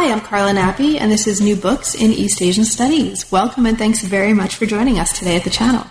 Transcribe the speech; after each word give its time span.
Hi, 0.00 0.12
I'm 0.12 0.20
Carla 0.20 0.52
Nappi, 0.52 0.96
and 1.00 1.10
this 1.10 1.26
is 1.26 1.40
New 1.40 1.56
Books 1.56 1.96
in 1.96 2.12
East 2.12 2.40
Asian 2.40 2.64
Studies. 2.64 3.32
Welcome 3.32 3.66
and 3.66 3.76
thanks 3.76 4.00
very 4.00 4.32
much 4.32 4.54
for 4.54 4.64
joining 4.64 4.96
us 4.96 5.18
today 5.18 5.34
at 5.34 5.42
the 5.42 5.50
channel. 5.50 5.84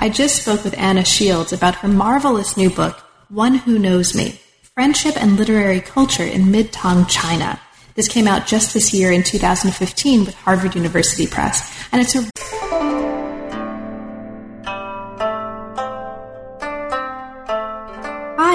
I 0.00 0.08
just 0.08 0.42
spoke 0.42 0.64
with 0.64 0.76
Anna 0.76 1.04
Shields 1.04 1.52
about 1.52 1.76
her 1.76 1.86
marvelous 1.86 2.56
new 2.56 2.70
book, 2.70 2.98
One 3.28 3.54
Who 3.54 3.78
Knows 3.78 4.16
Me 4.16 4.40
Friendship 4.74 5.16
and 5.16 5.36
Literary 5.36 5.80
Culture 5.80 6.24
in 6.24 6.50
Mid 6.50 6.72
Tang 6.72 7.06
China. 7.06 7.60
This 7.94 8.08
came 8.08 8.26
out 8.26 8.48
just 8.48 8.74
this 8.74 8.92
year 8.92 9.12
in 9.12 9.22
2015 9.22 10.24
with 10.24 10.34
Harvard 10.34 10.74
University 10.74 11.28
Press, 11.28 11.72
and 11.92 12.02
it's 12.02 12.16
a 12.16 12.28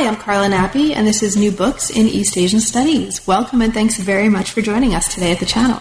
Hi, 0.02 0.08
I'm 0.08 0.16
Carla 0.16 0.48
Nappi, 0.48 0.96
and 0.96 1.06
this 1.06 1.22
is 1.22 1.38
New 1.38 1.52
Books 1.52 1.92
in 1.92 2.08
East 2.08 2.36
Asian 2.36 2.60
Studies. 2.60 3.28
Welcome 3.28 3.62
and 3.62 3.72
thanks 3.72 4.00
very 4.00 4.30
much 4.30 4.50
for 4.50 4.64
joining 4.64 4.96
us 4.96 5.14
today 5.14 5.32
at 5.32 5.40
the 5.40 5.46
channel. 5.46 5.80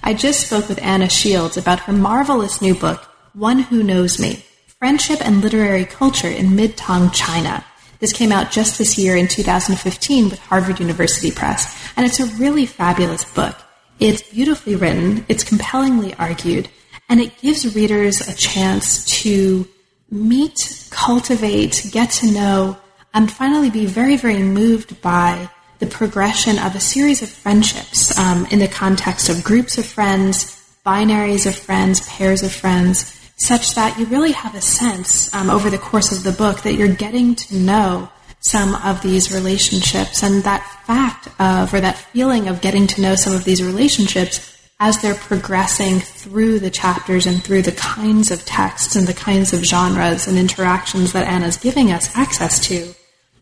I 0.00 0.14
just 0.14 0.46
spoke 0.46 0.68
with 0.68 0.80
Anna 0.80 1.08
Shields 1.08 1.56
about 1.56 1.80
her 1.80 1.92
marvelous 1.92 2.62
new 2.62 2.76
book, 2.76 3.02
One 3.34 3.58
Who 3.58 3.82
Knows 3.82 4.20
Me 4.20 4.44
Friendship 4.78 5.18
and 5.20 5.40
Literary 5.40 5.84
Culture 5.84 6.28
in 6.28 6.54
Mid 6.54 6.76
Tang 6.76 7.10
China. 7.10 7.64
This 7.98 8.12
came 8.12 8.30
out 8.30 8.52
just 8.52 8.78
this 8.78 8.96
year 8.96 9.16
in 9.16 9.26
2015 9.26 10.30
with 10.30 10.38
Harvard 10.38 10.78
University 10.78 11.32
Press, 11.32 11.92
and 11.96 12.06
it's 12.06 12.20
a 12.20 12.26
really 12.36 12.64
fabulous 12.64 13.24
book. 13.24 13.56
It's 13.98 14.22
beautifully 14.22 14.76
written, 14.76 15.26
it's 15.28 15.42
compellingly 15.42 16.14
argued, 16.14 16.68
and 17.08 17.18
it 17.18 17.36
gives 17.38 17.74
readers 17.74 18.20
a 18.20 18.36
chance 18.36 19.04
to 19.22 19.66
meet, 20.12 20.86
cultivate, 20.90 21.88
get 21.90 22.12
to 22.12 22.30
know, 22.30 22.78
and 23.14 23.30
finally 23.30 23.70
be 23.70 23.86
very, 23.86 24.16
very 24.16 24.42
moved 24.42 25.00
by 25.00 25.50
the 25.78 25.86
progression 25.86 26.58
of 26.58 26.74
a 26.74 26.80
series 26.80 27.22
of 27.22 27.28
friendships 27.28 28.18
um, 28.18 28.46
in 28.50 28.58
the 28.58 28.68
context 28.68 29.28
of 29.28 29.44
groups 29.44 29.78
of 29.78 29.86
friends, 29.86 30.60
binaries 30.84 31.46
of 31.46 31.54
friends, 31.54 32.06
pairs 32.08 32.42
of 32.42 32.52
friends, 32.52 33.14
such 33.36 33.74
that 33.74 33.96
you 33.98 34.06
really 34.06 34.32
have 34.32 34.54
a 34.54 34.60
sense 34.60 35.32
um, 35.34 35.48
over 35.48 35.70
the 35.70 35.78
course 35.78 36.10
of 36.10 36.24
the 36.24 36.32
book 36.32 36.62
that 36.62 36.74
you're 36.74 36.88
getting 36.88 37.34
to 37.34 37.56
know 37.56 38.08
some 38.40 38.74
of 38.76 39.00
these 39.02 39.32
relationships 39.32 40.22
and 40.22 40.42
that 40.44 40.64
fact 40.86 41.28
of, 41.40 41.72
or 41.72 41.80
that 41.80 41.96
feeling 41.96 42.48
of 42.48 42.60
getting 42.60 42.86
to 42.86 43.00
know 43.00 43.14
some 43.14 43.34
of 43.34 43.44
these 43.44 43.62
relationships 43.62 44.56
as 44.80 45.00
they're 45.02 45.14
progressing 45.14 45.98
through 45.98 46.58
the 46.60 46.70
chapters 46.70 47.26
and 47.26 47.42
through 47.42 47.62
the 47.62 47.72
kinds 47.72 48.30
of 48.30 48.44
texts 48.44 48.94
and 48.94 49.08
the 49.08 49.14
kinds 49.14 49.52
of 49.52 49.64
genres 49.64 50.28
and 50.28 50.38
interactions 50.38 51.12
that 51.12 51.26
Anna's 51.26 51.56
giving 51.56 51.90
us 51.90 52.14
access 52.16 52.60
to, 52.68 52.94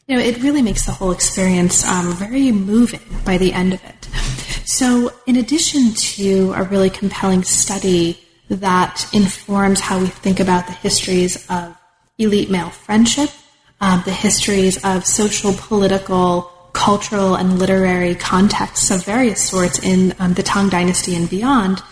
you 0.06 0.16
know, 0.16 0.22
it 0.22 0.42
really 0.42 0.62
makes 0.62 0.86
the 0.86 0.92
whole 0.92 1.10
experience 1.10 1.84
um, 1.84 2.12
very 2.12 2.52
moving 2.52 3.00
by 3.24 3.38
the 3.38 3.52
end 3.52 3.74
of 3.74 3.84
it. 3.84 4.04
So, 4.64 5.12
in 5.26 5.36
addition 5.36 5.94
to 5.94 6.52
a 6.54 6.62
really 6.62 6.90
compelling 6.90 7.42
study 7.42 8.18
that 8.48 9.08
informs 9.12 9.80
how 9.80 9.98
we 9.98 10.06
think 10.06 10.38
about 10.38 10.66
the 10.66 10.72
histories 10.72 11.48
of 11.50 11.76
elite 12.18 12.50
male 12.50 12.70
friendship, 12.70 13.30
um, 13.80 14.02
the 14.04 14.12
histories 14.12 14.82
of 14.84 15.04
social, 15.04 15.52
political, 15.52 16.52
cultural 16.72 17.34
and 17.34 17.58
literary 17.58 18.14
contexts 18.14 18.90
of 18.90 19.04
various 19.04 19.42
sorts 19.42 19.78
in 19.80 20.14
um, 20.18 20.34
the 20.34 20.42
Tang 20.42 20.68
Dynasty 20.68 21.16
and 21.16 21.28
beyond, 21.28 21.82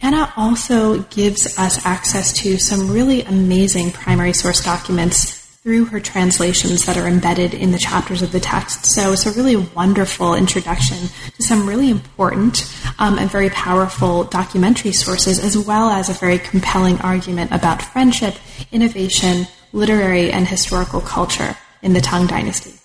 Anna 0.00 0.32
also 0.36 1.02
gives 1.04 1.58
us 1.58 1.84
access 1.84 2.32
to 2.32 2.58
some 2.58 2.90
really 2.90 3.22
amazing 3.22 3.92
primary 3.92 4.32
source 4.32 4.64
documents 4.64 5.39
through 5.62 5.84
her 5.84 6.00
translations 6.00 6.86
that 6.86 6.96
are 6.96 7.06
embedded 7.06 7.52
in 7.52 7.70
the 7.70 7.78
chapters 7.78 8.22
of 8.22 8.32
the 8.32 8.40
text. 8.40 8.86
So 8.86 9.12
it's 9.12 9.26
a 9.26 9.32
really 9.32 9.56
wonderful 9.56 10.34
introduction 10.34 10.96
to 11.36 11.42
some 11.42 11.68
really 11.68 11.90
important 11.90 12.72
um, 12.98 13.18
and 13.18 13.30
very 13.30 13.50
powerful 13.50 14.24
documentary 14.24 14.92
sources, 14.92 15.38
as 15.38 15.58
well 15.58 15.90
as 15.90 16.08
a 16.08 16.14
very 16.14 16.38
compelling 16.38 16.98
argument 17.00 17.52
about 17.52 17.82
friendship, 17.82 18.34
innovation, 18.72 19.46
literary, 19.72 20.32
and 20.32 20.48
historical 20.48 21.00
culture 21.00 21.56
in 21.82 21.92
the 21.92 22.00
Tang 22.00 22.26
Dynasty 22.26 22.80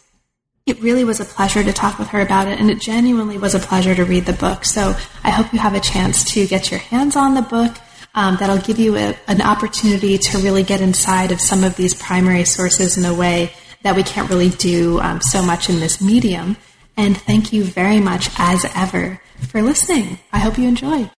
it 0.65 0.81
really 0.81 1.03
was 1.03 1.19
a 1.19 1.25
pleasure 1.25 1.63
to 1.63 1.71
talk 1.71 1.99
with 1.99 2.07
her 2.07 2.21
about 2.21 2.47
it, 2.47 2.59
and 2.59 2.71
it 2.71 2.81
genuinely 2.81 3.37
was 3.37 3.53
a 3.53 3.59
pleasure 3.59 3.93
to 3.93 4.03
read 4.03 4.25
the 4.25 4.33
book. 4.33 4.65
So 4.65 4.95
I 5.23 5.29
hope 5.29 5.53
you 5.53 5.59
have 5.59 5.75
a 5.75 5.79
chance 5.79 6.23
to 6.33 6.47
get 6.47 6.71
your 6.71 6.79
hands 6.79 7.15
on 7.15 7.35
the 7.35 7.43
book. 7.43 7.75
Um, 8.15 8.37
that'll 8.37 8.57
give 8.57 8.79
you 8.79 8.95
a, 8.95 9.15
an 9.27 9.41
opportunity 9.41 10.17
to 10.17 10.37
really 10.37 10.63
get 10.63 10.81
inside 10.81 11.31
of 11.31 11.41
some 11.41 11.63
of 11.63 11.75
these 11.75 11.93
primary 11.93 12.45
sources 12.45 12.97
in 12.97 13.03
a 13.05 13.13
way 13.13 13.51
that 13.83 13.95
we 13.95 14.03
can't 14.03 14.29
really 14.29 14.49
do 14.49 14.99
um, 15.01 15.21
so 15.21 15.43
much 15.43 15.69
in 15.69 15.79
this 15.79 16.01
medium. 16.01 16.57
And 16.97 17.17
thank 17.17 17.51
you 17.51 17.63
very 17.65 17.99
much, 17.99 18.29
as 18.37 18.65
ever, 18.73 19.21
for 19.49 19.61
listening. 19.61 20.17
I 20.31 20.39
hope 20.39 20.57
you 20.57 20.67
enjoy. 20.67 21.11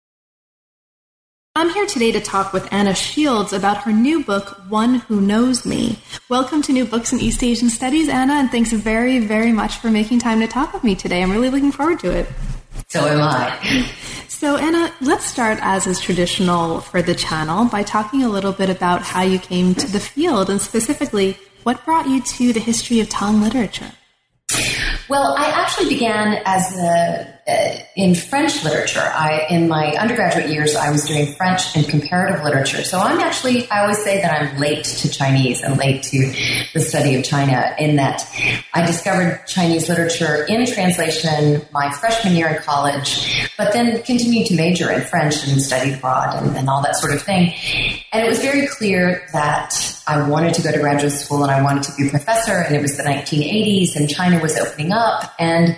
I'm 1.58 1.70
here 1.70 1.86
today 1.86 2.12
to 2.12 2.20
talk 2.20 2.52
with 2.52 2.68
Anna 2.72 2.94
Shields 2.96 3.54
about 3.54 3.84
her 3.84 3.92
new 3.92 4.24
book, 4.24 4.58
One 4.70 4.96
Who 4.96 5.22
Knows 5.22 5.66
Me. 5.66 6.00
Welcome 6.28 6.62
to 6.64 6.74
New 6.74 6.86
Books 6.86 7.14
in 7.14 7.20
East 7.20 7.44
Asian 7.44 7.70
Studies, 7.70 8.10
Anna, 8.10 8.34
and 8.34 8.52
thanks 8.52 8.74
very, 8.74 9.20
very 9.20 9.52
much 9.54 9.78
for 9.78 9.90
making 9.90 10.20
time 10.20 10.40
to 10.42 10.48
talk 10.48 10.74
with 10.74 10.84
me 10.84 10.96
today. 10.96 11.22
I'm 11.22 11.32
really 11.32 11.50
looking 11.50 11.72
forward 11.72 12.00
to 12.00 12.12
it. 12.12 12.28
So 12.96 13.06
am 13.08 13.22
I. 13.22 13.92
So, 14.30 14.56
Anna, 14.56 14.90
let's 15.02 15.26
start 15.26 15.60
as 15.62 15.86
is 15.86 16.00
traditional 16.00 16.80
for 16.80 17.02
the 17.02 17.14
channel 17.14 17.66
by 17.66 17.84
talking 17.84 18.24
a 18.24 18.30
little 18.30 18.54
bit 18.54 18.70
about 18.70 19.02
how 19.02 19.22
you 19.22 19.38
came 19.38 19.76
to 19.76 19.86
the 19.86 20.00
field 20.00 20.50
and 20.50 20.62
specifically 20.62 21.38
what 21.64 21.84
brought 21.84 22.08
you 22.08 22.22
to 22.22 22.54
the 22.54 22.62
history 22.62 23.02
of 23.02 23.10
Tang 23.10 23.42
literature. 23.42 23.92
Well, 25.10 25.36
I 25.38 25.48
actually 25.48 25.90
began 25.90 26.42
as 26.46 26.74
a 26.78 27.35
Uh, 27.48 27.78
in 27.96 28.16
French 28.16 28.64
literature. 28.64 29.00
I 29.00 29.46
in 29.52 29.68
my 29.68 29.96
undergraduate 29.98 30.50
years 30.50 30.76
I 30.76 30.90
was 30.90 31.06
doing 31.06 31.32
French 31.36 31.76
and 31.76 31.88
comparative 31.88 32.44
literature. 32.44 32.84
So 32.84 32.98
I'm 32.98 33.20
actually 33.20 33.70
I 33.70 33.82
always 33.82 34.04
say 34.04 34.20
that 34.20 34.42
I'm 34.42 34.58
late 34.58 34.84
to 34.84 35.10
Chinese 35.10 35.62
and 35.62 35.78
late 35.78 36.02
to 36.06 36.34
the 36.74 36.80
study 36.80 37.14
of 37.14 37.24
China 37.24 37.76
in 37.78 37.98
that 37.98 38.28
I 38.74 38.84
discovered 38.84 39.46
Chinese 39.46 39.88
literature 39.88 40.44
in 40.50 40.66
translation 40.66 41.62
my 41.72 41.92
freshman 41.92 42.36
year 42.36 42.48
in 42.48 42.64
college, 42.64 43.48
but 43.60 43.74
then 43.74 44.02
continued 44.02 44.48
to 44.48 44.56
major 44.56 44.92
in 44.92 45.02
French 45.02 45.48
and 45.48 45.62
studied 45.62 46.00
abroad 46.00 46.44
and, 46.44 46.58
and 46.58 46.68
all 46.68 46.82
that 46.82 46.96
sort 46.96 47.14
of 47.14 47.22
thing. 47.22 47.54
And 48.12 48.26
it 48.26 48.28
was 48.28 48.40
very 48.40 48.66
clear 48.66 49.28
that 49.34 50.02
I 50.08 50.28
wanted 50.28 50.56
to 50.56 50.64
go 50.64 50.72
to 50.72 50.80
graduate 50.80 51.14
school 51.14 51.44
and 51.44 51.52
I 51.52 51.62
wanted 51.62 51.84
to 51.84 51.92
be 51.96 52.08
a 52.08 52.10
professor 52.10 52.54
and 52.54 52.76
it 52.76 52.82
was 52.82 52.98
the 52.98 53.04
1980s 53.04 53.96
and 53.96 54.10
China 54.10 54.42
was 54.42 54.58
opening 54.58 54.92
up 54.92 55.34
and 55.40 55.78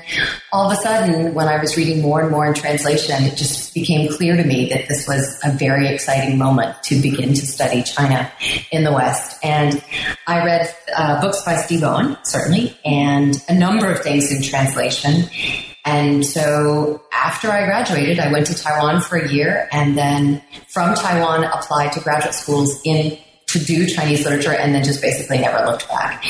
all 0.52 0.72
of 0.72 0.78
a 0.78 0.82
sudden 0.82 1.34
when 1.34 1.48
I 1.48 1.57
I 1.58 1.62
was 1.62 1.76
reading 1.76 2.04
more 2.04 2.22
and 2.22 2.30
more 2.30 2.46
in 2.46 2.54
translation, 2.54 3.24
it 3.24 3.36
just 3.36 3.74
became 3.74 4.12
clear 4.14 4.38
to 4.38 4.44
me 4.44 4.70
that 4.70 4.88
this 4.88 5.08
was 5.08 5.40
a 5.44 5.52
very 5.52 5.88
exciting 5.88 6.38
moment 6.38 6.76
to 6.84 7.02
begin 7.02 7.30
to 7.30 7.48
study 7.48 7.82
China 7.82 8.32
in 8.72 8.84
the 8.84 8.92
West. 8.92 9.44
And 9.44 9.84
I 10.28 10.46
read 10.46 10.72
uh, 10.96 11.20
books 11.20 11.44
by 11.44 11.56
Steve 11.56 11.84
Owen, 11.84 12.16
certainly, 12.24 12.78
and 12.86 13.42
a 13.50 13.56
number 13.56 13.92
of 13.92 14.02
things 14.02 14.32
in 14.32 14.44
translation. 14.44 15.24
And 15.84 16.24
so 16.24 17.02
after 17.12 17.50
I 17.50 17.66
graduated, 17.66 18.20
I 18.20 18.32
went 18.32 18.46
to 18.48 18.54
Taiwan 18.54 19.02
for 19.02 19.18
a 19.18 19.28
year 19.32 19.68
and 19.72 19.98
then 19.98 20.44
from 20.68 20.94
Taiwan 20.94 21.44
applied 21.46 21.94
to 21.94 22.02
graduate 22.02 22.36
schools 22.36 22.82
in 22.84 23.18
to 23.48 23.60
do 23.60 23.88
Chinese 23.88 24.26
literature 24.26 24.54
and 24.54 24.76
then 24.76 24.84
just 24.84 25.02
basically 25.02 25.40
never 25.40 25.66
looked 25.66 25.88
back. 25.88 26.26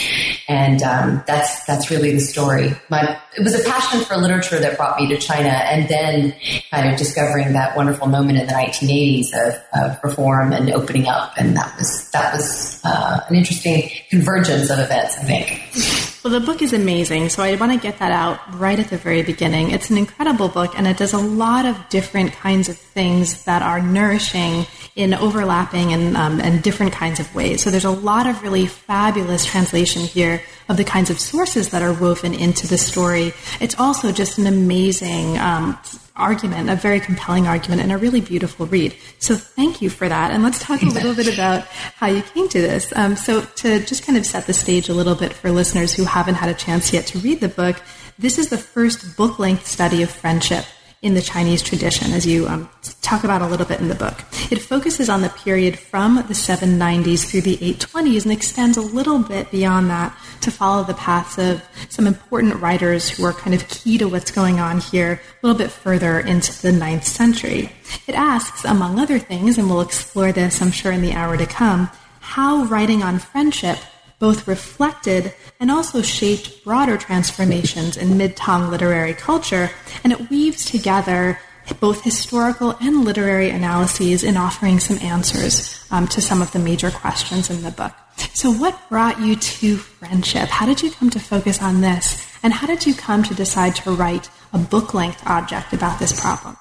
And 0.48 0.82
um, 0.84 1.24
that's 1.26 1.66
that's 1.66 1.90
really 1.90 2.12
the 2.12 2.20
story. 2.20 2.72
My 2.90 3.20
it 3.36 3.44
was 3.44 3.60
a 3.60 3.70
passion 3.70 4.02
for 4.02 4.18
literature 4.18 4.60
that 4.60 4.78
brought 4.78 5.00
me 5.00 5.08
to 5.10 5.18
China, 5.18 5.50
and 5.50 5.90
then 5.90 6.36
kind 6.72 6.92
of 6.92 6.98
discovering 6.98 7.54
that 7.54 7.76
wonderful 7.76 8.08
moment 8.08 8.40
in 8.40 8.48
the 8.48 8.54
1980s 8.54 9.28
of, 9.34 9.62
of 9.74 10.00
reform 10.04 10.54
and 10.54 10.70
opening 10.72 11.08
up, 11.08 11.34
and 11.38 11.56
that 11.58 11.76
was 11.78 12.10
that 12.12 12.34
was 12.34 12.82
uh, 12.84 13.20
an 13.28 13.36
interesting 13.36 13.90
convergence 14.10 14.70
of 14.70 14.80
events. 14.80 15.18
I 15.18 15.24
think. 15.24 16.08
Well, 16.28 16.42
the 16.42 16.46
book 16.46 16.62
is 16.62 16.74
amazing, 16.74 17.30
so 17.30 17.42
I 17.42 17.56
want 17.56 17.72
to 17.72 17.80
get 17.80 18.00
that 18.00 18.12
out 18.12 18.60
right 18.60 18.78
at 18.78 18.90
the 18.90 18.98
very 18.98 19.22
beginning. 19.22 19.72
It's 19.72 19.90
an 19.90 19.98
incredible 19.98 20.50
book, 20.50 20.78
and 20.78 20.86
it 20.86 20.98
does 20.98 21.14
a 21.14 21.18
lot 21.18 21.66
of 21.66 21.78
different 21.88 22.34
kinds 22.34 22.68
of 22.68 22.78
things 22.78 23.46
that 23.46 23.62
are 23.62 23.80
nourishing 23.82 24.66
in 24.98 25.14
overlapping 25.14 25.94
and, 25.94 26.18
um, 26.18 26.42
and 26.42 26.62
different 26.62 26.92
kinds 26.92 27.07
of 27.20 27.34
ways. 27.34 27.64
So 27.64 27.72
there's 27.72 27.86
a 27.86 27.92
lot 27.92 28.28
of 28.28 28.44
really 28.44 28.66
fabulous 28.66 29.46
translation 29.46 30.02
here 30.02 30.42
of 30.70 30.78
the 30.78 30.84
kinds 30.84 31.10
of 31.10 31.20
sources 31.20 31.70
that 31.70 31.82
are 31.82 31.94
woven 31.94 32.34
into 32.34 32.68
the 32.68 32.78
story. 32.78 33.34
It's 33.60 33.80
also 33.80 34.12
just 34.12 34.38
an 34.38 34.48
amazing 34.48 35.38
um, 35.38 35.78
argument, 36.16 36.70
a 36.70 36.76
very 36.76 37.00
compelling 37.00 37.48
argument, 37.48 37.82
and 37.82 37.92
a 37.92 37.98
really 37.98 38.22
beautiful 38.22 38.66
read. 38.66 38.96
So 39.20 39.36
thank 39.36 39.82
you 39.82 39.90
for 39.90 40.10
that. 40.10 40.32
And 40.32 40.44
let's 40.44 40.60
talk 40.60 40.82
a 40.82 40.86
little 40.86 41.16
bit 41.16 41.34
about 41.34 41.64
how 41.96 42.08
you 42.08 42.22
came 42.22 42.50
to 42.50 42.62
this. 42.62 42.92
Um, 42.96 43.16
so 43.16 43.42
to 43.42 43.80
just 43.86 44.06
kind 44.06 44.18
of 44.18 44.26
set 44.26 44.46
the 44.46 44.54
stage 44.54 44.90
a 44.90 44.94
little 44.94 45.16
bit 45.16 45.34
for 45.34 45.52
listeners 45.52 45.94
who 45.94 46.04
haven't 46.04 46.36
had 46.36 46.50
a 46.50 46.54
chance 46.54 46.92
yet 46.92 47.06
to 47.08 47.20
read 47.20 47.40
the 47.40 47.50
book, 47.50 47.82
this 48.20 48.38
is 48.38 48.50
the 48.50 48.58
first 48.58 49.16
book 49.16 49.40
length 49.40 49.68
study 49.68 50.04
of 50.04 50.10
friendship 50.10 50.66
in 51.02 51.14
the 51.14 51.22
Chinese 51.22 51.62
tradition, 51.62 52.12
as 52.12 52.26
you 52.26 52.48
um, 52.48 52.70
talk 53.02 53.24
about 53.24 53.42
a 53.42 53.48
little 53.48 53.66
bit 53.66 53.80
in 53.80 53.88
the 53.88 53.96
book. 53.96 54.20
It 54.52 54.62
focuses 54.62 55.10
on 55.10 55.22
the 55.22 55.30
period 55.30 55.78
from 55.78 56.16
the 56.16 56.34
790s 56.34 57.30
through 57.30 57.42
the 57.42 57.58
820s 57.58 58.24
and 58.24 58.32
extends 58.32 58.78
a 58.78 58.82
little 58.82 59.20
bit 59.20 59.52
beyond 59.52 59.90
that 59.90 60.18
to 60.42 60.52
follow 60.52 60.84
the 60.84 60.96
paths 60.96 61.38
of 61.38 61.64
some 61.90 62.08
important 62.08 62.56
writers 62.56 63.10
who 63.10 63.24
are 63.26 63.34
kind 63.34 63.54
of 63.54 63.68
key 63.68 63.98
to 64.00 64.08
what's 64.08 64.32
going 64.32 64.60
on 64.60 64.80
here 64.80 65.22
a 65.44 65.46
little 65.46 65.58
bit 65.58 65.72
further 65.72 66.20
into 66.20 66.52
the 66.62 66.72
9th 66.72 67.04
century. 67.04 67.72
It 68.08 68.16
asks, 68.16 68.66
among 68.66 69.00
other 69.00 69.20
things, 69.20 69.58
and 69.58 69.70
we'll 69.70 69.82
explore 69.82 70.32
this, 70.32 70.62
I'm 70.62 70.72
sure, 70.72 70.92
in 70.92 71.02
the 71.02 71.14
hour 71.14 71.38
to 71.38 71.46
come, 71.46 71.90
how 72.20 72.66
writing 72.66 73.04
on 73.04 73.20
friendship 73.20 73.78
both 74.20 74.48
reflected 74.48 75.34
and 75.60 75.70
also 75.70 76.02
shaped 76.02 76.64
broader 76.64 76.98
transformations 76.98 77.98
in 77.98 78.18
mid 78.18 78.36
Tang 78.36 78.70
literary 78.70 79.14
culture, 79.14 79.70
and 80.04 80.12
it 80.14 80.30
weaves 80.30 80.66
together 80.66 81.40
both 81.80 82.04
historical 82.04 82.72
and 82.82 83.04
literary 83.04 83.50
analyses 83.50 84.24
in 84.24 84.38
offering 84.38 84.80
some 84.80 84.98
answers 85.00 85.86
um, 85.92 86.08
to 86.08 86.22
some 86.22 86.42
of 86.42 86.52
the 86.52 86.60
major 86.60 86.92
questions 86.92 87.50
in 87.50 87.62
the 87.62 87.72
book. 87.72 87.94
So, 88.34 88.52
what 88.52 88.90
brought 88.90 89.20
you 89.20 89.36
to 89.36 89.78
friendship? 89.78 90.50
How 90.50 90.66
did 90.66 90.82
you 90.82 90.92
come 90.92 91.10
to 91.12 91.20
focus 91.20 91.62
on 91.62 91.82
this? 91.82 92.26
And 92.44 92.54
how 92.54 92.68
did 92.68 92.86
you 92.86 92.94
come 92.94 93.24
to 93.24 93.36
decide 93.36 93.76
to 93.78 93.92
write 93.92 94.30
a 94.54 94.58
book 94.58 94.94
length 94.94 95.22
object 95.26 95.74
about 95.74 96.00
this 96.00 96.20
problem? 96.20 96.58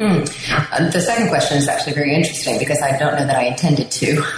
Mm. 0.00 0.92
The 0.92 1.00
second 1.00 1.28
question 1.28 1.58
is 1.58 1.68
actually 1.68 1.92
very 1.92 2.14
interesting 2.14 2.58
because 2.58 2.80
I 2.80 2.96
don't 2.96 3.12
know 3.18 3.26
that 3.26 3.36
I 3.36 3.42
intended 3.42 3.90
to. 3.90 4.16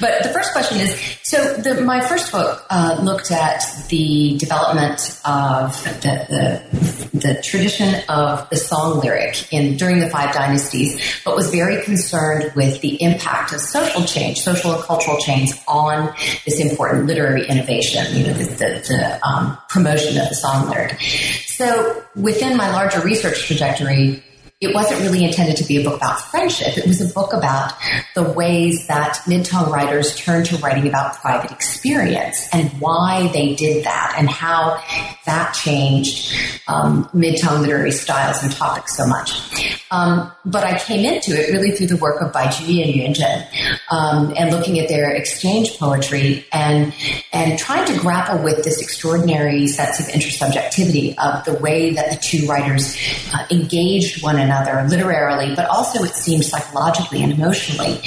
but 0.00 0.22
the 0.22 0.28
first 0.28 0.52
question 0.52 0.78
is 0.78 0.94
so 1.22 1.54
the, 1.54 1.80
my 1.80 2.00
first 2.00 2.30
book 2.30 2.66
uh, 2.68 2.98
looked 3.02 3.30
at 3.30 3.62
the 3.88 4.36
development 4.36 5.18
of 5.24 5.82
the, 6.02 6.26
the, 6.28 7.18
the, 7.18 7.40
tradition 7.42 7.94
of 8.10 8.50
the 8.50 8.56
song 8.56 9.00
lyric 9.00 9.50
in 9.50 9.78
during 9.78 10.00
the 10.00 10.10
five 10.10 10.34
dynasties, 10.34 11.00
but 11.24 11.34
was 11.34 11.50
very 11.50 11.82
concerned 11.82 12.52
with 12.54 12.80
the 12.82 13.02
impact 13.02 13.54
of 13.54 13.60
social 13.60 14.04
change, 14.04 14.40
social 14.40 14.74
and 14.74 14.82
cultural 14.82 15.16
change 15.18 15.52
on 15.66 16.12
this 16.44 16.60
important 16.60 17.06
literary 17.06 17.46
innovation, 17.46 18.04
you 18.14 18.26
know, 18.26 18.34
the 18.34 19.18
um, 19.26 19.56
promotion 19.70 20.20
of 20.20 20.28
the 20.28 20.34
song 20.34 20.68
lyric. 20.68 21.00
So 21.46 22.04
within 22.16 22.56
my 22.56 22.70
larger 22.70 23.00
research 23.00 23.46
trajectory, 23.46 24.22
it 24.60 24.74
wasn't 24.74 25.00
really 25.00 25.24
intended 25.24 25.56
to 25.56 25.64
be 25.64 25.78
a 25.78 25.84
book 25.84 25.96
about 25.96 26.20
friendship. 26.20 26.76
It 26.76 26.86
was 26.86 27.00
a 27.00 27.14
book 27.14 27.32
about 27.32 27.72
the 28.14 28.22
ways 28.22 28.86
that 28.88 29.18
mid-tang 29.26 29.70
writers 29.70 30.14
turned 30.16 30.44
to 30.46 30.58
writing 30.58 30.86
about 30.86 31.14
private 31.16 31.50
experience 31.50 32.46
and 32.52 32.68
why 32.78 33.28
they 33.32 33.54
did 33.54 33.84
that 33.84 34.16
and 34.18 34.28
how 34.28 34.82
that 35.24 35.52
changed 35.54 36.36
um, 36.68 37.08
mid-tang 37.14 37.62
literary 37.62 37.90
styles 37.90 38.42
and 38.42 38.52
topics 38.52 38.98
so 38.98 39.06
much. 39.06 39.80
Um, 39.90 40.30
but 40.44 40.62
I 40.62 40.78
came 40.78 41.10
into 41.10 41.32
it 41.32 41.50
really 41.52 41.70
through 41.70 41.86
the 41.86 41.96
work 41.96 42.20
of 42.20 42.30
Bai 42.30 42.48
Juyi 42.48 42.84
and 42.84 43.16
Yuan 43.16 43.46
um, 43.90 44.34
and 44.36 44.50
looking 44.50 44.78
at 44.78 44.88
their 44.88 45.10
exchange 45.10 45.78
poetry 45.78 46.46
and 46.52 46.92
and 47.32 47.58
trying 47.58 47.86
to 47.86 47.98
grapple 47.98 48.42
with 48.44 48.62
this 48.62 48.82
extraordinary 48.82 49.66
sense 49.66 50.00
of 50.00 50.06
intersubjectivity 50.06 51.14
of 51.16 51.44
the 51.46 51.54
way 51.54 51.94
that 51.94 52.10
the 52.10 52.16
two 52.16 52.46
writers 52.46 52.96
uh, 53.32 53.46
engaged 53.50 54.22
one 54.22 54.38
another 54.38 54.49
literarily, 54.88 55.54
but 55.54 55.66
also 55.66 56.02
it 56.04 56.14
seemed 56.14 56.44
psychologically 56.44 57.22
and 57.22 57.32
emotionally. 57.32 58.00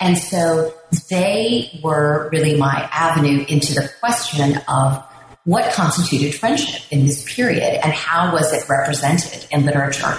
And 0.00 0.16
so 0.16 0.74
they 1.10 1.80
were 1.82 2.28
really 2.32 2.56
my 2.56 2.88
avenue 2.92 3.44
into 3.48 3.74
the 3.74 3.90
question 4.00 4.60
of 4.68 5.04
what 5.44 5.72
constituted 5.72 6.34
friendship 6.34 6.82
in 6.90 7.06
this 7.06 7.24
period 7.34 7.80
and 7.82 7.92
how 7.92 8.32
was 8.32 8.52
it 8.52 8.68
represented 8.68 9.46
in 9.50 9.64
literature. 9.64 10.14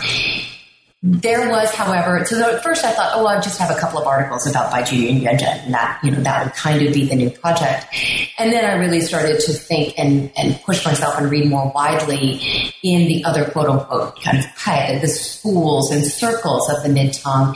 There 1.01 1.49
was, 1.49 1.71
however, 1.71 2.25
so 2.25 2.55
at 2.55 2.61
first 2.61 2.83
I 2.83 2.91
thought, 2.91 3.11
oh, 3.13 3.25
I'll 3.25 3.41
just 3.41 3.57
have 3.57 3.71
a 3.71 3.79
couple 3.79 3.99
of 3.99 4.05
articles 4.05 4.45
about 4.45 4.69
Bai 4.69 4.81
Juyi 4.81 5.09
and 5.09 5.21
Yuan 5.21 5.37
Zhen, 5.37 5.63
and 5.63 5.73
that, 5.73 5.97
you 6.03 6.11
know, 6.11 6.19
that 6.21 6.43
would 6.43 6.53
kind 6.55 6.85
of 6.85 6.93
be 6.93 7.07
the 7.07 7.15
new 7.15 7.29
project. 7.29 7.85
And 8.37 8.51
then 8.51 8.65
I 8.65 8.73
really 8.73 8.99
started 8.99 9.39
to 9.39 9.53
think 9.53 9.97
and, 9.97 10.29
and 10.35 10.61
push 10.63 10.83
myself 10.85 11.17
and 11.17 11.31
read 11.31 11.49
more 11.49 11.71
widely 11.73 12.41
in 12.83 13.07
the 13.07 13.23
other 13.23 13.45
quote 13.45 13.69
unquote 13.69 14.21
kind 14.21 14.39
of 14.93 15.01
the 15.01 15.07
schools 15.07 15.89
and 15.89 16.03
circles 16.03 16.69
of 16.69 16.83
the 16.83 16.89
mid 16.89 17.13
Tang. 17.13 17.55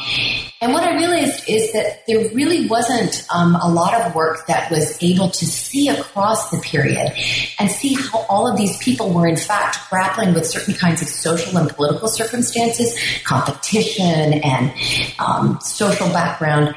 And 0.64 0.72
what 0.72 0.84
I 0.84 0.96
realized 0.96 1.50
is 1.50 1.74
that 1.74 2.08
there 2.08 2.20
really 2.34 2.70
wasn't 2.70 3.28
um, 3.36 3.56
a 3.56 3.70
lot 3.70 4.00
of 4.00 4.16
work 4.16 4.48
that 4.48 4.72
was 4.72 4.98
able 5.04 5.30
to 5.30 5.46
see 5.46 5.90
across 5.90 6.52
the 6.52 6.60
period 6.60 7.12
and 7.60 7.70
see 7.70 7.96
how 7.96 8.20
all 8.30 8.50
of 8.50 8.56
these 8.56 8.78
people 8.78 9.10
were 9.10 9.28
in 9.28 9.36
fact 9.36 9.78
grappling 9.90 10.34
with 10.34 10.46
certain 10.46 10.74
kinds 10.74 11.02
of 11.02 11.10
social 11.10 11.58
and 11.58 11.70
political 11.70 12.08
circumstances, 12.08 12.98
competition 13.26 14.40
and 14.42 14.74
um, 15.20 15.60
social 15.60 16.08
background 16.08 16.74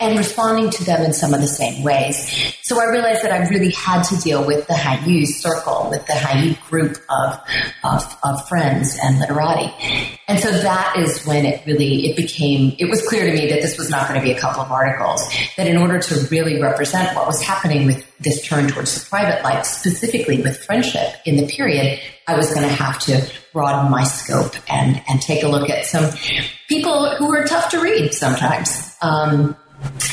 and 0.00 0.18
responding 0.18 0.70
to 0.70 0.84
them 0.84 1.02
in 1.02 1.12
some 1.12 1.34
of 1.34 1.40
the 1.40 1.46
same 1.46 1.82
ways. 1.82 2.56
So 2.62 2.80
I 2.80 2.90
realized 2.90 3.22
that 3.22 3.32
I 3.32 3.48
really 3.48 3.70
had 3.72 4.02
to 4.04 4.16
deal 4.16 4.46
with 4.46 4.66
the 4.66 4.74
Han 4.74 5.08
Yu 5.08 5.26
circle, 5.26 5.88
with 5.90 6.06
the 6.06 6.14
Han 6.14 6.48
Yu 6.48 6.54
group 6.68 6.96
of, 7.10 7.40
of, 7.84 8.16
of, 8.24 8.48
friends 8.48 8.98
and 9.02 9.18
literati. 9.20 9.72
And 10.28 10.38
so 10.38 10.50
that 10.50 10.96
is 10.96 11.24
when 11.24 11.44
it 11.44 11.64
really, 11.66 12.06
it 12.06 12.16
became, 12.16 12.74
it 12.78 12.86
was 12.86 13.06
clear 13.06 13.30
to 13.30 13.32
me 13.32 13.48
that 13.50 13.62
this 13.62 13.78
was 13.78 13.90
not 13.90 14.08
going 14.08 14.20
to 14.20 14.24
be 14.24 14.32
a 14.32 14.40
couple 14.40 14.62
of 14.62 14.70
articles, 14.70 15.22
that 15.56 15.66
in 15.66 15.76
order 15.76 15.98
to 15.98 16.26
really 16.30 16.60
represent 16.60 17.14
what 17.16 17.26
was 17.26 17.42
happening 17.42 17.86
with 17.86 18.04
this 18.18 18.46
turn 18.46 18.68
towards 18.68 19.02
the 19.02 19.08
private 19.08 19.42
life, 19.42 19.64
specifically 19.64 20.40
with 20.40 20.56
friendship 20.64 21.14
in 21.24 21.36
the 21.36 21.46
period, 21.46 22.00
I 22.26 22.36
was 22.36 22.52
going 22.54 22.66
to 22.66 22.74
have 22.74 22.98
to 23.00 23.30
broaden 23.52 23.90
my 23.90 24.04
scope 24.04 24.54
and, 24.68 25.02
and 25.08 25.20
take 25.20 25.42
a 25.42 25.48
look 25.48 25.68
at 25.70 25.84
some 25.84 26.10
people 26.68 27.14
who 27.16 27.28
were 27.28 27.44
tough 27.44 27.70
to 27.70 27.80
read 27.80 28.12
sometimes. 28.12 28.96
Um, 29.02 29.56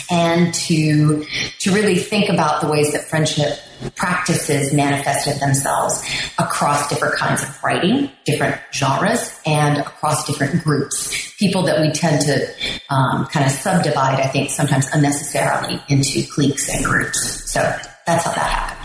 and 0.09 0.53
to 0.53 1.25
to 1.59 1.71
really 1.71 1.95
think 1.95 2.29
about 2.29 2.61
the 2.61 2.67
ways 2.67 2.91
that 2.93 3.03
friendship 3.03 3.57
practices 3.95 4.73
manifested 4.73 5.39
themselves 5.39 6.03
across 6.37 6.89
different 6.89 7.15
kinds 7.15 7.41
of 7.43 7.63
writing, 7.63 8.11
different 8.25 8.59
genres, 8.73 9.39
and 9.45 9.79
across 9.79 10.25
different 10.27 10.63
groups. 10.63 11.33
People 11.39 11.63
that 11.63 11.81
we 11.81 11.91
tend 11.91 12.21
to 12.21 12.47
um, 12.89 13.25
kind 13.27 13.45
of 13.45 13.51
subdivide, 13.51 14.19
I 14.19 14.27
think, 14.27 14.51
sometimes 14.51 14.87
unnecessarily 14.93 15.81
into 15.89 16.27
cliques 16.27 16.69
and 16.69 16.85
groups. 16.85 17.51
So 17.51 17.59
that's 18.05 18.25
how 18.25 18.33
that 18.33 18.37
happened. 18.37 18.81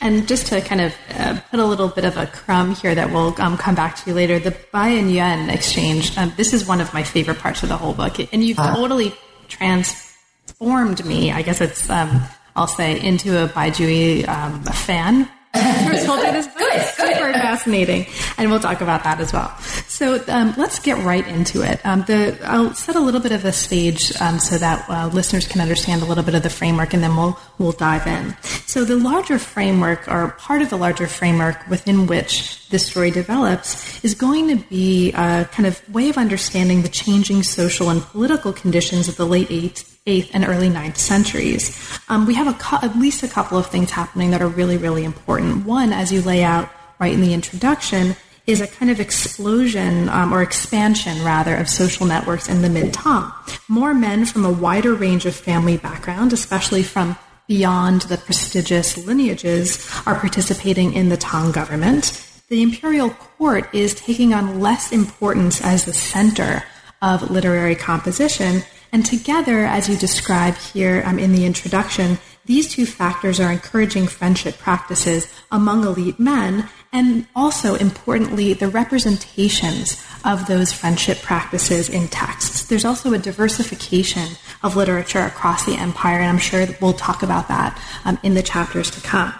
And 0.00 0.26
just 0.26 0.46
to 0.48 0.60
kind 0.60 0.80
of 0.80 0.94
uh, 1.10 1.40
put 1.50 1.60
a 1.60 1.64
little 1.64 1.88
bit 1.88 2.04
of 2.04 2.16
a 2.16 2.26
crumb 2.26 2.74
here 2.74 2.94
that 2.94 3.12
we'll 3.12 3.40
um, 3.40 3.56
come 3.56 3.74
back 3.74 3.96
to 4.04 4.14
later, 4.14 4.38
the 4.40 4.56
Bai 4.72 4.88
and 4.88 5.12
Yuan 5.12 5.48
exchange, 5.48 6.16
um, 6.18 6.32
this 6.36 6.52
is 6.52 6.66
one 6.66 6.80
of 6.80 6.92
my 6.92 7.04
favorite 7.04 7.38
parts 7.38 7.62
of 7.62 7.68
the 7.68 7.76
whole 7.76 7.92
book. 7.92 8.18
And 8.32 8.42
you've 8.42 8.58
uh, 8.58 8.74
totally 8.74 9.14
trans 9.46 10.01
formed 10.46 11.04
me, 11.04 11.32
I 11.32 11.42
guess 11.42 11.60
it's, 11.60 11.88
um, 11.90 12.22
I'll 12.54 12.66
say, 12.66 13.00
into 13.00 13.42
a 13.42 13.48
Bai 13.48 13.70
Juyi 13.70 14.26
um, 14.28 14.62
fan. 14.62 15.28
First, 15.52 16.08
we'll 16.08 16.16
do 16.16 16.32
this. 16.32 16.46
good, 16.46 16.82
super 16.82 17.32
fascinating, 17.34 18.06
and 18.38 18.50
we'll 18.50 18.58
talk 18.58 18.80
about 18.80 19.04
that 19.04 19.20
as 19.20 19.34
well. 19.34 19.54
So 19.86 20.24
um, 20.28 20.54
let's 20.56 20.78
get 20.78 20.96
right 21.04 21.26
into 21.28 21.60
it. 21.60 21.84
Um, 21.84 22.04
the, 22.06 22.38
I'll 22.44 22.72
set 22.72 22.96
a 22.96 23.00
little 23.00 23.20
bit 23.20 23.32
of 23.32 23.44
a 23.44 23.52
stage 23.52 24.18
um, 24.22 24.38
so 24.38 24.56
that 24.56 24.88
uh, 24.88 25.08
listeners 25.08 25.46
can 25.46 25.60
understand 25.60 26.00
a 26.00 26.06
little 26.06 26.24
bit 26.24 26.34
of 26.34 26.42
the 26.42 26.48
framework, 26.48 26.94
and 26.94 27.02
then 27.02 27.14
we'll 27.16 27.38
we'll 27.58 27.72
dive 27.72 28.06
in. 28.06 28.34
So 28.66 28.86
the 28.86 28.96
larger 28.96 29.38
framework, 29.38 30.08
or 30.08 30.28
part 30.38 30.62
of 30.62 30.70
the 30.70 30.78
larger 30.78 31.06
framework 31.06 31.68
within 31.68 32.06
which 32.06 32.66
this 32.70 32.86
story 32.86 33.10
develops, 33.10 34.02
is 34.02 34.14
going 34.14 34.48
to 34.48 34.56
be 34.70 35.12
a 35.12 35.46
kind 35.52 35.66
of 35.66 35.86
way 35.94 36.08
of 36.08 36.16
understanding 36.16 36.80
the 36.80 36.88
changing 36.88 37.42
social 37.42 37.90
and 37.90 38.00
political 38.00 38.54
conditions 38.54 39.06
of 39.06 39.16
the 39.16 39.26
late 39.26 39.50
eighth 39.50 39.91
8th 40.06 40.30
and 40.34 40.44
early 40.44 40.68
9th 40.68 40.96
centuries. 40.96 42.00
Um, 42.08 42.26
we 42.26 42.34
have 42.34 42.48
a, 42.48 42.84
at 42.84 42.98
least 42.98 43.22
a 43.22 43.28
couple 43.28 43.56
of 43.56 43.68
things 43.68 43.90
happening 43.90 44.30
that 44.32 44.42
are 44.42 44.48
really, 44.48 44.76
really 44.76 45.04
important. 45.04 45.64
One, 45.64 45.92
as 45.92 46.10
you 46.10 46.22
lay 46.22 46.42
out 46.42 46.68
right 46.98 47.12
in 47.12 47.20
the 47.20 47.32
introduction, 47.32 48.16
is 48.46 48.60
a 48.60 48.66
kind 48.66 48.90
of 48.90 48.98
explosion 48.98 50.08
um, 50.08 50.34
or 50.34 50.42
expansion, 50.42 51.24
rather, 51.24 51.54
of 51.56 51.68
social 51.68 52.06
networks 52.06 52.48
in 52.48 52.62
the 52.62 52.68
mid 52.68 52.92
Tang. 52.92 53.30
More 53.68 53.94
men 53.94 54.24
from 54.24 54.44
a 54.44 54.50
wider 54.50 54.94
range 54.94 55.24
of 55.26 55.36
family 55.36 55.76
background, 55.76 56.32
especially 56.32 56.82
from 56.82 57.16
beyond 57.46 58.02
the 58.02 58.18
prestigious 58.18 58.96
lineages, 59.06 59.88
are 60.06 60.18
participating 60.18 60.92
in 60.94 61.08
the 61.10 61.16
Tang 61.16 61.52
government. 61.52 62.28
The 62.48 62.62
imperial 62.62 63.10
court 63.10 63.72
is 63.72 63.94
taking 63.94 64.34
on 64.34 64.60
less 64.60 64.90
importance 64.90 65.62
as 65.62 65.84
the 65.84 65.94
center 65.94 66.64
of 67.00 67.30
literary 67.30 67.76
composition 67.76 68.62
and 68.92 69.04
together, 69.06 69.64
as 69.64 69.88
you 69.88 69.96
describe 69.96 70.54
here 70.56 71.02
um, 71.06 71.18
in 71.18 71.32
the 71.32 71.46
introduction, 71.46 72.18
these 72.44 72.68
two 72.68 72.84
factors 72.84 73.40
are 73.40 73.50
encouraging 73.50 74.06
friendship 74.06 74.58
practices 74.58 75.32
among 75.50 75.84
elite 75.84 76.20
men, 76.20 76.68
and 76.92 77.26
also 77.34 77.74
importantly, 77.76 78.52
the 78.52 78.68
representations 78.68 80.04
of 80.24 80.46
those 80.46 80.72
friendship 80.72 81.22
practices 81.22 81.88
in 81.88 82.08
texts. 82.08 82.66
There's 82.66 82.84
also 82.84 83.14
a 83.14 83.18
diversification 83.18 84.36
of 84.62 84.76
literature 84.76 85.20
across 85.20 85.64
the 85.64 85.76
empire, 85.76 86.18
and 86.18 86.28
I'm 86.28 86.38
sure 86.38 86.66
we'll 86.80 86.92
talk 86.92 87.22
about 87.22 87.48
that 87.48 87.80
um, 88.04 88.18
in 88.22 88.34
the 88.34 88.42
chapters 88.42 88.90
to 88.90 89.00
come. 89.00 89.32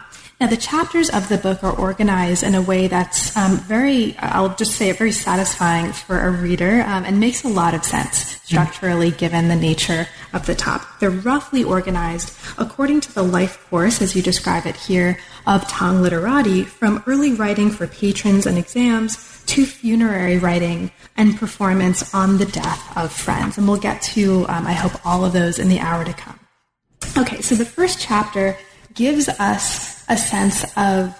Now, 0.42 0.48
the 0.48 0.56
chapters 0.56 1.08
of 1.08 1.28
the 1.28 1.38
book 1.38 1.62
are 1.62 1.70
organized 1.70 2.42
in 2.42 2.56
a 2.56 2.60
way 2.60 2.88
that's 2.88 3.36
um, 3.36 3.58
very, 3.58 4.16
I'll 4.18 4.56
just 4.56 4.72
say 4.72 4.88
it, 4.88 4.98
very 4.98 5.12
satisfying 5.12 5.92
for 5.92 6.18
a 6.18 6.32
reader 6.32 6.82
um, 6.82 7.04
and 7.04 7.20
makes 7.20 7.44
a 7.44 7.48
lot 7.48 7.74
of 7.74 7.84
sense 7.84 8.40
structurally 8.42 9.12
given 9.12 9.46
the 9.46 9.54
nature 9.54 10.08
of 10.32 10.46
the 10.46 10.56
top. 10.56 10.98
They're 10.98 11.10
roughly 11.10 11.62
organized 11.62 12.36
according 12.58 13.02
to 13.02 13.14
the 13.14 13.22
life 13.22 13.64
course, 13.70 14.02
as 14.02 14.16
you 14.16 14.22
describe 14.22 14.66
it 14.66 14.74
here, 14.74 15.16
of 15.46 15.68
Tang 15.68 16.02
literati, 16.02 16.64
from 16.64 17.04
early 17.06 17.34
writing 17.34 17.70
for 17.70 17.86
patrons 17.86 18.44
and 18.44 18.58
exams 18.58 19.44
to 19.46 19.64
funerary 19.64 20.38
writing 20.38 20.90
and 21.16 21.38
performance 21.38 22.12
on 22.12 22.38
the 22.38 22.46
death 22.46 22.96
of 22.96 23.12
friends. 23.12 23.58
And 23.58 23.68
we'll 23.68 23.76
get 23.76 24.02
to, 24.02 24.44
um, 24.48 24.66
I 24.66 24.72
hope, 24.72 25.06
all 25.06 25.24
of 25.24 25.32
those 25.32 25.60
in 25.60 25.68
the 25.68 25.78
hour 25.78 26.04
to 26.04 26.12
come. 26.12 26.40
Okay, 27.16 27.40
so 27.42 27.54
the 27.54 27.64
first 27.64 28.00
chapter 28.00 28.56
gives 28.94 29.28
us 29.28 30.01
a 30.12 30.16
sense 30.16 30.64
of 30.76 31.18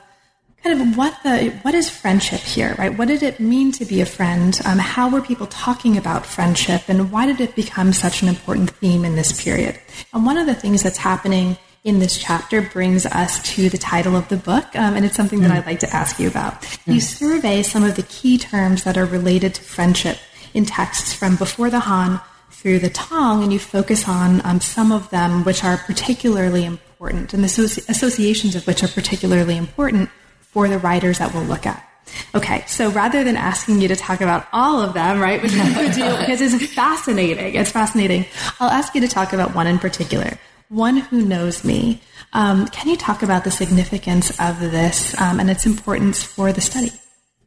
kind 0.63 0.81
of 0.81 0.97
what 0.97 1.19
the 1.23 1.51
what 1.63 1.75
is 1.75 1.89
friendship 1.89 2.41
here, 2.41 2.77
right? 2.79 2.97
What 2.97 3.09
did 3.09 3.23
it 3.23 3.41
mean 3.41 3.73
to 3.73 3.85
be 3.85 4.01
a 4.03 4.07
friend? 4.07 4.61
Um, 4.67 4.79
how 4.79 5.09
were 5.09 5.23
people 5.23 5.47
talking 5.47 5.97
about 5.97 6.27
friendship, 6.27 6.83
and 6.89 7.11
why 7.11 7.27
did 7.27 7.41
it 7.41 7.57
become 7.57 7.93
such 7.93 8.23
an 8.23 8.29
important 8.29 8.71
theme 8.71 9.05
in 9.05 9.17
this 9.17 9.43
period? 9.43 9.81
And 10.13 10.27
one 10.27 10.37
of 10.37 10.47
the 10.47 10.55
things 10.55 10.83
that's 10.83 10.99
happening 10.99 11.57
in 11.85 11.99
this 11.99 12.17
chapter 12.17 12.63
brings 12.63 13.07
us 13.07 13.43
to 13.55 13.69
the 13.69 13.79
title 13.79 14.15
of 14.15 14.29
the 14.29 14.37
book, 14.37 14.67
um, 14.77 14.95
and 14.95 15.05
it's 15.05 15.17
something 15.17 15.41
that 15.41 15.51
mm. 15.51 15.57
I'd 15.57 15.67
like 15.67 15.81
to 15.81 15.93
ask 15.97 16.21
you 16.21 16.29
about. 16.29 16.61
Mm. 16.63 16.95
You 16.95 17.01
survey 17.01 17.63
some 17.63 17.83
of 17.83 17.97
the 17.97 18.05
key 18.05 18.39
terms 18.39 18.85
that 18.85 18.97
are 18.97 19.07
related 19.07 19.55
to 19.55 19.63
friendship 19.63 20.19
in 20.55 20.65
texts 20.67 21.13
from 21.15 21.35
before 21.37 21.71
the 21.71 21.81
Han 21.81 22.21
through 22.51 22.79
the 22.79 22.91
Tang, 22.91 23.43
and 23.43 23.53
you 23.53 23.59
focus 23.59 24.07
on 24.07 24.45
um, 24.45 24.61
some 24.61 24.93
of 24.93 25.11
them 25.11 25.43
which 25.45 25.65
are 25.65 25.79
particularly 25.79 26.67
important 26.67 26.92
important, 27.03 27.35
and 27.35 27.43
the 27.43 27.49
associ- 27.49 27.89
associations 27.89 28.55
of 28.55 28.65
which 28.67 28.85
are 28.85 28.89
particularly 28.89 29.57
important 29.57 30.09
for 30.41 30.69
the 30.69 30.79
writers 30.79 31.19
that 31.19 31.35
we'll 31.35 31.43
look 31.45 31.67
at. 31.67 31.89
Okay, 32.35 32.65
so 32.67 32.91
rather 32.91 33.25
than 33.25 33.37
asking 33.37 33.81
you 33.81 33.89
to 33.89 33.97
talk 33.97 34.21
about 34.21 34.47
all 34.53 34.81
of 34.81 34.95
them, 34.95 35.19
right, 35.19 35.43
which 35.43 35.53
do 35.53 36.17
because 36.19 36.41
it's 36.41 36.73
fascinating, 36.73 37.55
it's 37.57 37.73
fascinating, 37.73 38.25
I'll 38.61 38.71
ask 38.71 38.95
you 38.95 39.01
to 39.01 39.09
talk 39.09 39.33
about 39.33 39.55
one 39.55 39.67
in 39.67 39.79
particular. 39.79 40.39
One 40.69 40.97
who 40.97 41.23
knows 41.23 41.65
me. 41.65 42.01
Um, 42.33 42.67
can 42.69 42.89
you 42.89 42.97
talk 42.97 43.23
about 43.23 43.45
the 43.45 43.51
significance 43.51 44.31
of 44.41 44.61
this 44.61 45.21
um, 45.21 45.41
and 45.41 45.51
its 45.51 45.67
importance 45.67 46.23
for 46.23 46.53
the 46.53 46.61
study? 46.61 46.93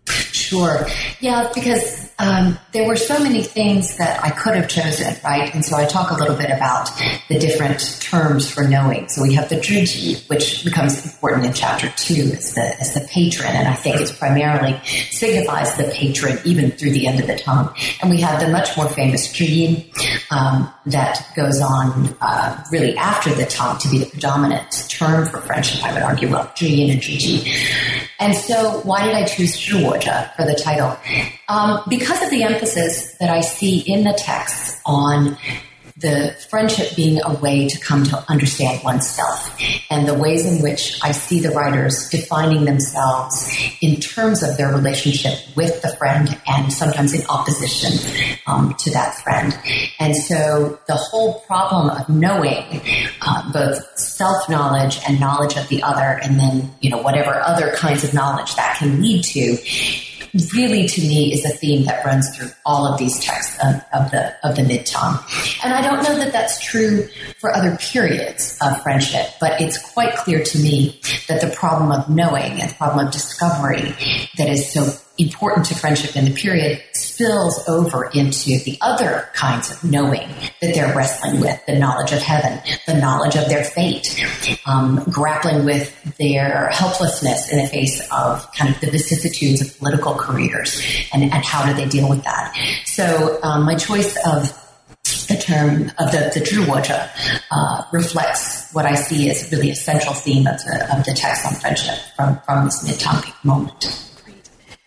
Sure. 0.07 0.85
Yeah, 1.21 1.49
because 1.55 2.04
um, 2.17 2.57
there 2.71 2.87
were 2.87 2.95
so 2.95 3.19
many 3.19 3.43
things 3.43 3.97
that 3.97 4.23
I 4.23 4.29
could 4.29 4.55
have 4.55 4.69
chosen, 4.69 5.15
right? 5.23 5.53
And 5.53 5.65
so 5.65 5.75
I 5.75 5.85
talk 5.85 6.11
a 6.11 6.15
little 6.15 6.35
bit 6.35 6.49
about 6.49 6.89
the 7.27 7.37
different 7.37 7.99
terms 8.01 8.49
for 8.49 8.65
knowing. 8.67 9.09
So 9.09 9.21
we 9.21 9.33
have 9.33 9.49
the 9.49 9.57
zhiji, 9.57 10.27
which 10.29 10.63
becomes 10.63 11.03
important 11.03 11.45
in 11.45 11.53
chapter 11.53 11.89
two 11.97 12.31
as 12.37 12.53
the, 12.53 12.75
as 12.79 12.93
the 12.93 13.05
patron, 13.11 13.49
and 13.53 13.67
I 13.67 13.73
think 13.73 13.99
it's 13.99 14.13
primarily 14.13 14.79
signifies 15.11 15.75
the 15.75 15.91
patron 15.93 16.39
even 16.45 16.71
through 16.71 16.91
the 16.91 17.05
end 17.05 17.19
of 17.19 17.27
the 17.27 17.35
Tang. 17.35 17.69
And 18.01 18.09
we 18.09 18.21
have 18.21 18.39
the 18.39 18.47
much 18.47 18.77
more 18.77 18.87
famous 18.87 19.27
zhiyin 19.33 19.91
um, 20.31 20.73
that 20.85 21.27
goes 21.35 21.61
on 21.61 22.15
uh, 22.21 22.63
really 22.71 22.95
after 22.95 23.33
the 23.33 23.45
Tang 23.45 23.77
to 23.79 23.89
be 23.89 23.99
the 23.99 24.05
predominant 24.05 24.71
term 24.89 25.27
for 25.27 25.41
friendship, 25.41 25.83
I 25.83 25.93
would 25.93 26.03
argue, 26.03 26.29
well, 26.29 26.45
zhiyin 26.55 26.93
and 26.93 27.01
zhiji. 27.01 27.51
And 28.19 28.33
so 28.33 28.79
why 28.83 29.05
did 29.05 29.15
I 29.15 29.25
choose 29.25 29.57
zhiwozhe 29.57 30.35
for 30.35 30.45
the 30.45 30.55
title? 30.55 30.97
Um, 31.49 31.81
because 31.89 32.04
of 32.11 32.29
the 32.29 32.43
emphasis 32.43 33.15
that 33.19 33.29
I 33.29 33.41
see 33.41 33.79
in 33.79 34.03
the 34.03 34.13
text 34.13 34.79
on 34.85 35.37
the 35.97 36.35
friendship 36.49 36.93
being 36.97 37.21
a 37.23 37.33
way 37.35 37.69
to 37.69 37.79
come 37.79 38.03
to 38.03 38.21
understand 38.29 38.83
oneself 38.83 39.57
and 39.89 40.05
the 40.05 40.13
ways 40.13 40.45
in 40.45 40.61
which 40.61 40.99
I 41.01 41.13
see 41.13 41.39
the 41.39 41.51
writers 41.51 42.09
defining 42.09 42.65
themselves 42.65 43.49
in 43.79 44.01
terms 44.01 44.43
of 44.43 44.57
their 44.57 44.73
relationship 44.73 45.39
with 45.55 45.81
the 45.81 45.95
friend 45.95 46.37
and 46.47 46.71
sometimes 46.71 47.13
in 47.13 47.25
opposition 47.27 47.93
um, 48.45 48.75
to 48.79 48.91
that 48.91 49.15
friend. 49.19 49.57
And 49.97 50.13
so 50.17 50.77
the 50.87 50.95
whole 50.95 51.39
problem 51.41 51.89
of 51.89 52.09
knowing 52.09 52.81
uh, 53.21 53.53
both 53.53 53.97
self 53.97 54.49
knowledge 54.49 54.99
and 55.07 55.17
knowledge 55.21 55.55
of 55.55 55.69
the 55.69 55.81
other, 55.81 56.19
and 56.21 56.37
then, 56.37 56.75
you 56.81 56.89
know, 56.89 57.01
whatever 57.01 57.39
other 57.39 57.71
kinds 57.71 58.03
of 58.03 58.13
knowledge 58.13 58.53
that 58.55 58.77
can 58.79 59.01
lead 59.01 59.23
to 59.23 59.57
really 60.53 60.87
to 60.87 61.01
me 61.01 61.33
is 61.33 61.45
a 61.45 61.49
theme 61.49 61.85
that 61.85 62.05
runs 62.05 62.35
through 62.35 62.49
all 62.65 62.85
of 62.85 62.99
these 62.99 63.19
texts 63.19 63.57
of, 63.63 63.75
of 63.93 64.11
the 64.11 64.35
of 64.47 64.55
the 64.55 64.63
mid 64.63 64.85
Tang. 64.85 65.17
And 65.63 65.73
I 65.73 65.81
don't 65.81 66.03
know 66.03 66.17
that 66.17 66.33
that's 66.33 66.63
true 66.63 67.07
for 67.39 67.55
other 67.55 67.77
periods 67.77 68.57
of 68.61 68.81
friendship, 68.83 69.27
but 69.39 69.61
it's 69.61 69.77
quite 69.93 70.15
clear 70.15 70.43
to 70.43 70.59
me 70.59 70.99
that 71.27 71.41
the 71.41 71.53
problem 71.55 71.91
of 71.91 72.09
knowing 72.09 72.61
and 72.61 72.69
the 72.69 72.75
problem 72.75 73.07
of 73.07 73.13
discovery 73.13 73.93
that 74.37 74.49
is 74.49 74.71
so 74.71 74.91
important 75.17 75.65
to 75.67 75.75
friendship 75.75 76.15
in 76.15 76.25
the 76.25 76.33
period 76.33 76.81
spills 76.93 77.67
over 77.67 78.09
into 78.13 78.59
the 78.63 78.77
other 78.81 79.29
kinds 79.33 79.71
of 79.71 79.83
knowing 79.83 80.27
that 80.61 80.73
they're 80.73 80.93
wrestling 80.95 81.39
with 81.39 81.65
the 81.65 81.77
knowledge 81.77 82.11
of 82.11 82.19
heaven, 82.19 82.59
the 82.85 82.93
knowledge 82.93 83.35
of 83.35 83.47
their 83.47 83.63
fate, 83.63 84.25
um, 84.65 85.03
grappling 85.09 85.63
with 85.63 85.93
their 86.17 86.69
helplessness 86.69 87.51
in 87.51 87.59
the 87.59 87.67
face 87.67 88.01
of 88.11 88.51
kind 88.53 88.73
of 88.73 88.81
the 88.81 88.91
vicissitudes 88.91 89.61
of 89.61 89.77
political 89.79 90.15
careers 90.15 90.81
and, 91.13 91.23
and 91.23 91.45
how 91.45 91.65
do 91.65 91.73
they 91.73 91.87
deal 91.87 92.09
with 92.09 92.23
that. 92.23 92.53
So, 92.85 93.39
um, 93.43 93.63
my 93.63 93.75
choice 93.75 94.17
of 94.25 94.61
the 95.27 95.37
term 95.37 95.91
of 95.97 96.11
the, 96.11 96.31
the 96.33 96.41
zhiwozhe 96.41 97.41
uh, 97.51 97.83
reflects 97.91 98.71
what 98.73 98.85
I 98.85 98.95
see 98.95 99.29
as 99.29 99.49
really 99.51 99.71
a 99.71 99.75
central 99.75 100.13
theme 100.13 100.45
of 100.47 100.57
the, 100.57 100.97
of 100.97 101.05
the 101.05 101.13
text 101.13 101.45
on 101.45 101.53
friendship 101.53 101.97
from, 102.15 102.39
from 102.45 102.65
this 102.65 102.83
mid-Tang 102.85 103.23
moment. 103.43 104.05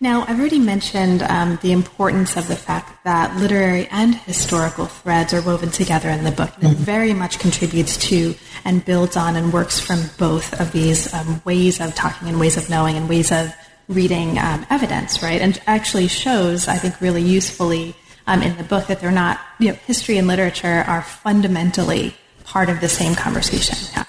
Now, 0.01 0.23
I've 0.25 0.39
already 0.39 0.59
mentioned 0.59 1.23
um, 1.23 1.59
the 1.61 1.73
importance 1.73 2.37
of 2.37 2.47
the 2.47 2.55
fact 2.55 3.03
that 3.03 3.35
literary 3.35 3.85
and 3.87 4.15
historical 4.15 4.85
threads 4.85 5.33
are 5.33 5.41
woven 5.41 5.71
together 5.71 6.09
in 6.09 6.23
the 6.23 6.31
book. 6.31 6.51
And 6.55 6.63
it 6.63 6.75
mm-hmm. 6.75 6.83
very 6.83 7.13
much 7.13 7.37
contributes 7.37 7.97
to 8.07 8.33
and 8.63 8.85
builds 8.85 9.17
on 9.17 9.35
and 9.35 9.51
works 9.51 9.77
from 9.77 9.99
both 10.17 10.57
of 10.57 10.71
these 10.71 11.13
um, 11.13 11.41
ways 11.43 11.81
of 11.81 11.95
talking 11.95 12.29
and 12.29 12.39
ways 12.39 12.55
of 12.55 12.69
knowing 12.69 12.95
and 12.95 13.09
ways 13.09 13.29
of 13.29 13.53
reading 13.89 14.39
um, 14.39 14.65
evidence, 14.69 15.21
right? 15.21 15.41
And 15.41 15.61
actually 15.67 16.07
shows, 16.07 16.69
I 16.69 16.77
think, 16.77 17.01
really 17.01 17.23
usefully 17.23 17.93
um, 18.25 18.41
in 18.41 18.55
the 18.55 18.63
book 18.63 18.87
that 18.87 19.01
they're 19.01 19.11
not, 19.11 19.41
you 19.59 19.69
know, 19.69 19.73
history 19.73 20.17
and 20.17 20.27
literature 20.27 20.85
are 20.87 21.01
fundamentally 21.01 22.15
part 22.49 22.67
of 22.67 22.81
the 22.81 22.89
same 22.89 23.13
conversation. 23.13 23.77
Yeah. 23.93 24.03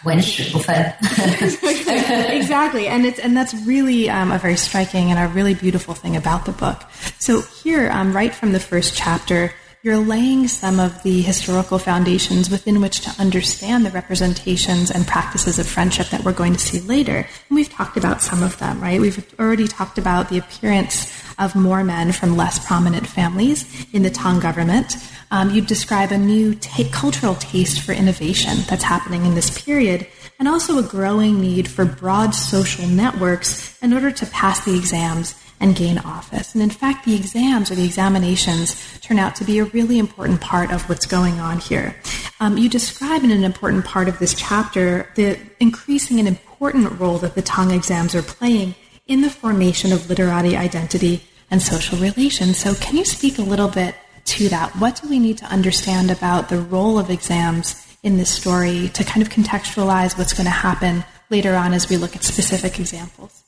exactly, 2.33 2.89
and 2.89 3.05
it's 3.05 3.19
and 3.19 3.37
that's 3.37 3.53
really 3.67 4.09
um, 4.09 4.33
a 4.33 4.39
very 4.39 4.57
striking 4.57 5.11
and 5.11 5.19
a 5.19 5.33
really 5.33 5.55
beautiful 5.55 5.95
thing 5.95 6.17
about 6.17 6.47
the 6.47 6.53
book. 6.53 6.83
So 7.19 7.43
here, 7.43 7.91
um, 7.91 8.17
right 8.17 8.35
from 8.35 8.53
the 8.53 8.61
first 8.61 8.97
chapter, 8.97 9.53
you're 9.83 9.99
laying 9.99 10.49
some 10.49 10.81
of 10.81 11.03
the 11.03 11.21
historical 11.21 11.79
foundations 11.79 12.51
within 12.51 12.81
which 12.81 13.01
to 13.01 13.21
understand 13.21 13.85
the 13.85 13.91
representations 13.91 14.91
and 14.91 15.07
practices 15.07 15.59
of 15.59 15.67
friendship 15.67 16.09
that 16.09 16.25
we're 16.25 16.33
going 16.33 16.55
to 16.55 16.59
see 16.59 16.81
later. 16.81 17.17
And 17.49 17.57
we've 17.57 17.71
talked 17.71 17.99
about 17.99 18.23
some 18.23 18.43
of 18.43 18.59
them, 18.59 18.81
right? 18.81 19.01
We've 19.01 19.23
already 19.39 19.69
talked 19.69 19.99
about 19.99 20.31
the 20.31 20.39
appearance 20.39 21.11
of 21.41 21.57
more 21.57 21.83
men 21.83 22.13
from 22.13 22.37
less 22.37 22.65
prominent 22.65 23.07
families 23.07 23.87
in 23.93 24.03
the 24.03 24.11
Tang 24.11 24.39
government. 24.39 24.97
Um, 25.33 25.51
you 25.51 25.63
describe 25.63 26.13
a 26.13 26.19
new 26.19 26.57
cultural 26.93 27.35
taste 27.37 27.81
for 27.81 27.93
innovation 27.93 28.59
that's 28.69 28.85
happening 28.85 29.25
in 29.27 29.35
this 29.35 29.63
period, 29.65 30.07
and 30.39 30.47
also 30.47 30.79
a 30.79 30.83
growing 30.83 31.41
need 31.41 31.69
for 31.69 31.85
broad 31.85 32.35
social 32.35 32.87
networks 32.87 33.77
in 33.83 33.93
order 33.93 34.11
to 34.11 34.27
pass 34.27 34.65
the 34.65 34.77
exams 34.77 35.35
and 35.61 35.77
gain 35.77 35.99
office. 35.99 36.55
And 36.55 36.63
in 36.63 36.71
fact, 36.71 37.05
the 37.05 37.15
exams 37.15 37.71
or 37.71 37.75
the 37.75 37.85
examinations 37.85 38.99
turn 39.01 39.19
out 39.19 39.37
to 39.37 39.45
be 39.45 39.59
a 39.59 39.67
really 39.67 39.99
important 39.99 40.41
part 40.41 40.73
of 40.73 40.89
what's 40.89 41.07
going 41.07 41.39
on 41.39 41.59
here. 41.59 41.95
Um, 42.41 42.57
you 42.57 42.69
describe 42.69 43.23
in 43.23 43.31
an 43.31 43.45
important 43.45 43.85
part 43.85 44.09
of 44.09 44.19
this 44.19 44.35
chapter 44.35 45.09
the 45.15 45.39
increasing 45.61 46.19
and 46.19 46.27
important 46.27 46.99
role 46.99 47.19
that 47.19 47.35
the 47.35 47.43
Tang 47.43 47.71
exams 47.71 48.15
are 48.15 48.23
playing 48.23 48.75
in 49.07 49.21
the 49.21 49.31
formation 49.31 49.93
of 49.93 50.09
literati 50.09 50.57
identity 50.57 51.23
and 51.51 51.63
social 51.63 51.99
relations. 51.99 52.59
So, 52.59 52.75
can 52.75 52.97
you 52.97 53.05
speak 53.05 53.39
a 53.39 53.43
little 53.43 53.69
bit 53.69 53.95
to 54.27 54.49
that? 54.49 54.71
What 54.77 55.01
do 55.03 55.09
we 55.09 55.19
need 55.19 55.39
to 55.39 55.47
understand 55.47 56.11
about 56.11 56.49
the 56.49 56.59
role 56.59 56.99
of 56.99 57.11
exams 57.11 57.87
in 58.03 58.17
this 58.17 58.31
story 58.31 58.89
to 58.95 59.05
kind 59.05 59.23
of 59.23 59.29
contextualize 59.33 60.17
what's 60.17 60.33
going 60.33 60.47
to 60.47 60.51
happen 60.51 61.05
later 61.29 61.55
on 61.55 61.73
as 61.73 61.89
we 61.89 61.97
look 61.97 62.17
at 62.17 62.25
specific 62.25 62.79
examples? 62.79 63.45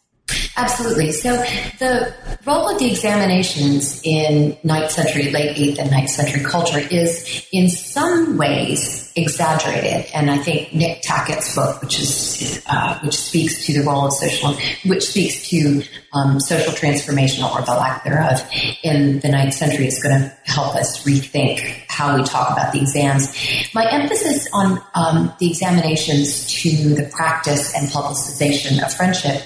Absolutely. 0.56 1.12
So 1.12 1.36
the 1.78 2.14
role 2.46 2.68
of 2.68 2.78
the 2.78 2.90
examinations 2.90 4.00
in 4.04 4.56
9th 4.64 4.90
century, 4.90 5.30
late 5.30 5.56
8th 5.56 5.78
and 5.78 5.90
9th 5.90 6.08
century 6.08 6.44
culture 6.44 6.78
is 6.78 7.46
in 7.52 7.68
some 7.68 8.36
ways 8.36 9.01
exaggerated. 9.16 10.10
And 10.14 10.30
I 10.30 10.38
think 10.38 10.72
Nick 10.72 11.02
Tackett's 11.02 11.54
book, 11.54 11.82
which 11.82 12.00
is, 12.00 12.64
uh, 12.68 12.98
which 13.00 13.14
speaks 13.14 13.66
to 13.66 13.72
the 13.72 13.84
role 13.84 14.06
of 14.06 14.12
social, 14.12 14.54
which 14.84 15.04
speaks 15.04 15.48
to 15.50 15.82
um, 16.12 16.40
social 16.40 16.72
transformation 16.72 17.44
or 17.44 17.62
the 17.62 17.72
lack 17.72 18.04
thereof 18.04 18.42
in 18.82 19.20
the 19.20 19.28
9th 19.28 19.52
century 19.54 19.86
is 19.86 20.02
going 20.02 20.20
to 20.20 20.28
help 20.44 20.74
us 20.74 21.04
rethink 21.04 21.60
how 21.88 22.16
we 22.16 22.22
talk 22.24 22.50
about 22.52 22.72
the 22.72 22.80
exams. 22.80 23.28
My 23.74 23.90
emphasis 23.90 24.48
on 24.52 24.82
um, 24.94 25.32
the 25.38 25.48
examinations 25.50 26.46
to 26.62 26.94
the 26.94 27.10
practice 27.12 27.74
and 27.74 27.88
publicization 27.88 28.84
of 28.84 28.92
friendship 28.94 29.42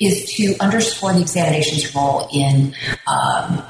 is 0.00 0.32
to 0.34 0.56
underscore 0.60 1.12
the 1.12 1.20
examination's 1.20 1.94
role 1.94 2.28
in 2.32 2.74
um, 3.06 3.62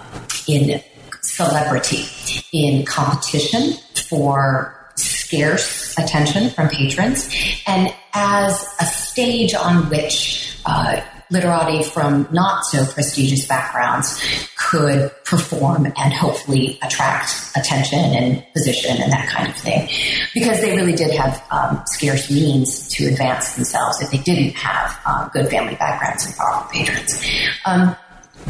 in 0.47 0.83
celebrity, 1.23 2.07
in 2.53 2.85
competition 2.85 3.75
for 4.09 4.78
scarce 4.99 5.97
attention 5.99 6.51
from 6.51 6.69
patrons, 6.69 7.29
and 7.67 7.95
as 8.15 8.67
a 8.81 8.85
stage 8.85 9.55
on 9.55 9.89
which 9.91 10.57
uh, 10.67 11.01
literati 11.31 11.83
from 11.83 12.27
not 12.33 12.65
so 12.65 12.85
prestigious 12.87 13.47
backgrounds 13.47 14.21
could 14.57 15.11
perform 15.25 15.87
and 15.87 16.13
hopefully 16.13 16.79
attract 16.83 17.51
attention 17.57 17.99
and 17.99 18.45
position 18.55 19.01
and 19.01 19.13
that 19.13 19.29
kind 19.29 19.49
of 19.49 19.57
thing. 19.57 19.89
Because 20.33 20.61
they 20.61 20.75
really 20.77 20.95
did 20.95 21.11
have 21.15 21.43
um, 21.51 21.83
scarce 21.87 22.31
means 22.31 22.89
to 22.89 23.07
advance 23.07 23.55
themselves 23.55 24.01
if 24.01 24.11
they 24.11 24.19
didn't 24.19 24.55
have 24.57 24.99
uh, 25.05 25.29
good 25.29 25.49
family 25.49 25.75
backgrounds 25.75 26.27
and 26.27 26.37
powerful 26.37 26.71
patrons. 26.71 27.23
Um, 27.65 27.97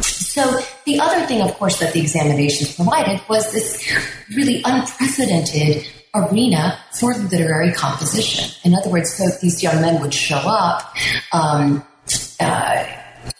so 0.01 0.61
the 0.87 1.01
other 1.01 1.27
thing, 1.27 1.43
of 1.43 1.53
course, 1.55 1.81
that 1.81 1.93
the 1.93 2.01
examinations 2.01 2.77
provided 2.77 3.21
was 3.29 3.53
this 3.53 3.93
really 4.31 4.63
unprecedented 4.65 5.89
arena 6.15 6.79
for 6.99 7.15
literary 7.15 7.73
composition. 7.73 8.51
In 8.65 8.75
other 8.75 8.91
words, 8.91 9.17
these 9.41 9.63
young 9.63 9.81
men 9.81 10.01
would 10.01 10.15
show 10.15 10.39
up 10.39 10.95
um, 11.33 11.85
uh, 12.41 12.87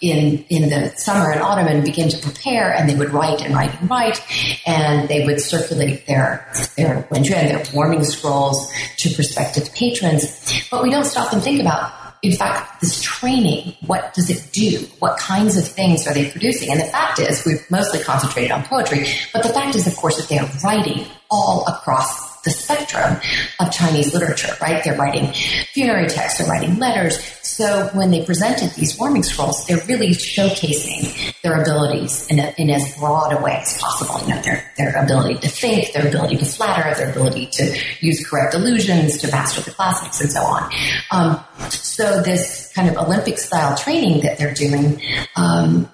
in 0.01 0.45
in 0.51 0.69
the 0.69 0.91
summer 0.97 1.31
and 1.31 1.41
autumn 1.41 1.67
and 1.67 1.85
begin 1.85 2.09
to 2.09 2.19
prepare, 2.19 2.73
and 2.75 2.89
they 2.89 2.95
would 2.95 3.11
write 3.11 3.43
and 3.43 3.55
write 3.55 3.81
and 3.81 3.91
write, 3.91 4.21
and 4.67 5.09
they 5.09 5.25
would 5.25 5.41
circulate 5.41 6.07
their 6.07 6.47
their 6.77 7.03
wenjuan, 7.11 7.49
their 7.49 7.65
warming 7.75 8.05
scrolls 8.05 8.71
to 8.99 9.15
prospective 9.15 9.73
patrons. 9.75 10.67
But 10.71 10.83
we 10.83 10.91
don't 10.91 11.05
stop 11.05 11.33
and 11.33 11.43
think 11.43 11.61
about 11.61 11.93
in 12.23 12.33
fact, 12.33 12.81
this 12.81 13.01
training, 13.01 13.77
what 13.87 14.13
does 14.15 14.29
it 14.29 14.51
do? 14.53 14.87
What 14.99 15.19
kinds 15.19 15.57
of 15.57 15.67
things 15.67 16.07
are 16.07 16.15
they 16.15 16.31
producing? 16.31 16.71
And 16.71 16.81
the 16.81 16.85
fact 16.87 17.21
is, 17.21 17.45
we've 17.45 17.65
mostly 17.71 18.01
concentrated 18.01 18.51
on 18.51 18.65
poetry, 18.65 19.07
but 19.33 19.45
the 19.45 19.51
fact 19.51 19.77
is, 19.77 19.87
of 19.87 19.95
course, 19.97 20.17
that 20.17 20.29
they 20.29 20.39
are 20.39 20.51
writing 20.65 21.07
all 21.31 21.65
across 21.69 22.28
the 22.49 22.55
spectrum 22.55 23.21
of 23.61 23.71
Chinese 23.71 24.15
literature, 24.15 24.55
right? 24.63 24.83
They're 24.83 24.97
writing 24.97 25.33
funerary 25.75 26.09
texts, 26.09 26.39
they're 26.39 26.49
writing 26.49 26.79
letters. 26.79 27.23
So 27.43 27.91
when 27.93 28.11
they 28.11 28.25
presented 28.25 28.71
these 28.71 28.99
warming 28.99 29.23
scrolls, 29.23 29.67
they're 29.67 29.85
really 29.87 30.11
showcasing 30.11 31.41
their 31.43 31.61
abilities 31.61 32.27
in, 32.29 32.39
a, 32.39 32.55
in 32.57 32.71
as 32.71 32.97
broad 32.97 33.33
a 33.33 33.43
way 33.43 33.59
as 33.61 33.77
possible. 33.79 34.27
You 34.27 34.35
know, 34.35 34.43
their, 34.43 34.73
their 34.79 34.97
ability 34.97 35.41
to 35.41 35.49
think, 35.49 35.93
their 35.93 36.09
ability 36.09 36.37
to 36.39 36.47
flatter, 36.47 36.95
their 36.97 37.11
ability 37.11 37.47
to 37.53 37.79
use 38.01 38.27
correct 38.27 38.55
allusions, 38.55 39.19
to 39.19 39.31
master 39.31 39.61
the 39.61 39.73
classics, 39.73 40.21
and 40.21 40.33
so 40.33 40.41
on. 40.41 40.71
Um, 41.11 41.45
so 41.69 42.23
this 42.23 42.73
kind 42.75 42.89
of 42.89 42.97
Olympic 42.97 43.39
style 43.39 43.77
training 43.77 44.23
that 44.23 44.39
they're 44.39 44.55
doing 44.55 45.03
um, 45.37 45.91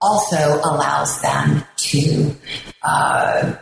also 0.00 0.60
allows 0.62 1.20
them 1.22 1.64
to 1.76 2.34
uh, 2.82 3.54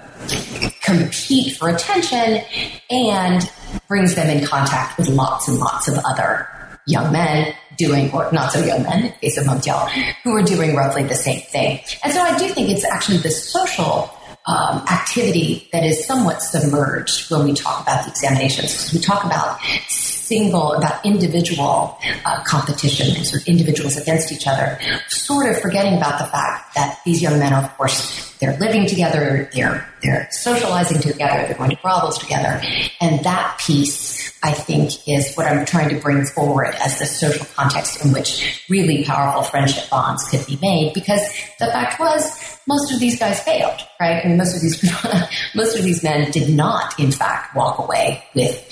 compete 0.83 1.57
for 1.57 1.69
attention 1.69 2.43
and 2.91 3.51
brings 3.89 4.15
them 4.15 4.29
in 4.29 4.45
contact 4.45 4.99
with 4.99 5.09
lots 5.09 5.49
and 5.49 5.59
lots 5.59 5.89
of 5.89 5.99
other 6.05 6.49
young 6.87 7.13
men 7.13 7.55
doing, 7.77 8.11
or 8.13 8.31
not 8.33 8.53
so 8.53 8.65
young 8.65 8.83
men, 8.83 8.99
in 8.99 9.07
the 9.07 9.13
case 9.21 9.37
of 9.37 9.45
Jiao, 9.45 9.89
who 10.23 10.35
are 10.35 10.43
doing 10.43 10.75
roughly 10.75 11.03
the 11.03 11.15
same 11.15 11.41
thing. 11.41 11.81
And 12.03 12.13
so 12.13 12.21
I 12.21 12.39
do 12.39 12.49
think 12.49 12.71
it's 12.71 12.85
actually 12.85 13.19
the 13.19 13.31
social 13.31 14.11
um, 14.47 14.79
activity 14.91 15.69
that 15.73 15.85
is 15.85 16.07
somewhat 16.07 16.41
submerged 16.41 17.31
when 17.31 17.45
we 17.45 17.53
talk 17.53 17.83
about 17.83 18.05
the 18.05 18.11
examinations. 18.11 18.93
We 18.93 19.01
talk 19.01 19.25
about 19.25 19.59
single, 20.27 20.73
about 20.73 21.05
individual 21.05 21.99
uh, 22.25 22.43
competition 22.45 23.25
sort 23.25 23.43
of 23.43 23.49
individuals 23.49 23.97
against 23.97 24.33
each 24.33 24.47
other, 24.47 24.79
sort 25.09 25.49
of 25.49 25.61
forgetting 25.61 25.97
about 25.97 26.19
the 26.19 26.27
fact 26.27 26.75
that 26.75 26.99
these 27.05 27.23
young 27.23 27.39
men, 27.39 27.53
of 27.53 27.77
course, 27.77 28.35
they're 28.39 28.57
living 28.59 28.87
together, 28.87 29.49
they're 29.55 29.89
they're 30.03 30.29
socializing 30.31 31.01
together, 31.01 31.47
they're 31.47 31.57
going 31.57 31.71
to 31.71 31.77
brothels 31.81 32.19
together, 32.19 32.61
and 33.01 33.25
that 33.25 33.59
piece, 33.59 34.37
I 34.43 34.53
think, 34.53 35.09
is 35.09 35.35
what 35.35 35.47
I'm 35.47 35.65
trying 35.65 35.89
to 35.91 36.01
bring 36.01 36.25
forward 36.27 36.75
as 36.81 36.99
the 36.99 37.07
social 37.07 37.47
context 37.55 38.05
in 38.05 38.13
which 38.13 38.67
really 38.69 39.05
powerful 39.05 39.43
friendship 39.43 39.89
bonds 39.91 40.29
could 40.29 40.45
be 40.47 40.59
made. 40.61 40.93
Because 40.93 41.21
the 41.59 41.67
fact 41.67 41.99
was, 41.99 42.59
most 42.67 42.93
of 42.93 43.01
these 43.01 43.19
guys 43.19 43.41
failed, 43.41 43.81
right? 44.01 44.25
I 44.25 44.29
mean, 44.29 44.37
most 44.37 44.55
of 44.55 44.61
these 44.61 44.83
most 45.55 45.79
of 45.79 45.85
these 45.85 46.03
men 46.03 46.31
did 46.31 46.55
not, 46.55 46.99
in 46.99 47.13
fact, 47.13 47.57
walk 47.57 47.79
away 47.79 48.23
with 48.35 48.69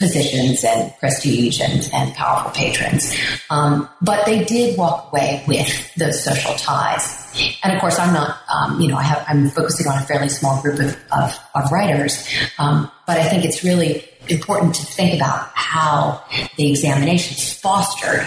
positions 0.00 0.64
and 0.64 0.92
prestige 0.98 1.60
and, 1.60 1.88
and 1.92 2.14
powerful 2.14 2.50
patrons. 2.52 3.16
Um, 3.50 3.88
but 4.00 4.24
they 4.24 4.42
did 4.44 4.76
walk 4.76 5.12
away 5.12 5.44
with 5.46 5.94
those 5.94 6.24
social 6.24 6.54
ties. 6.54 7.28
And 7.62 7.74
of 7.74 7.80
course, 7.80 7.98
I'm 7.98 8.12
not, 8.12 8.38
um, 8.52 8.80
you 8.80 8.88
know, 8.88 8.96
I 8.96 9.02
have, 9.02 9.24
I'm 9.28 9.50
focusing 9.50 9.86
on 9.86 10.02
a 10.02 10.06
fairly 10.06 10.30
small 10.30 10.60
group 10.62 10.80
of, 10.80 10.96
of, 11.12 11.38
of 11.54 11.70
writers. 11.70 12.26
Um, 12.58 12.90
but 13.06 13.18
I 13.18 13.28
think 13.28 13.44
it's 13.44 13.62
really 13.62 14.08
important 14.28 14.74
to 14.76 14.82
think 14.82 15.14
about 15.14 15.50
how 15.54 16.24
the 16.56 16.70
examinations 16.70 17.52
fostered 17.52 18.26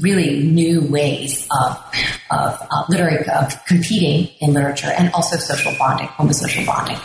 really 0.00 0.42
new 0.42 0.80
ways 0.88 1.46
of, 1.50 1.76
of 2.30 2.66
uh, 2.70 2.84
literary, 2.88 3.28
of 3.28 3.64
competing 3.66 4.34
in 4.40 4.54
literature 4.54 4.90
and 4.96 5.12
also 5.12 5.36
social 5.36 5.74
bonding, 5.78 6.08
homosocial 6.08 6.66
bonding. 6.66 6.98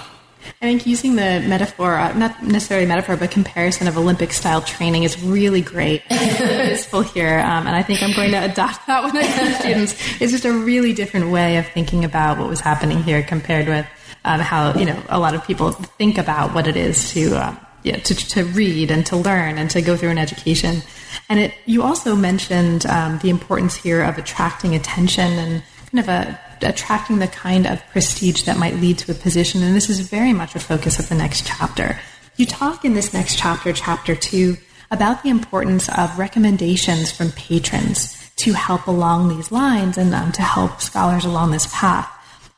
I 0.62 0.66
think 0.66 0.86
using 0.86 1.16
the 1.16 1.42
metaphor, 1.48 1.96
uh, 1.96 2.12
not 2.18 2.44
necessarily 2.44 2.86
metaphor, 2.86 3.16
but 3.16 3.32
comparison 3.32 3.88
of 3.88 3.98
Olympic 3.98 4.34
style 4.34 4.62
training 4.62 5.04
is 5.04 5.24
really 5.24 5.62
great, 5.62 6.04
useful 6.12 7.00
here. 7.02 7.40
Um, 7.40 7.66
and 7.66 7.70
I 7.70 7.82
think 7.82 8.04
I'm 8.04 8.14
going 8.14 8.32
to 8.32 8.44
adopt 8.44 8.86
that 8.88 9.02
when 9.06 9.16
I 9.16 9.22
teach 9.22 9.56
students. 9.56 10.22
It's 10.22 10.34
just 10.34 10.44
a 10.44 10.52
really 10.52 10.92
different 10.92 11.32
way 11.32 11.56
of 11.56 11.68
thinking 11.68 12.04
about 12.04 12.40
what 12.40 12.50
was 12.50 12.60
happening 12.60 13.02
here 13.04 13.24
compared 13.24 13.70
with 13.70 13.88
um, 14.26 14.42
how 14.42 14.78
you 14.78 14.84
know 14.84 15.02
a 15.08 15.18
lot 15.18 15.34
of 15.34 15.46
people 15.46 15.72
think 15.72 16.18
about 16.18 16.54
what 16.54 16.68
it 16.68 16.76
is 16.76 17.12
to. 17.14 17.38
Uh, 17.38 17.56
to, 17.82 18.14
to 18.14 18.44
read 18.44 18.92
and 18.92 19.06
to 19.06 19.16
learn 19.16 19.58
and 19.58 19.70
to 19.70 19.82
go 19.82 19.96
through 19.96 20.10
an 20.10 20.18
education. 20.18 20.82
And 21.30 21.40
it, 21.40 21.54
you 21.66 21.82
also 21.82 22.14
mentioned 22.14 22.86
um, 22.86 23.18
the 23.20 23.30
importance 23.30 23.74
here 23.74 24.04
of 24.04 24.18
attracting 24.18 24.76
attention 24.76 25.32
and 25.32 25.64
kind 25.90 26.00
of 26.00 26.10
a 26.10 26.40
attracting 26.64 27.20
the 27.20 27.28
kind 27.28 27.66
of 27.66 27.86
prestige 27.92 28.44
that 28.44 28.58
might 28.58 28.76
lead 28.76 28.98
to 29.00 29.12
a 29.12 29.16
position. 29.16 29.64
And 29.64 29.76
this 29.76 29.90
is 29.90 30.00
very 30.00 30.34
much 30.34 30.56
a 30.56 30.60
focus 30.60 31.00
of 31.00 31.10
the 31.10 31.16
next 31.16 31.46
chapter. 31.46 32.00
You 32.36 32.46
talk 32.46 32.86
in 32.86 32.94
this 32.94 33.14
next 33.14 33.38
chapter, 33.38 33.74
chapter 33.74 34.16
two, 34.16 34.58
about 34.92 35.24
the 35.24 35.30
importance 35.30 35.90
of 35.90 36.18
recommendations 36.18 37.12
from 37.12 37.32
patrons 37.32 38.32
to 38.38 38.54
help 38.54 38.88
along 38.88 39.30
these 39.30 39.52
lines 39.52 39.98
and 39.98 40.14
um, 40.16 40.32
to 40.32 40.42
help 40.42 40.82
scholars 40.82 41.26
along 41.26 41.52
this 41.52 41.68
path. 41.74 42.10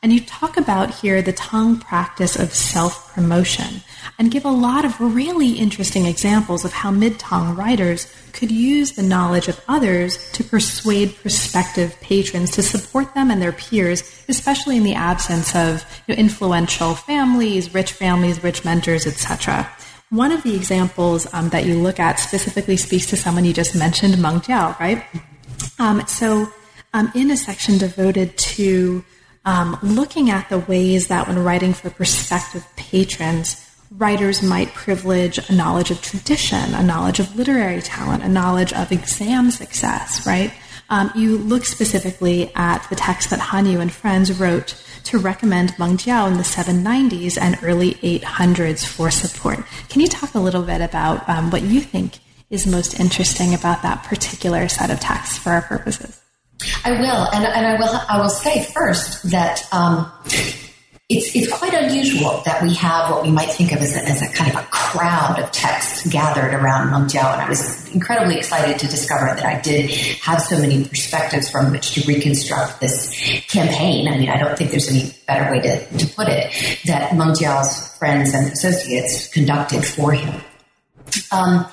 And 0.02 0.12
you 0.12 0.20
talk 0.20 0.56
about 0.56 0.92
here 0.92 1.22
the 1.22 1.32
Tang 1.32 1.78
practice 1.78 2.36
of 2.36 2.52
self 2.52 3.14
promotion 3.14 3.82
and 4.18 4.32
give 4.32 4.44
a 4.44 4.50
lot 4.50 4.84
of 4.84 5.00
really 5.00 5.52
interesting 5.52 6.06
examples 6.06 6.64
of 6.64 6.72
how 6.72 6.90
mid 6.90 7.20
Tang 7.20 7.54
writers 7.54 8.12
could 8.32 8.50
use 8.50 8.92
the 8.92 9.02
knowledge 9.04 9.46
of 9.46 9.60
others 9.68 10.32
to 10.32 10.42
persuade 10.42 11.14
prospective 11.14 12.00
patrons 12.00 12.50
to 12.52 12.62
support 12.64 13.14
them 13.14 13.30
and 13.30 13.40
their 13.40 13.52
peers, 13.52 14.02
especially 14.28 14.76
in 14.76 14.82
the 14.82 14.94
absence 14.94 15.54
of 15.54 15.84
you 16.08 16.14
know, 16.16 16.18
influential 16.18 16.96
families, 16.96 17.72
rich 17.72 17.92
families, 17.92 18.42
rich 18.42 18.64
mentors, 18.64 19.06
etc. 19.06 19.70
One 20.10 20.32
of 20.32 20.42
the 20.42 20.56
examples 20.56 21.32
um, 21.32 21.50
that 21.50 21.64
you 21.64 21.76
look 21.76 22.00
at 22.00 22.18
specifically 22.18 22.76
speaks 22.76 23.06
to 23.06 23.16
someone 23.16 23.44
you 23.44 23.52
just 23.52 23.76
mentioned, 23.76 24.20
Meng 24.20 24.40
Jiao, 24.40 24.76
right? 24.80 25.04
Um, 25.78 26.04
so, 26.08 26.52
um, 26.92 27.12
in 27.14 27.30
a 27.30 27.36
section 27.36 27.78
devoted 27.78 28.36
to 28.36 29.04
um, 29.44 29.78
looking 29.82 30.30
at 30.30 30.48
the 30.48 30.58
ways 30.58 31.08
that 31.08 31.28
when 31.28 31.42
writing 31.42 31.72
for 31.72 31.90
prospective 31.90 32.66
patrons, 32.76 33.68
writers 33.90 34.42
might 34.42 34.72
privilege 34.74 35.38
a 35.50 35.54
knowledge 35.54 35.90
of 35.90 36.00
tradition, 36.00 36.74
a 36.74 36.82
knowledge 36.82 37.20
of 37.20 37.36
literary 37.36 37.82
talent, 37.82 38.22
a 38.22 38.28
knowledge 38.28 38.72
of 38.72 38.92
exam 38.92 39.50
success, 39.50 40.26
right? 40.26 40.52
Um, 40.88 41.10
you 41.14 41.38
look 41.38 41.64
specifically 41.64 42.52
at 42.54 42.86
the 42.88 42.96
text 42.96 43.30
that 43.30 43.40
Han 43.40 43.66
Yu 43.66 43.80
and 43.80 43.92
friends 43.92 44.38
wrote 44.38 44.82
to 45.04 45.18
recommend 45.18 45.78
Meng 45.78 45.96
Jiao 45.96 46.30
in 46.30 46.36
the 46.36 46.42
790s 46.42 47.38
and 47.40 47.58
early 47.62 47.94
800s 47.94 48.86
for 48.86 49.10
support. 49.10 49.60
Can 49.88 50.00
you 50.00 50.06
talk 50.06 50.34
a 50.34 50.38
little 50.38 50.62
bit 50.62 50.80
about 50.80 51.28
um, 51.28 51.50
what 51.50 51.62
you 51.62 51.80
think 51.80 52.18
is 52.50 52.66
most 52.66 53.00
interesting 53.00 53.54
about 53.54 53.82
that 53.82 54.04
particular 54.04 54.68
set 54.68 54.90
of 54.90 55.00
texts 55.00 55.38
for 55.38 55.50
our 55.50 55.62
purposes? 55.62 56.21
I 56.84 56.92
will, 56.92 57.28
and, 57.32 57.44
and 57.44 57.66
I 57.66 57.78
will. 57.78 58.00
I 58.08 58.20
will 58.20 58.28
say 58.30 58.64
first 58.64 59.30
that 59.30 59.66
um, 59.72 60.10
it's 61.08 61.34
it's 61.36 61.52
quite 61.52 61.74
unusual 61.74 62.42
that 62.44 62.62
we 62.62 62.74
have 62.74 63.10
what 63.10 63.22
we 63.22 63.30
might 63.30 63.50
think 63.50 63.72
of 63.72 63.78
as 63.78 63.94
a, 63.96 64.02
as 64.08 64.22
a 64.22 64.32
kind 64.32 64.50
of 64.50 64.56
a 64.56 64.66
crowd 64.70 65.38
of 65.38 65.50
texts 65.52 66.06
gathered 66.08 66.54
around 66.54 66.90
Meng 66.90 67.08
Jiao, 67.08 67.32
and 67.32 67.42
I 67.42 67.48
was 67.48 67.88
incredibly 67.92 68.38
excited 68.38 68.78
to 68.78 68.86
discover 68.86 69.26
that 69.26 69.44
I 69.44 69.60
did 69.60 69.90
have 70.22 70.40
so 70.40 70.58
many 70.58 70.84
perspectives 70.84 71.50
from 71.50 71.70
which 71.70 71.92
to 71.94 72.06
reconstruct 72.06 72.80
this 72.80 73.10
campaign. 73.48 74.08
I 74.08 74.18
mean, 74.18 74.30
I 74.30 74.38
don't 74.38 74.56
think 74.56 74.70
there's 74.70 74.88
any 74.88 75.12
better 75.26 75.50
way 75.52 75.60
to, 75.60 75.98
to 75.98 76.06
put 76.14 76.28
it 76.28 76.52
that 76.86 77.14
Meng 77.16 77.32
Jiao's 77.32 77.96
friends 77.98 78.32
and 78.34 78.52
associates 78.52 79.28
conducted 79.28 79.84
for 79.84 80.12
him. 80.12 80.40
Um, 81.30 81.66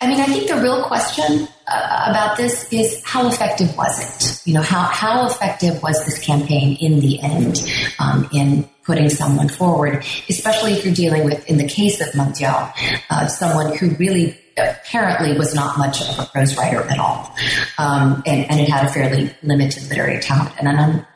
I 0.00 0.06
mean, 0.06 0.20
I 0.20 0.26
think 0.26 0.48
the 0.48 0.60
real 0.60 0.84
question 0.84 1.48
uh, 1.70 2.06
about 2.10 2.36
this 2.36 2.72
is 2.72 3.02
how 3.04 3.28
effective 3.28 3.76
was 3.76 3.98
it? 4.00 4.46
You 4.46 4.54
know, 4.54 4.62
how, 4.62 4.82
how 4.82 5.26
effective 5.26 5.82
was 5.82 6.04
this 6.04 6.18
campaign 6.18 6.76
in 6.80 7.00
the 7.00 7.20
end 7.20 7.58
um, 7.98 8.28
in 8.32 8.68
putting 8.84 9.10
someone 9.10 9.48
forward, 9.48 10.04
especially 10.30 10.72
if 10.72 10.84
you're 10.84 10.94
dealing 10.94 11.24
with, 11.24 11.46
in 11.46 11.58
the 11.58 11.68
case 11.68 12.00
of 12.00 12.14
Meng 12.14 12.32
Jiao, 12.32 12.72
uh, 13.10 13.26
someone 13.28 13.76
who 13.76 13.90
really 13.96 14.38
apparently 14.56 15.36
was 15.36 15.54
not 15.54 15.78
much 15.78 16.00
of 16.00 16.18
a 16.18 16.24
prose 16.26 16.56
writer 16.56 16.82
at 16.82 16.98
all, 16.98 17.32
um, 17.76 18.22
and, 18.26 18.50
and 18.50 18.60
it 18.60 18.68
had 18.68 18.86
a 18.86 18.88
fairly 18.88 19.30
limited 19.42 19.88
literary 19.88 20.20
talent. 20.20 20.54
And 20.58 20.68
I'm 20.68 21.06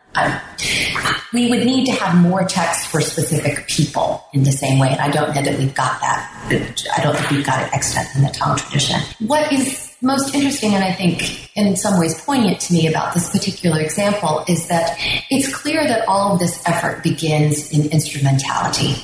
we 1.32 1.48
would 1.48 1.64
need 1.64 1.86
to 1.86 1.92
have 1.92 2.20
more 2.20 2.44
text 2.44 2.88
for 2.88 3.00
specific 3.00 3.66
people 3.66 4.24
in 4.32 4.42
the 4.42 4.52
same 4.52 4.78
way, 4.78 4.88
and 4.90 5.00
I 5.00 5.10
don't 5.10 5.34
know 5.34 5.42
that 5.42 5.58
we've 5.58 5.74
got 5.74 6.00
that. 6.00 6.28
I 6.96 7.02
don't 7.02 7.16
think 7.16 7.30
we've 7.30 7.46
got 7.46 7.62
it 7.62 7.72
extant 7.72 8.08
in 8.14 8.22
the 8.22 8.28
Tang 8.28 8.56
tradition. 8.56 9.00
What 9.26 9.50
is 9.52 9.92
most 10.02 10.34
interesting, 10.34 10.74
and 10.74 10.82
I 10.82 10.92
think 10.92 11.56
in 11.56 11.76
some 11.76 11.98
ways 11.98 12.22
poignant 12.24 12.60
to 12.62 12.72
me 12.72 12.88
about 12.88 13.14
this 13.14 13.30
particular 13.30 13.80
example, 13.80 14.44
is 14.48 14.68
that 14.68 14.96
it's 15.30 15.54
clear 15.54 15.86
that 15.86 16.06
all 16.08 16.34
of 16.34 16.40
this 16.40 16.60
effort 16.66 17.02
begins 17.02 17.72
in 17.72 17.90
instrumentality. 17.90 18.94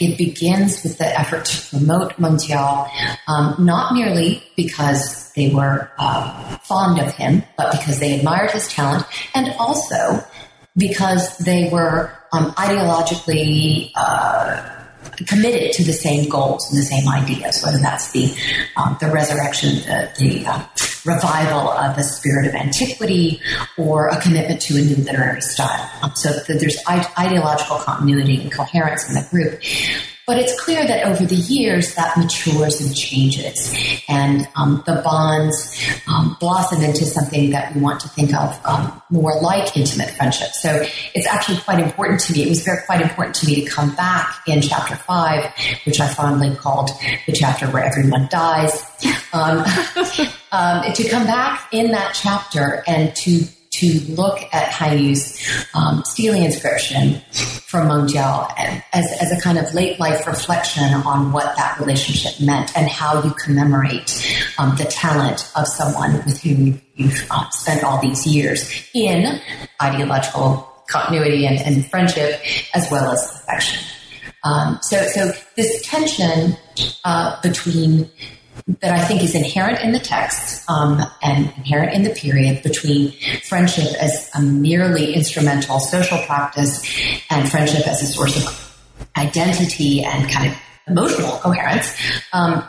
It 0.00 0.16
begins 0.16 0.82
with 0.82 0.98
the 0.98 1.18
effort 1.18 1.44
to 1.44 1.76
promote 1.76 2.16
Jiao, 2.16 2.88
um, 3.28 3.64
not 3.64 3.92
merely 3.92 4.42
because 4.56 5.30
they 5.32 5.50
were 5.50 5.90
uh, 5.98 6.56
fond 6.58 7.00
of 7.00 7.12
him, 7.12 7.42
but 7.58 7.72
because 7.72 8.00
they 8.00 8.18
admired 8.18 8.50
his 8.50 8.66
talent, 8.68 9.04
and 9.34 9.54
also 9.58 10.24
because 10.76 11.36
they 11.38 11.68
were 11.70 12.12
um, 12.32 12.52
ideologically 12.52 13.90
uh, 13.94 14.76
committed 15.26 15.72
to 15.72 15.84
the 15.84 15.92
same 15.92 16.28
goals 16.28 16.68
and 16.70 16.78
the 16.78 16.84
same 16.84 17.08
ideas, 17.08 17.62
whether 17.62 17.78
that's 17.78 18.12
the 18.12 18.34
um, 18.76 18.96
the 19.00 19.10
resurrection, 19.10 19.76
the, 19.76 20.10
the 20.18 20.46
uh, 20.46 20.62
revival 21.04 21.70
of 21.70 21.96
the 21.96 22.02
spirit 22.02 22.46
of 22.46 22.54
antiquity, 22.54 23.40
or 23.78 24.08
a 24.08 24.20
commitment 24.20 24.60
to 24.60 24.76
a 24.76 24.80
new 24.80 24.96
literary 24.96 25.40
style. 25.40 25.90
Um, 26.02 26.12
so 26.14 26.32
there's 26.48 26.78
ideological 26.88 27.78
continuity 27.78 28.42
and 28.42 28.52
coherence 28.52 29.08
in 29.08 29.14
the 29.14 29.26
group. 29.30 29.62
But 30.26 30.38
it's 30.38 30.60
clear 30.60 30.84
that 30.84 31.06
over 31.06 31.24
the 31.24 31.36
years 31.36 31.94
that 31.94 32.16
matures 32.16 32.80
and 32.80 32.96
changes, 32.96 33.72
and 34.08 34.48
um, 34.56 34.82
the 34.84 35.00
bonds 35.04 35.80
um, 36.08 36.36
blossom 36.40 36.82
into 36.82 37.04
something 37.04 37.50
that 37.50 37.74
we 37.74 37.80
want 37.80 38.00
to 38.00 38.08
think 38.08 38.34
of 38.34 38.58
um, 38.64 39.00
more 39.08 39.40
like 39.40 39.76
intimate 39.76 40.10
friendship. 40.10 40.48
So 40.48 40.84
it's 41.14 41.28
actually 41.28 41.58
quite 41.58 41.78
important 41.78 42.20
to 42.22 42.32
me. 42.32 42.42
It 42.42 42.48
was 42.48 42.64
very 42.64 42.84
quite 42.86 43.02
important 43.02 43.36
to 43.36 43.46
me 43.46 43.64
to 43.64 43.70
come 43.70 43.94
back 43.94 44.42
in 44.48 44.62
chapter 44.62 44.96
five, 44.96 45.52
which 45.84 46.00
I 46.00 46.08
fondly 46.08 46.56
called 46.56 46.90
the 47.26 47.32
chapter 47.32 47.66
where 47.66 47.84
everyone 47.84 48.28
dies. 48.28 48.84
Um, 49.32 49.64
um, 50.52 50.92
to 50.92 51.08
come 51.08 51.26
back 51.26 51.68
in 51.72 51.92
that 51.92 52.18
chapter 52.20 52.82
and 52.88 53.14
to 53.16 53.44
to 53.78 54.00
look 54.12 54.38
at 54.52 54.72
Han 54.72 54.98
Yu's 54.98 55.38
um, 55.74 56.02
inscription 56.18 57.20
from 57.66 57.88
Meng 57.88 58.06
Jiao 58.06 58.50
as, 58.92 59.06
as 59.20 59.32
a 59.32 59.40
kind 59.40 59.58
of 59.58 59.72
late 59.74 60.00
life 60.00 60.26
reflection 60.26 60.94
on 60.94 61.32
what 61.32 61.56
that 61.56 61.78
relationship 61.78 62.40
meant 62.40 62.76
and 62.76 62.88
how 62.88 63.22
you 63.22 63.30
commemorate 63.32 64.10
um, 64.58 64.76
the 64.76 64.84
talent 64.84 65.50
of 65.56 65.66
someone 65.66 66.14
with 66.24 66.40
whom 66.42 66.80
you've 66.94 67.26
uh, 67.30 67.48
spent 67.50 67.84
all 67.84 68.00
these 68.00 68.26
years 68.26 68.88
in 68.94 69.40
ideological 69.82 70.72
continuity 70.88 71.46
and, 71.46 71.58
and 71.60 71.86
friendship 71.90 72.40
as 72.74 72.90
well 72.90 73.10
as 73.10 73.42
affection. 73.42 73.84
Um, 74.44 74.78
so, 74.80 75.02
so 75.08 75.32
this 75.56 75.82
tension 75.82 76.56
uh, 77.04 77.40
between 77.42 78.08
that 78.80 78.92
I 78.92 79.04
think 79.04 79.22
is 79.22 79.34
inherent 79.34 79.80
in 79.80 79.92
the 79.92 79.98
text 80.00 80.68
um, 80.68 81.00
and 81.22 81.46
inherent 81.56 81.94
in 81.94 82.02
the 82.02 82.10
period 82.10 82.62
between 82.62 83.12
friendship 83.44 83.92
as 84.00 84.30
a 84.34 84.40
merely 84.40 85.14
instrumental 85.14 85.78
social 85.80 86.18
practice 86.18 86.82
and 87.30 87.48
friendship 87.50 87.86
as 87.86 88.02
a 88.02 88.06
source 88.06 88.36
of 88.36 88.76
identity 89.16 90.02
and 90.02 90.30
kind 90.30 90.50
of 90.50 90.58
emotional 90.88 91.38
coherence. 91.38 91.94
Um, 92.32 92.66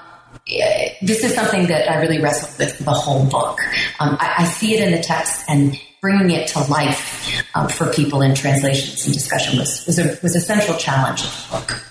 this 1.02 1.24
is 1.24 1.34
something 1.36 1.68
that 1.68 1.90
I 1.92 2.00
really 2.00 2.22
wrestled 2.22 2.58
with 2.58 2.78
the 2.80 2.92
whole 2.92 3.26
book. 3.26 3.60
Um, 4.00 4.18
I, 4.20 4.36
I, 4.40 4.44
see 4.46 4.76
it 4.76 4.84
in 4.84 4.92
the 4.92 5.02
text 5.02 5.44
and 5.50 5.78
bringing 6.00 6.32
it 6.32 6.48
to 6.50 6.60
life 6.72 7.44
um, 7.54 7.68
for 7.68 7.92
people 7.92 8.22
in 8.22 8.34
translations 8.34 9.06
and 9.06 9.14
discussion 9.14 9.60
was, 9.60 9.86
was, 9.86 10.00
a, 10.00 10.18
was 10.24 10.36
a 10.36 10.40
central 10.40 10.78
challenge 10.78 11.24
of 11.24 11.48
the 11.50 11.58
book. 11.58 11.84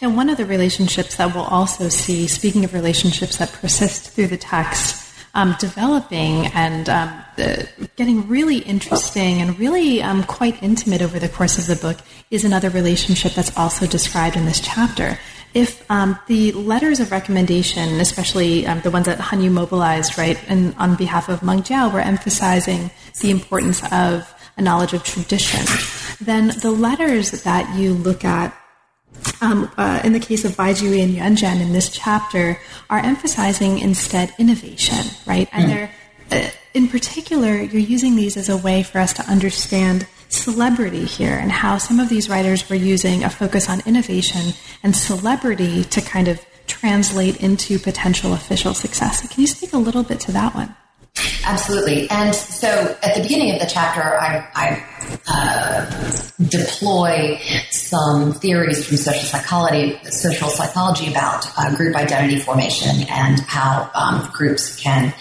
And 0.00 0.16
one 0.16 0.28
of 0.28 0.36
the 0.36 0.46
relationships 0.46 1.16
that 1.16 1.34
we'll 1.34 1.44
also 1.44 1.88
see, 1.88 2.26
speaking 2.26 2.64
of 2.64 2.74
relationships 2.74 3.38
that 3.38 3.52
persist 3.52 4.10
through 4.10 4.28
the 4.28 4.36
text, 4.36 5.02
um, 5.34 5.56
developing 5.58 6.46
and 6.48 6.88
um, 6.88 7.24
the, 7.36 7.68
getting 7.96 8.28
really 8.28 8.58
interesting 8.58 9.40
and 9.40 9.58
really 9.58 10.02
um, 10.02 10.24
quite 10.24 10.62
intimate 10.62 11.00
over 11.00 11.18
the 11.18 11.28
course 11.28 11.58
of 11.58 11.66
the 11.66 11.76
book 11.76 11.98
is 12.30 12.44
another 12.44 12.68
relationship 12.70 13.32
that's 13.32 13.56
also 13.56 13.86
described 13.86 14.36
in 14.36 14.44
this 14.44 14.60
chapter. 14.60 15.18
If 15.54 15.90
um, 15.90 16.18
the 16.28 16.52
letters 16.52 17.00
of 17.00 17.10
recommendation, 17.10 18.00
especially 18.00 18.66
um, 18.66 18.80
the 18.80 18.90
ones 18.90 19.06
that 19.06 19.20
Han 19.20 19.42
Yu 19.42 19.50
mobilized, 19.50 20.16
right, 20.18 20.38
and 20.48 20.74
on 20.78 20.96
behalf 20.96 21.28
of 21.28 21.42
Meng 21.42 21.62
Jiao, 21.62 21.92
were 21.92 22.00
emphasizing 22.00 22.90
the 23.20 23.30
importance 23.30 23.82
of 23.92 24.34
a 24.56 24.62
knowledge 24.62 24.92
of 24.92 25.02
tradition, 25.02 25.64
then 26.20 26.48
the 26.60 26.70
letters 26.70 27.42
that 27.42 27.74
you 27.76 27.94
look 27.94 28.24
at 28.24 28.54
um, 29.40 29.70
uh, 29.76 30.00
in 30.04 30.12
the 30.12 30.20
case 30.20 30.44
of 30.44 30.52
Baizhi 30.52 31.02
and 31.02 31.14
Yuanzhen 31.14 31.60
in 31.60 31.72
this 31.72 31.90
chapter, 31.90 32.58
are 32.88 32.98
emphasizing 32.98 33.78
instead 33.78 34.34
innovation, 34.38 35.04
right? 35.26 35.48
And 35.52 35.64
mm. 35.64 35.68
they're, 35.68 35.94
uh, 36.30 36.50
in 36.74 36.88
particular, 36.88 37.56
you're 37.56 37.82
using 37.82 38.16
these 38.16 38.36
as 38.36 38.48
a 38.48 38.56
way 38.56 38.82
for 38.82 38.98
us 38.98 39.12
to 39.14 39.22
understand 39.30 40.06
celebrity 40.28 41.04
here 41.04 41.34
and 41.34 41.52
how 41.52 41.76
some 41.78 42.00
of 42.00 42.08
these 42.08 42.28
writers 42.28 42.68
were 42.68 42.76
using 42.76 43.22
a 43.22 43.30
focus 43.30 43.68
on 43.68 43.80
innovation 43.84 44.54
and 44.82 44.96
celebrity 44.96 45.84
to 45.84 46.00
kind 46.00 46.28
of 46.28 46.44
translate 46.66 47.36
into 47.42 47.78
potential 47.78 48.32
official 48.32 48.72
success. 48.72 49.22
So 49.22 49.28
can 49.28 49.40
you 49.42 49.46
speak 49.46 49.72
a 49.72 49.78
little 49.78 50.02
bit 50.02 50.20
to 50.20 50.32
that 50.32 50.54
one? 50.54 50.74
Absolutely. 51.44 52.08
And 52.10 52.34
so 52.34 52.96
at 53.02 53.14
the 53.16 53.22
beginning 53.22 53.52
of 53.52 53.60
the 53.60 53.66
chapter, 53.66 54.00
I, 54.02 54.46
I 54.54 54.84
uh, 55.26 55.90
deploy 56.48 57.40
some 57.70 58.32
theories 58.32 58.86
from 58.86 58.96
social 58.96 59.22
psychology, 59.22 59.98
social 60.04 60.48
psychology 60.48 61.10
about 61.10 61.46
uh, 61.58 61.74
group 61.74 61.96
identity 61.96 62.38
formation 62.38 63.06
and 63.08 63.40
how 63.40 63.90
um, 63.94 64.30
groups 64.32 64.76
can, 64.76 65.12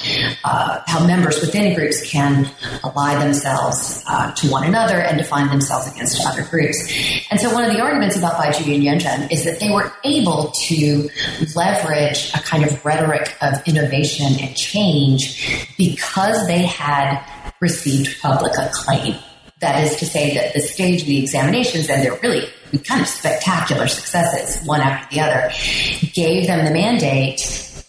uh, 0.43 0.81
how 0.87 1.05
members 1.05 1.41
within 1.41 1.73
groups 1.75 2.07
can 2.07 2.49
ally 2.83 3.17
themselves 3.19 4.03
uh, 4.07 4.31
to 4.33 4.49
one 4.49 4.63
another 4.63 4.99
and 4.99 5.17
define 5.17 5.47
themselves 5.49 5.91
against 5.91 6.25
other 6.25 6.43
groups. 6.43 6.77
And 7.31 7.39
so, 7.39 7.53
one 7.53 7.65
of 7.65 7.73
the 7.73 7.81
arguments 7.81 8.17
about 8.17 8.35
Baijiu 8.35 8.75
and 8.75 8.83
Yuanzhen 8.83 9.31
is 9.31 9.43
that 9.45 9.59
they 9.59 9.71
were 9.71 9.91
able 10.03 10.51
to 10.51 11.09
leverage 11.55 12.31
a 12.33 12.39
kind 12.39 12.63
of 12.63 12.83
rhetoric 12.85 13.35
of 13.41 13.67
innovation 13.67 14.27
and 14.39 14.55
change 14.55 15.67
because 15.77 16.10
they 16.47 16.65
had 16.65 17.23
received 17.59 18.21
public 18.21 18.53
acclaim. 18.57 19.15
That 19.59 19.83
is 19.83 19.95
to 19.97 20.05
say 20.05 20.33
that 20.35 20.53
the 20.53 20.59
stage 20.59 21.03
the 21.05 21.21
examinations, 21.21 21.89
and 21.89 22.03
they're 22.03 22.19
really 22.21 22.47
kind 22.79 23.01
of 23.01 23.07
spectacular 23.07 23.87
successes, 23.87 24.65
one 24.65 24.81
after 24.81 25.15
the 25.15 25.21
other, 25.21 25.51
gave 26.13 26.47
them 26.47 26.65
the 26.65 26.71
mandate 26.71 27.39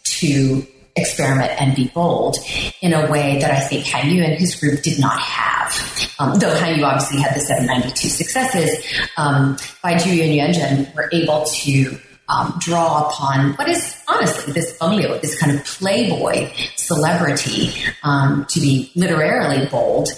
to 0.04 0.66
experiment 0.96 1.50
and 1.60 1.74
be 1.74 1.88
bold 1.94 2.36
in 2.82 2.92
a 2.92 3.10
way 3.10 3.38
that 3.40 3.50
I 3.50 3.60
think 3.60 3.86
Han 3.86 4.10
Yu 4.10 4.22
and 4.22 4.34
his 4.34 4.54
group 4.56 4.82
did 4.82 5.00
not 5.00 5.18
have. 5.18 6.12
Um, 6.18 6.38
though 6.38 6.54
Han 6.54 6.78
Yu 6.78 6.84
obviously 6.84 7.20
had 7.20 7.34
the 7.34 7.40
792 7.40 8.08
successes, 8.08 8.84
um, 9.16 9.56
Baijiu 9.82 10.22
and 10.22 10.54
Yuanzhen 10.54 10.94
were 10.94 11.08
able 11.12 11.44
to 11.44 11.98
um, 12.32 12.54
draw 12.58 13.08
upon 13.08 13.52
what 13.54 13.68
is 13.68 13.96
honestly 14.08 14.52
this 14.52 14.76
Feng 14.78 15.00
this 15.20 15.38
kind 15.38 15.56
of 15.56 15.64
playboy 15.64 16.50
celebrity, 16.76 17.72
um, 18.02 18.46
to 18.48 18.60
be 18.60 18.90
literarily 18.94 19.66
bold 19.66 20.08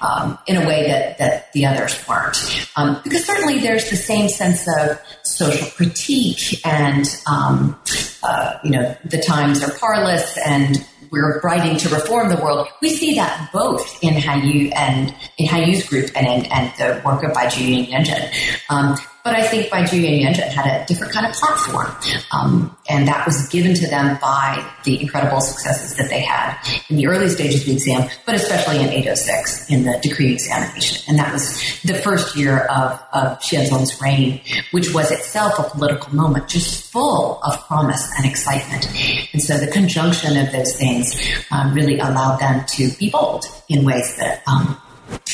um, 0.00 0.38
in 0.46 0.56
a 0.56 0.66
way 0.66 0.86
that, 0.86 1.18
that 1.18 1.52
the 1.52 1.66
others 1.66 2.06
weren't. 2.08 2.68
Um, 2.76 3.00
because 3.04 3.24
certainly 3.24 3.58
there's 3.58 3.90
the 3.90 3.96
same 3.96 4.28
sense 4.28 4.66
of 4.78 4.98
social 5.22 5.68
critique 5.70 6.64
and, 6.66 7.06
um, 7.26 7.78
uh, 8.22 8.58
you 8.64 8.70
know, 8.70 8.96
the 9.04 9.20
times 9.20 9.62
are 9.62 9.72
parlous 9.78 10.38
and 10.46 10.86
we're 11.10 11.40
writing 11.40 11.76
to 11.76 11.88
reform 11.90 12.30
the 12.30 12.36
world. 12.36 12.66
We 12.80 12.88
see 12.88 13.14
that 13.16 13.50
both 13.52 14.02
in 14.02 14.14
Han 14.14 14.48
Yu 14.48 14.70
and 14.74 15.14
in 15.36 15.46
Han 15.46 15.68
Yu's 15.68 15.86
group 15.86 16.10
and 16.16 16.26
in, 16.26 16.50
and 16.50 16.72
the 16.78 17.02
work 17.04 17.22
of 17.22 17.32
Baijiu 17.32 17.86
and 17.92 18.06
Yuanzhen. 18.06 18.32
Um, 18.70 18.96
but 19.24 19.34
I 19.34 19.42
think 19.42 19.70
Baijiu 19.70 20.04
and 20.06 20.36
Yuanzhen 20.36 20.48
had 20.48 20.66
a 20.66 20.84
different 20.86 21.12
kind 21.12 21.26
of 21.26 21.32
platform. 21.32 21.90
Um, 22.32 22.76
and 22.88 23.06
that 23.06 23.24
was 23.24 23.48
given 23.48 23.74
to 23.74 23.86
them 23.86 24.18
by 24.20 24.64
the 24.84 25.00
incredible 25.00 25.40
successes 25.40 25.96
that 25.96 26.10
they 26.10 26.20
had 26.20 26.58
in 26.88 26.96
the 26.96 27.06
early 27.06 27.28
stages 27.28 27.60
of 27.60 27.66
the 27.66 27.72
exam, 27.74 28.10
but 28.26 28.34
especially 28.34 28.80
in 28.80 28.88
806 28.88 29.70
in 29.70 29.84
the 29.84 29.98
decree 30.02 30.32
examination. 30.32 31.04
And 31.08 31.18
that 31.18 31.32
was 31.32 31.80
the 31.82 31.94
first 31.94 32.36
year 32.36 32.60
of, 32.66 33.00
of 33.12 33.38
Xianzong's 33.40 34.00
reign, 34.00 34.40
which 34.72 34.92
was 34.92 35.10
itself 35.10 35.58
a 35.58 35.70
political 35.70 36.14
moment 36.14 36.48
just 36.48 36.90
full 36.90 37.40
of 37.42 37.58
promise 37.66 38.10
and 38.16 38.26
excitement. 38.26 38.88
And 39.32 39.40
so 39.40 39.56
the 39.56 39.70
conjunction 39.70 40.36
of 40.36 40.50
those 40.52 40.76
things 40.76 41.14
um, 41.50 41.72
really 41.74 41.98
allowed 41.98 42.38
them 42.38 42.64
to 42.66 42.90
be 42.98 43.10
bold 43.10 43.44
in 43.68 43.84
ways 43.84 44.16
that, 44.16 44.42
um, 44.48 44.76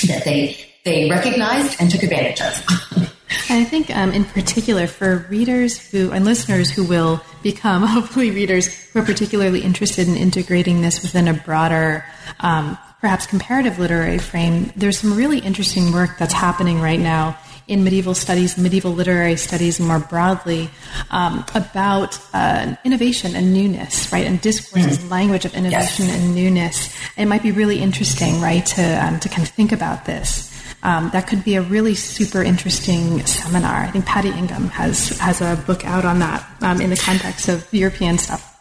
that 0.06 0.24
they, 0.24 0.67
they 0.88 1.10
recognized 1.10 1.76
and 1.80 1.90
took 1.90 2.02
advantage 2.02 2.40
of. 2.40 3.14
I 3.50 3.64
think, 3.64 3.94
um, 3.94 4.12
in 4.12 4.24
particular, 4.24 4.86
for 4.86 5.26
readers 5.30 5.78
who 5.90 6.10
and 6.12 6.24
listeners 6.24 6.70
who 6.70 6.84
will 6.84 7.20
become 7.42 7.82
hopefully 7.86 8.30
readers 8.30 8.66
who 8.66 9.00
are 9.00 9.04
particularly 9.04 9.60
interested 9.60 10.08
in 10.08 10.16
integrating 10.16 10.80
this 10.80 11.02
within 11.02 11.28
a 11.28 11.34
broader, 11.34 12.04
um, 12.40 12.78
perhaps 13.00 13.26
comparative 13.26 13.78
literary 13.78 14.18
frame, 14.18 14.72
there's 14.76 14.98
some 14.98 15.14
really 15.14 15.38
interesting 15.38 15.92
work 15.92 16.18
that's 16.18 16.32
happening 16.32 16.80
right 16.80 17.00
now 17.00 17.38
in 17.68 17.84
medieval 17.84 18.14
studies, 18.14 18.56
medieval 18.56 18.92
literary 18.92 19.36
studies 19.36 19.78
more 19.78 19.98
broadly, 19.98 20.70
um, 21.10 21.44
about 21.54 22.18
uh, 22.32 22.74
innovation 22.82 23.36
and 23.36 23.52
newness, 23.52 24.10
right? 24.10 24.26
And 24.26 24.40
discourses, 24.40 24.98
mm. 24.98 25.10
language 25.10 25.44
of 25.44 25.54
innovation 25.54 26.06
yes. 26.06 26.18
and 26.18 26.34
newness. 26.34 26.96
It 27.18 27.26
might 27.26 27.42
be 27.42 27.52
really 27.52 27.78
interesting, 27.80 28.40
right, 28.40 28.64
to 28.64 28.82
um, 29.04 29.20
to 29.20 29.28
kind 29.28 29.42
of 29.42 29.50
think 29.50 29.72
about 29.72 30.06
this 30.06 30.57
um, 30.82 31.10
that 31.10 31.26
could 31.26 31.44
be 31.44 31.56
a 31.56 31.62
really 31.62 31.94
super 31.94 32.42
interesting 32.42 33.24
seminar. 33.26 33.82
I 33.82 33.90
think 33.90 34.06
Patty 34.06 34.30
Ingham 34.30 34.68
has 34.68 35.18
has 35.18 35.40
a 35.40 35.62
book 35.66 35.84
out 35.84 36.04
on 36.04 36.20
that 36.20 36.48
um, 36.60 36.80
in 36.80 36.90
the 36.90 36.96
context 36.96 37.48
of 37.48 37.66
European 37.72 38.18
stuff. 38.18 38.54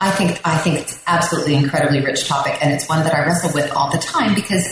I 0.00 0.10
think 0.10 0.40
I 0.44 0.58
think 0.58 0.80
it's 0.80 1.02
absolutely 1.06 1.54
incredibly 1.54 2.00
rich 2.00 2.28
topic, 2.28 2.58
and 2.60 2.72
it's 2.72 2.88
one 2.88 3.04
that 3.04 3.14
I 3.14 3.24
wrestle 3.24 3.52
with 3.54 3.72
all 3.72 3.90
the 3.90 3.98
time 3.98 4.34
because, 4.34 4.64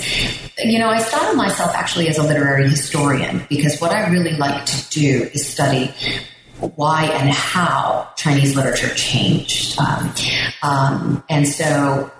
you 0.58 0.78
know, 0.78 0.88
I 0.88 0.98
style 0.98 1.34
myself 1.34 1.74
actually 1.74 2.08
as 2.08 2.18
a 2.18 2.22
literary 2.22 2.68
historian 2.68 3.46
because 3.48 3.80
what 3.80 3.92
I 3.92 4.08
really 4.10 4.36
like 4.36 4.66
to 4.66 4.90
do 4.90 5.30
is 5.32 5.46
study 5.46 5.94
why 6.76 7.06
and 7.06 7.30
how 7.30 8.10
Chinese 8.16 8.54
literature 8.54 8.94
changed, 8.94 9.78
um, 9.78 10.12
um, 10.62 11.24
and 11.30 11.48
so 11.48 12.10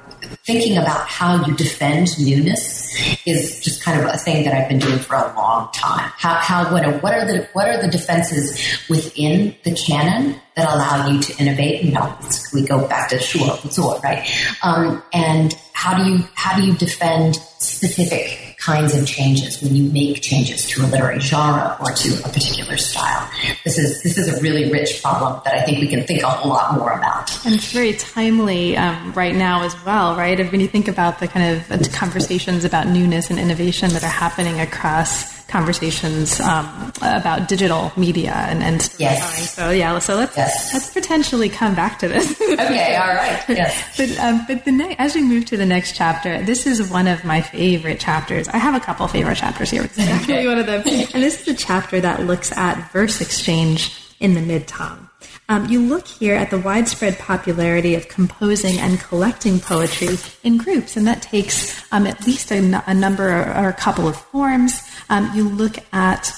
thinking 0.45 0.77
about 0.77 1.09
how 1.09 1.45
you 1.47 1.55
defend 1.55 2.09
newness 2.18 2.92
is 3.27 3.61
just 3.61 3.83
kind 3.83 4.01
of 4.01 4.07
a 4.07 4.16
thing 4.18 4.45
that 4.45 4.55
I've 4.55 4.68
been 4.68 4.79
doing 4.79 4.99
for 4.99 5.14
a 5.16 5.33
long 5.37 5.71
time. 5.73 6.11
How, 6.16 6.35
how 6.35 6.73
what, 6.73 6.85
are, 6.85 6.99
what 6.99 7.14
are 7.14 7.25
the 7.25 7.49
what 7.53 7.68
are 7.68 7.81
the 7.81 7.88
defenses 7.88 8.59
within 8.88 9.55
the 9.64 9.75
canon 9.75 10.40
that 10.57 10.73
allow 10.73 11.09
you 11.09 11.21
to 11.21 11.42
innovate? 11.42 11.83
You 11.83 11.92
know, 11.92 12.18
we 12.53 12.64
go 12.64 12.87
back 12.87 13.09
to 13.11 13.16
Shuo 13.16 14.03
right? 14.03 14.29
Um, 14.62 15.03
and 15.12 15.55
how 15.73 15.97
do 15.97 16.11
you 16.11 16.25
how 16.35 16.57
do 16.57 16.64
you 16.64 16.75
defend 16.75 17.37
specific 17.37 18.51
kinds 18.64 18.94
of 18.94 19.07
changes 19.07 19.61
when 19.61 19.75
you 19.75 19.90
make 19.90 20.22
changes 20.22 20.66
to 20.66 20.83
a 20.83 20.87
literary 20.87 21.18
genre 21.18 21.77
or 21.81 21.90
to 21.92 22.14
a 22.20 22.29
particular 22.29 22.77
style. 22.77 23.29
This 23.64 23.79
is 23.79 24.03
this 24.03 24.16
is 24.16 24.38
a 24.38 24.40
really 24.40 24.70
rich 24.70 25.03
problem 25.03 25.40
that 25.44 25.55
I 25.55 25.62
think 25.62 25.81
we 25.81 25.88
can 25.88 26.05
think 26.05 26.22
a 26.22 26.27
lot 26.27 26.75
more 26.75 26.92
about. 26.92 27.44
And 27.44 27.55
it's 27.55 27.72
very 27.72 27.94
timely 27.94 28.77
um, 28.77 29.12
right 29.14 29.35
now 29.35 29.62
as 29.62 29.75
well, 29.85 30.14
right? 30.16 30.38
When 30.53 30.61
you 30.61 30.68
think 30.68 30.87
about 30.87 31.18
the 31.18 31.27
kind 31.27 31.57
of 31.57 31.72
uh, 31.72 31.88
conversations 31.92 32.64
about 32.64 32.87
newness 32.87 33.31
and 33.31 33.38
innovation 33.38 33.90
that 33.90 34.05
are 34.05 34.07
happening 34.07 34.61
across 34.61 35.41
conversations 35.48 36.40
um, 36.40 36.92
about 37.02 37.48
digital 37.48 37.92
media 37.96 38.33
and, 38.33 38.62
and 38.62 38.83
storytelling. 38.83 39.20
Yes. 39.20 39.55
So 39.55 39.70
yeah, 39.70 39.98
so 39.98 40.16
let's 40.16 40.37
yes. 40.37 40.72
let's 40.72 40.90
potentially 40.90 41.48
come 41.48 41.74
back 41.74 41.98
to 42.00 42.09
this. 42.09 42.31
okay, 42.40 42.96
all 42.96 43.14
right. 43.14 43.42
Yes. 43.48 43.83
but 43.96 44.18
um, 44.18 44.44
but 44.46 44.64
the 44.64 44.72
ne- 44.72 44.96
as 44.98 45.14
we 45.14 45.22
move 45.22 45.44
to 45.46 45.57
the 45.57 45.66
next 45.66 45.94
chapter, 45.94 46.42
this 46.42 46.66
is 46.66 46.90
one 46.90 47.07
of 47.07 47.24
my 47.24 47.40
favorite 47.40 48.00
chapters. 48.00 48.48
I 48.48 48.59
have 48.59 48.74
a 48.74 48.81
couple 48.81 49.07
favorite 49.09 49.37
chapters 49.37 49.70
here. 49.70 49.85
Is 49.85 49.98
actually 50.00 50.46
one 50.46 50.59
of 50.59 50.66
them, 50.66 50.83
and 50.87 51.22
this 51.22 51.42
is 51.42 51.48
a 51.48 51.55
chapter 51.55 52.00
that 52.00 52.24
looks 52.24 52.52
at 52.52 52.90
verse 52.92 53.20
exchange 53.20 53.98
in 54.20 54.35
the 54.35 54.40
mid 54.40 54.68
Tang. 54.68 55.09
Um, 55.48 55.68
you 55.68 55.81
look 55.81 56.07
here 56.07 56.35
at 56.35 56.50
the 56.50 56.59
widespread 56.59 57.18
popularity 57.18 57.94
of 57.94 58.09
composing 58.09 58.78
and 58.78 58.98
collecting 58.98 59.61
poetry 59.61 60.16
in 60.42 60.57
groups, 60.57 60.96
and 60.96 61.07
that 61.07 61.20
takes 61.20 61.85
um, 61.92 62.07
at 62.07 62.26
least 62.26 62.50
a, 62.52 62.83
a, 62.87 62.94
number 62.94 63.28
or 63.28 63.68
a 63.68 63.72
couple 63.74 64.09
of 64.09 64.16
forms. 64.16 64.81
Um, 65.12 65.31
you 65.35 65.46
look 65.46 65.77
at 65.92 66.33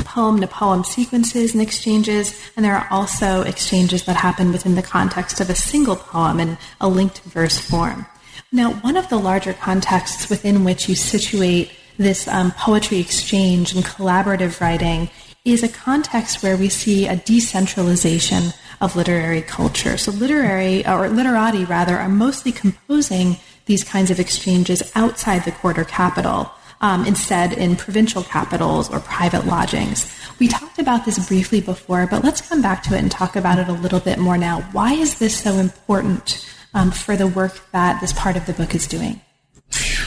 poem 0.00 0.38
to 0.42 0.46
poem 0.46 0.84
sequences 0.84 1.54
and 1.54 1.62
exchanges, 1.62 2.38
and 2.54 2.62
there 2.62 2.76
are 2.76 2.86
also 2.90 3.40
exchanges 3.44 4.04
that 4.04 4.16
happen 4.16 4.52
within 4.52 4.74
the 4.74 4.82
context 4.82 5.40
of 5.40 5.48
a 5.48 5.54
single 5.54 5.96
poem 5.96 6.38
in 6.38 6.58
a 6.82 6.86
linked 6.86 7.20
verse 7.20 7.58
form. 7.58 8.04
Now, 8.52 8.72
one 8.72 8.98
of 8.98 9.08
the 9.08 9.16
larger 9.16 9.54
contexts 9.54 10.28
within 10.28 10.64
which 10.64 10.86
you 10.86 10.94
situate 10.94 11.72
this 11.96 12.28
um, 12.28 12.50
poetry 12.50 12.98
exchange 12.98 13.74
and 13.74 13.82
collaborative 13.82 14.60
writing 14.60 15.08
is 15.46 15.62
a 15.62 15.68
context 15.68 16.42
where 16.42 16.58
we 16.58 16.68
see 16.68 17.08
a 17.08 17.16
decentralization 17.16 18.52
of 18.82 18.96
literary 18.96 19.40
culture. 19.40 19.96
So, 19.96 20.12
literary, 20.12 20.86
or 20.86 21.08
literati 21.08 21.64
rather, 21.64 21.96
are 21.96 22.10
mostly 22.10 22.52
composing 22.52 23.38
these 23.64 23.82
kinds 23.82 24.10
of 24.10 24.20
exchanges 24.20 24.92
outside 24.94 25.46
the 25.46 25.52
quarter 25.52 25.84
capital 25.84 26.52
um, 26.84 27.06
instead 27.06 27.54
in 27.54 27.76
provincial 27.76 28.22
capitals 28.22 28.90
or 28.90 29.00
private 29.00 29.46
lodgings. 29.46 30.06
We 30.38 30.48
talked 30.48 30.78
about 30.78 31.06
this 31.06 31.26
briefly 31.26 31.62
before, 31.62 32.06
but 32.06 32.22
let's 32.22 32.42
come 32.42 32.60
back 32.60 32.82
to 32.82 32.94
it 32.94 32.98
and 32.98 33.10
talk 33.10 33.36
about 33.36 33.58
it 33.58 33.68
a 33.68 33.72
little 33.72 34.00
bit 34.00 34.18
more 34.18 34.36
now. 34.36 34.60
Why 34.72 34.92
is 34.92 35.18
this 35.18 35.34
so 35.34 35.54
important 35.54 36.46
um, 36.74 36.90
for 36.90 37.16
the 37.16 37.26
work 37.26 37.58
that 37.72 38.02
this 38.02 38.12
part 38.12 38.36
of 38.36 38.44
the 38.44 38.52
book 38.52 38.74
is 38.74 38.86
doing? 38.86 39.22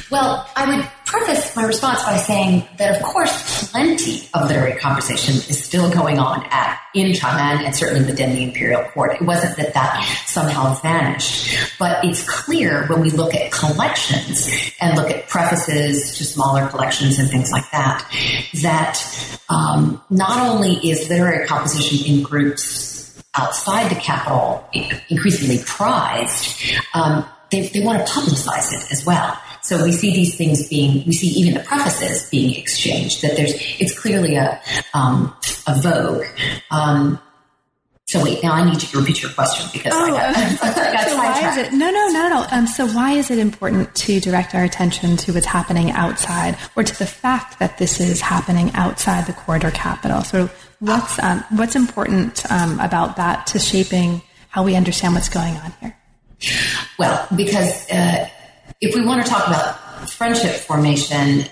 Well, 0.10 0.50
I 0.56 0.76
would 0.76 0.88
preface 1.06 1.54
my 1.56 1.66
response 1.66 2.04
by 2.04 2.16
saying 2.18 2.66
that, 2.78 2.96
of 2.96 3.04
course, 3.04 3.70
plenty 3.72 4.30
of 4.34 4.48
literary 4.48 4.80
conversation 4.80 5.36
is 5.36 5.62
still 5.62 5.92
going 5.92 6.18
on 6.18 6.46
at 6.50 6.80
in 6.94 7.12
Chang'an 7.12 7.64
and 7.64 7.76
certainly 7.76 8.06
within 8.10 8.34
the 8.34 8.44
imperial 8.44 8.84
court. 8.84 9.16
It 9.16 9.22
wasn't 9.22 9.58
that 9.58 9.74
that 9.74 10.24
somehow 10.26 10.74
vanished, 10.76 11.78
but 11.78 12.04
it's 12.04 12.28
clear 12.28 12.88
when 12.88 13.02
we 13.02 13.10
look 13.12 13.36
at 13.36 13.52
collections 13.52 14.50
and 14.80 14.98
look 14.98 15.12
at 15.12 15.28
prefaces 15.28 16.18
to 16.18 16.24
smaller 16.24 16.68
collections 16.70 17.20
and 17.20 17.30
things 17.30 17.52
like 17.52 17.70
that, 17.72 18.10
that 18.62 19.40
um, 19.50 20.02
not 20.10 20.40
only 20.50 20.76
is 20.90 21.10
literary 21.10 21.46
composition 21.46 22.06
in 22.12 22.24
groups 22.24 23.22
outside 23.36 23.90
the 23.90 24.00
capital 24.00 24.68
increasingly 25.10 25.62
prized, 25.66 26.64
um, 26.94 27.26
they, 27.52 27.68
they 27.68 27.82
want 27.82 28.06
to 28.06 28.12
publicize 28.12 28.74
it 28.74 28.92
as 28.92 29.06
well. 29.06 29.38
So 29.68 29.84
we 29.84 29.92
see 29.92 30.14
these 30.14 30.38
things 30.38 30.66
being, 30.70 31.06
we 31.06 31.12
see 31.12 31.28
even 31.28 31.56
the 31.56 31.60
prefaces 31.60 32.30
being 32.30 32.58
exchanged. 32.58 33.22
That 33.22 33.36
there's, 33.36 33.52
it's 33.80 34.00
clearly 34.00 34.36
a 34.36 34.62
um, 34.94 35.36
a 35.68 35.76
vogue. 35.82 36.24
Um, 36.72 37.20
so 38.06 38.24
wait, 38.24 38.42
now 38.42 38.54
I 38.54 38.64
need 38.64 38.82
you 38.82 38.88
to 38.88 39.00
repeat 39.00 39.22
your 39.22 39.32
question 39.32 39.70
because 39.74 39.92
oh, 39.94 40.06
I 40.06 40.10
got, 40.10 40.38
I 40.64 40.94
got 40.94 41.08
so 41.10 41.18
why 41.18 41.50
is 41.50 41.58
it? 41.58 41.74
No, 41.74 41.92
no, 41.92 42.08
not 42.08 42.32
at 42.32 42.38
all. 42.38 42.58
Um, 42.58 42.66
so 42.66 42.88
why 42.88 43.12
is 43.12 43.30
it 43.30 43.40
important 43.40 43.94
to 43.96 44.22
direct 44.22 44.56
our 44.56 44.64
attention 44.64 45.18
to 45.18 45.34
what's 45.34 45.46
happening 45.46 45.92
outside, 45.92 46.58
or 46.78 46.84
to 46.84 46.98
the 46.98 47.06
fact 47.06 47.60
that 47.60 47.78
this 47.78 48.00
is 48.00 48.22
happening 48.22 48.72
outside 48.74 49.26
the 49.26 49.34
corridor 49.34 49.72
capital? 49.72 50.24
So 50.24 50.50
what's 50.80 51.22
um, 51.22 51.44
what's 51.50 51.76
important 51.76 52.50
um, 52.50 52.80
about 52.80 53.18
that 53.18 53.48
to 53.48 53.60
shaping 53.60 54.22
how 54.48 54.64
we 54.64 54.78
understand 54.78 55.14
what's 55.14 55.28
going 55.28 55.58
on 55.58 55.74
here? 55.82 55.98
Well, 56.98 57.28
because 57.36 57.86
uh, 57.92 58.30
if 58.82 58.96
we 58.96 59.06
want 59.06 59.26
to 59.26 59.30
talk 59.30 59.48
about 59.48 60.10
friendship 60.10 60.52
formation, 60.52 61.46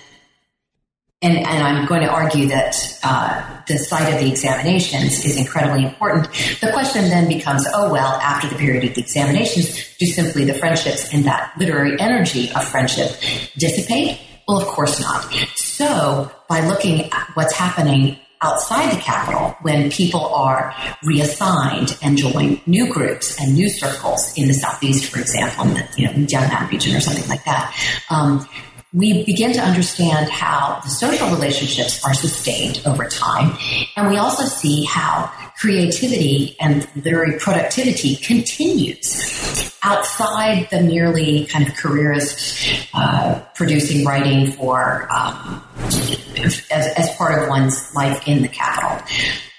and, 1.22 1.38
and 1.38 1.46
I'm 1.46 1.86
going 1.86 2.02
to 2.02 2.08
argue 2.08 2.48
that 2.48 2.76
uh, 3.02 3.62
the 3.66 3.78
site 3.78 4.12
of 4.12 4.20
the 4.20 4.30
examinations 4.30 5.24
is 5.24 5.38
incredibly 5.38 5.84
important. 5.84 6.28
The 6.60 6.70
question 6.72 7.08
then 7.08 7.26
becomes, 7.26 7.66
oh, 7.74 7.90
well, 7.90 8.14
after 8.20 8.48
the 8.48 8.56
period 8.56 8.84
of 8.84 8.94
the 8.94 9.00
examinations, 9.00 9.96
do 9.96 10.06
simply 10.06 10.44
the 10.44 10.54
friendships 10.54 11.12
and 11.12 11.24
that 11.24 11.52
literary 11.58 11.98
energy 11.98 12.50
of 12.54 12.68
friendship 12.68 13.18
dissipate? 13.56 14.20
Well, 14.46 14.58
of 14.58 14.66
course 14.68 15.00
not. 15.00 15.32
So, 15.56 16.30
by 16.48 16.66
looking 16.68 17.10
at 17.12 17.30
what's 17.34 17.54
happening 17.54 18.18
outside 18.42 18.94
the 18.94 19.00
capital 19.00 19.56
when 19.62 19.90
people 19.90 20.26
are 20.34 20.74
reassigned 21.02 21.96
and 22.02 22.16
join 22.16 22.60
new 22.66 22.92
groups 22.92 23.40
and 23.40 23.54
new 23.54 23.68
circles 23.68 24.32
in 24.36 24.48
the 24.48 24.54
southeast, 24.54 25.10
for 25.10 25.20
example, 25.20 25.64
in 25.66 25.74
the 25.74 25.88
you 25.96 26.06
know, 26.06 26.12
Jiangnan 26.12 26.70
region 26.70 26.94
or 26.94 27.00
something 27.00 27.28
like 27.28 27.44
that. 27.44 27.74
Um, 28.10 28.46
we 28.92 29.24
begin 29.24 29.52
to 29.52 29.60
understand 29.60 30.30
how 30.30 30.80
the 30.82 30.88
social 30.88 31.28
relationships 31.28 32.02
are 32.04 32.14
sustained 32.14 32.80
over 32.86 33.06
time. 33.06 33.56
And 33.96 34.08
we 34.08 34.16
also 34.16 34.44
see 34.44 34.84
how 34.84 35.30
creativity 35.58 36.56
and 36.60 36.88
literary 36.96 37.38
productivity 37.38 38.16
continues 38.16 39.76
outside 39.82 40.68
the 40.70 40.80
merely 40.80 41.46
kind 41.46 41.66
of 41.66 41.74
careerist 41.74 42.88
uh, 42.94 43.40
producing 43.54 44.04
writing 44.04 44.52
for 44.52 45.08
um, 45.12 45.62
as, 45.86 46.62
as, 46.70 47.16
part 47.16 47.42
of 47.42 47.48
one's 47.48 47.94
life 47.94 48.26
in 48.26 48.42
the 48.42 48.48
capital. 48.48 49.06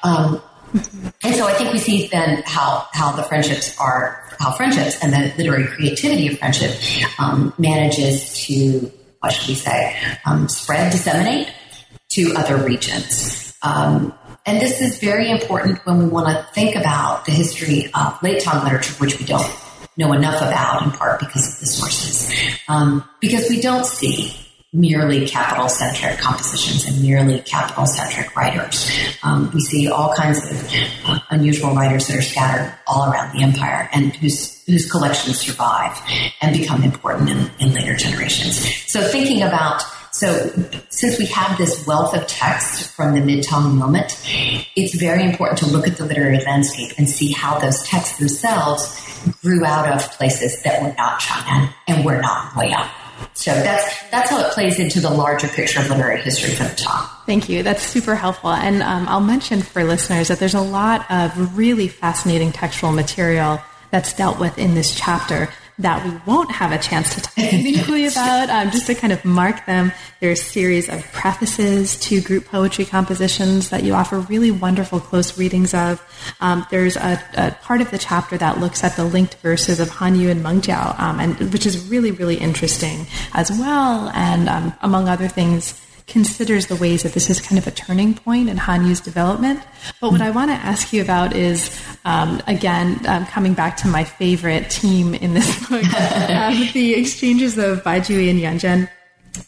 Um, 0.03 0.41
and 1.23 1.35
so 1.35 1.47
I 1.47 1.53
think 1.53 1.73
we 1.73 1.79
see 1.79 2.07
then 2.07 2.43
how, 2.45 2.87
how 2.93 3.13
the 3.13 3.23
friendships 3.23 3.79
are 3.79 4.27
how 4.39 4.51
friendships 4.51 5.03
and 5.03 5.13
the 5.13 5.33
literary 5.37 5.67
creativity 5.67 6.27
of 6.27 6.39
friendship 6.39 6.71
um, 7.19 7.53
manages 7.57 8.37
to 8.45 8.91
what 9.19 9.31
should 9.31 9.47
we 9.47 9.55
say, 9.55 9.97
um, 10.25 10.47
spread, 10.47 10.91
disseminate 10.91 11.51
to 12.09 12.33
other 12.35 12.57
regions. 12.57 13.55
Um, 13.63 14.13
and 14.45 14.61
this 14.61 14.79
is 14.79 14.99
very 14.99 15.31
important 15.31 15.79
when 15.85 15.97
we 15.97 16.05
want 16.05 16.27
to 16.27 16.53
think 16.53 16.75
about 16.75 17.25
the 17.25 17.31
history 17.31 17.89
of 17.93 18.21
late 18.21 18.41
Tang 18.41 18.63
literature, 18.63 18.93
which 18.93 19.19
we 19.19 19.25
don't 19.25 19.51
know 19.97 20.13
enough 20.13 20.37
about, 20.37 20.83
in 20.83 20.91
part 20.91 21.19
because 21.19 21.53
of 21.53 21.59
the 21.59 21.65
sources. 21.65 22.31
Um, 22.67 23.03
because 23.19 23.49
we 23.49 23.59
don't 23.59 23.85
see 23.85 24.46
merely 24.73 25.27
capital 25.27 25.69
centric 25.69 26.17
compositions 26.19 26.85
and 26.85 27.01
merely 27.01 27.39
capital 27.41 27.85
centric 27.85 28.35
writers. 28.35 28.91
Um, 29.23 29.49
we 29.53 29.61
see 29.61 29.87
all 29.87 30.13
kinds 30.13 30.39
of 30.51 30.73
uh, 31.05 31.19
unusual 31.29 31.73
writers 31.73 32.07
that 32.07 32.17
are 32.17 32.21
scattered 32.21 32.77
all 32.85 33.11
around 33.11 33.35
the 33.35 33.43
empire 33.43 33.89
and 33.93 34.13
whose 34.15 34.57
whose 34.65 34.91
collections 34.91 35.39
survive 35.39 35.97
and 36.41 36.57
become 36.57 36.83
important 36.83 37.29
in, 37.29 37.49
in 37.59 37.73
later 37.73 37.95
generations. 37.95 38.57
So 38.91 39.01
thinking 39.01 39.41
about 39.41 39.81
so, 40.11 40.49
since 40.89 41.19
we 41.19 41.27
have 41.27 41.59
this 41.59 41.85
wealth 41.85 42.15
of 42.15 42.25
text 42.25 42.89
from 42.95 43.13
the 43.13 43.21
mid 43.21 43.43
Tang 43.43 43.75
moment, 43.75 44.19
it's 44.75 44.95
very 44.95 45.23
important 45.23 45.59
to 45.59 45.67
look 45.67 45.87
at 45.87 45.97
the 45.97 46.05
literary 46.05 46.43
landscape 46.43 46.93
and 46.97 47.07
see 47.07 47.31
how 47.31 47.59
those 47.59 47.83
texts 47.83 48.17
themselves 48.17 48.99
grew 49.43 49.63
out 49.63 49.87
of 49.91 50.01
places 50.13 50.61
that 50.63 50.81
were 50.81 50.93
not 50.97 51.19
Chang'an 51.19 51.71
and 51.87 52.03
were 52.03 52.19
not 52.19 52.53
Luoyang. 52.53 52.89
So 53.33 53.51
that's 53.51 54.09
that's 54.09 54.29
how 54.29 54.39
it 54.39 54.51
plays 54.51 54.79
into 54.79 54.99
the 54.99 55.09
larger 55.09 55.47
picture 55.47 55.79
of 55.79 55.89
literary 55.89 56.21
history 56.21 56.51
for 56.51 56.63
the 56.63 56.75
Tang. 56.75 57.07
Thank 57.25 57.49
you. 57.49 57.63
That's 57.63 57.83
super 57.83 58.15
helpful. 58.15 58.51
And 58.51 58.81
um, 58.81 59.07
I'll 59.07 59.21
mention 59.21 59.61
for 59.61 59.83
listeners 59.83 60.27
that 60.29 60.39
there's 60.39 60.55
a 60.55 60.61
lot 60.61 61.09
of 61.11 61.57
really 61.57 61.87
fascinating 61.87 62.51
textual 62.51 62.91
material 62.91 63.61
that's 63.91 64.13
dealt 64.13 64.39
with 64.39 64.57
in 64.57 64.75
this 64.75 64.95
chapter 64.95 65.49
that 65.79 66.03
we 66.03 66.19
won't 66.25 66.51
have 66.51 66.71
a 66.71 66.77
chance 66.77 67.13
to 67.15 67.21
talk 67.21 67.35
deeply 67.35 68.05
about. 68.11 68.49
Um, 68.49 68.71
just 68.71 68.87
to 68.87 68.95
kind 68.95 69.13
of 69.13 69.23
mark 69.23 69.65
them, 69.65 69.91
there's 70.19 70.41
a 70.41 70.43
series 70.43 70.89
of 70.89 71.03
prefaces 71.11 71.97
to 72.01 72.21
group 72.21 72.45
poetry 72.45 72.85
compositions 72.85 73.69
that 73.69 73.83
you 73.83 73.93
offer 73.93 74.19
really 74.19 74.51
wonderful 74.51 74.99
close 74.99 75.37
readings 75.37 75.73
of. 75.73 76.01
Um, 76.41 76.65
there's 76.71 76.97
a, 76.97 77.21
a, 77.35 77.51
part 77.61 77.81
of 77.81 77.91
the 77.91 77.97
chapter 77.97 78.37
that 78.37 78.59
looks 78.59 78.83
at 78.83 78.95
the 78.95 79.05
linked 79.05 79.35
verses 79.35 79.79
of 79.79 79.89
Han 79.89 80.15
Yu 80.15 80.29
and 80.29 80.41
Meng 80.41 80.61
Jiao, 80.61 80.99
um, 80.99 81.19
and 81.19 81.37
which 81.53 81.65
is 81.65 81.87
really 81.89 82.11
really 82.11 82.35
interesting 82.37 83.05
as 83.33 83.51
well. 83.51 84.09
And 84.13 84.49
um, 84.49 84.73
among 84.81 85.07
other 85.07 85.27
things 85.27 85.79
considers 86.07 86.67
the 86.67 86.75
ways 86.77 87.03
that 87.03 87.13
this 87.13 87.29
is 87.29 87.41
kind 87.41 87.59
of 87.59 87.67
a 87.67 87.71
turning 87.71 88.13
point 88.13 88.49
in 88.49 88.57
Han 88.57 88.87
Yu's 88.87 89.01
development. 89.01 89.61
But 89.99 90.11
what 90.11 90.21
I 90.21 90.31
want 90.31 90.49
to 90.49 90.55
ask 90.55 90.93
you 90.93 91.01
about 91.01 91.35
is, 91.35 91.69
um, 92.05 92.41
again, 92.47 93.05
um, 93.05 93.25
coming 93.25 93.53
back 93.53 93.75
to 93.77 93.87
my 93.87 94.05
favorite 94.05 94.69
team 94.69 95.13
in 95.13 95.33
this 95.33 95.59
book, 95.67 95.83
um, 95.93 96.69
the 96.73 96.95
exchanges 96.95 97.57
of 97.57 97.83
Bai 97.83 97.99
Juyi 97.99 98.29
and 98.29 98.39
Yuan 98.39 98.57
Zhen. 98.57 98.89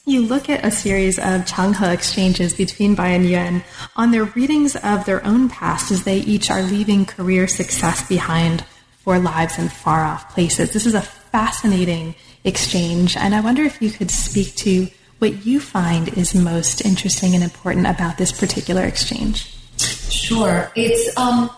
You 0.06 0.22
look 0.22 0.50
at 0.50 0.63
a 0.63 0.69
series 0.69 1.17
of 1.17 1.45
Changhe 1.45 1.91
exchanges 1.91 2.54
between 2.54 2.93
Bai 2.93 3.08
and 3.08 3.28
Yuan 3.28 3.63
on 3.95 4.12
their 4.12 4.26
readings 4.26 4.76
of 4.76 5.06
their 5.06 5.26
own 5.26 5.50
past 5.50 5.91
as 5.91 6.04
they 6.04 6.17
each 6.17 6.52
are 6.52 6.62
leaving 6.62 7.06
career 7.06 7.48
success 7.48 8.08
behind 8.08 8.63
for 9.00 9.17
lives 9.17 9.58
in 9.58 9.69
far 9.69 10.04
off 10.04 10.32
places. 10.34 10.74
This 10.74 10.86
is 10.86 10.93
a 10.93 11.02
fascinating 11.02 12.15
exchange, 12.43 13.15
and 13.15 13.34
I 13.34 13.39
wonder 13.39 13.63
if 13.63 13.82
you 13.82 13.89
could 13.89 14.12
speak 14.12 14.56
to 14.58 14.89
what 15.19 15.45
you 15.45 15.60
find 15.60 16.17
is 16.17 16.34
most 16.34 16.86
interesting 16.86 17.36
and 17.36 17.43
important 17.43 17.86
about 17.88 18.17
this 18.17 18.32
particular 18.32 18.84
exchange. 18.84 19.53
Sure. 19.77 20.71
It's, 20.75 21.15
um, 21.17 21.49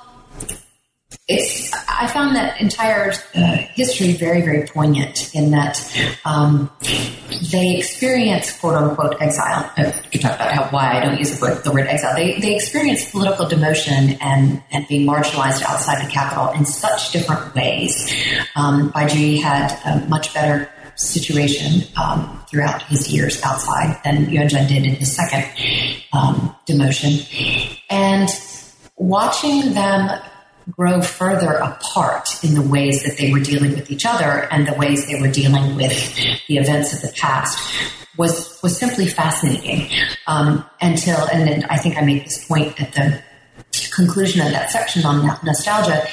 it's, 1.28 1.72
I 1.88 2.08
found 2.08 2.36
that 2.36 2.60
entire 2.60 3.14
uh, 3.36 3.56
history 3.74 4.14
very, 4.14 4.42
very 4.42 4.68
poignant 4.68 5.34
in 5.36 5.52
that 5.52 5.80
um, 6.26 6.72
they 7.52 7.78
experience 7.78 8.58
quote 8.60 8.76
unquote 8.76 9.22
exile. 9.22 9.72
Uh, 9.78 9.92
you 10.12 10.20
talk 10.20 10.36
about 10.36 10.52
how, 10.52 10.64
why 10.70 10.98
I 10.98 11.06
don't 11.06 11.20
use 11.20 11.40
the 11.40 11.42
word, 11.42 11.64
the 11.64 11.72
word 11.72 11.88
exile. 11.88 12.16
They, 12.16 12.40
they 12.40 12.56
experience 12.56 13.12
political 13.12 13.46
demotion 13.46 14.18
and, 14.22 14.64
and 14.72 14.88
being 14.88 15.08
marginalized 15.08 15.64
outside 15.64 16.06
the 16.06 16.12
capital 16.12 16.50
in 16.50 16.66
such 16.66 17.12
different 17.12 17.54
ways. 17.54 18.12
Um, 18.56 18.90
Bai 18.90 19.06
Juyi 19.06 19.42
had 19.42 19.78
a 19.86 20.08
much 20.08 20.34
better 20.34 20.70
situation 20.96 21.88
um, 22.02 22.44
throughout 22.50 22.84
his 22.84 23.12
years 23.12 23.42
outside 23.44 24.00
than 24.04 24.26
Zhen 24.28 24.68
did 24.68 24.86
in 24.86 24.96
his 24.96 25.16
second 25.16 25.46
um, 26.14 26.56
demotion. 26.68 27.26
And 27.90 28.30
watching 28.98 29.74
them 29.74 30.22
grow 30.70 31.02
further 31.02 31.54
apart 31.54 32.30
in 32.44 32.54
the 32.54 32.62
ways 32.62 33.04
that 33.04 33.18
they 33.18 33.32
were 33.32 33.40
dealing 33.40 33.74
with 33.74 33.90
each 33.90 34.06
other 34.06 34.48
and 34.52 34.68
the 34.68 34.74
ways 34.74 35.08
they 35.08 35.20
were 35.20 35.32
dealing 35.32 35.76
with 35.76 36.16
the 36.48 36.58
events 36.58 36.94
of 36.94 37.02
the 37.02 37.14
past 37.18 37.58
was 38.18 38.60
was 38.62 38.78
simply 38.78 39.08
fascinating 39.08 39.90
um, 40.28 40.64
until 40.82 41.18
and 41.32 41.48
then 41.48 41.64
I 41.66 41.78
think 41.78 41.98
I 41.98 42.02
make 42.02 42.26
this 42.26 42.46
point 42.48 42.80
at 42.80 42.94
the 42.94 43.24
conclusion 43.94 44.46
of 44.46 44.52
that 44.52 44.70
section 44.70 45.06
on 45.06 45.26
nostalgia 45.44 46.06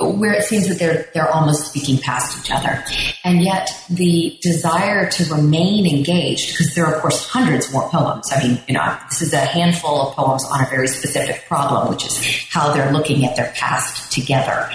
where 0.00 0.32
it 0.32 0.44
seems 0.44 0.68
that 0.68 0.78
they're 0.78 1.08
they're 1.12 1.28
almost 1.28 1.68
speaking 1.68 1.98
past 1.98 2.38
each 2.38 2.52
other, 2.52 2.84
and 3.24 3.42
yet 3.42 3.70
the 3.90 4.38
desire 4.42 5.08
to 5.10 5.34
remain 5.34 5.86
engaged, 5.86 6.52
because 6.52 6.74
there 6.74 6.86
are 6.86 6.94
of 6.94 7.00
course 7.02 7.26
hundreds 7.26 7.72
more 7.72 7.88
poems. 7.88 8.30
I 8.32 8.46
mean, 8.46 8.62
you 8.68 8.74
know, 8.74 8.96
this 9.08 9.22
is 9.22 9.32
a 9.32 9.38
handful 9.38 10.08
of 10.08 10.14
poems 10.14 10.44
on 10.44 10.62
a 10.62 10.66
very 10.70 10.86
specific 10.86 11.44
problem, 11.48 11.88
which 11.88 12.06
is 12.06 12.46
how 12.48 12.72
they're 12.72 12.92
looking 12.92 13.24
at 13.24 13.34
their 13.34 13.52
past 13.56 14.12
together. 14.12 14.70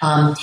Um, 0.00 0.36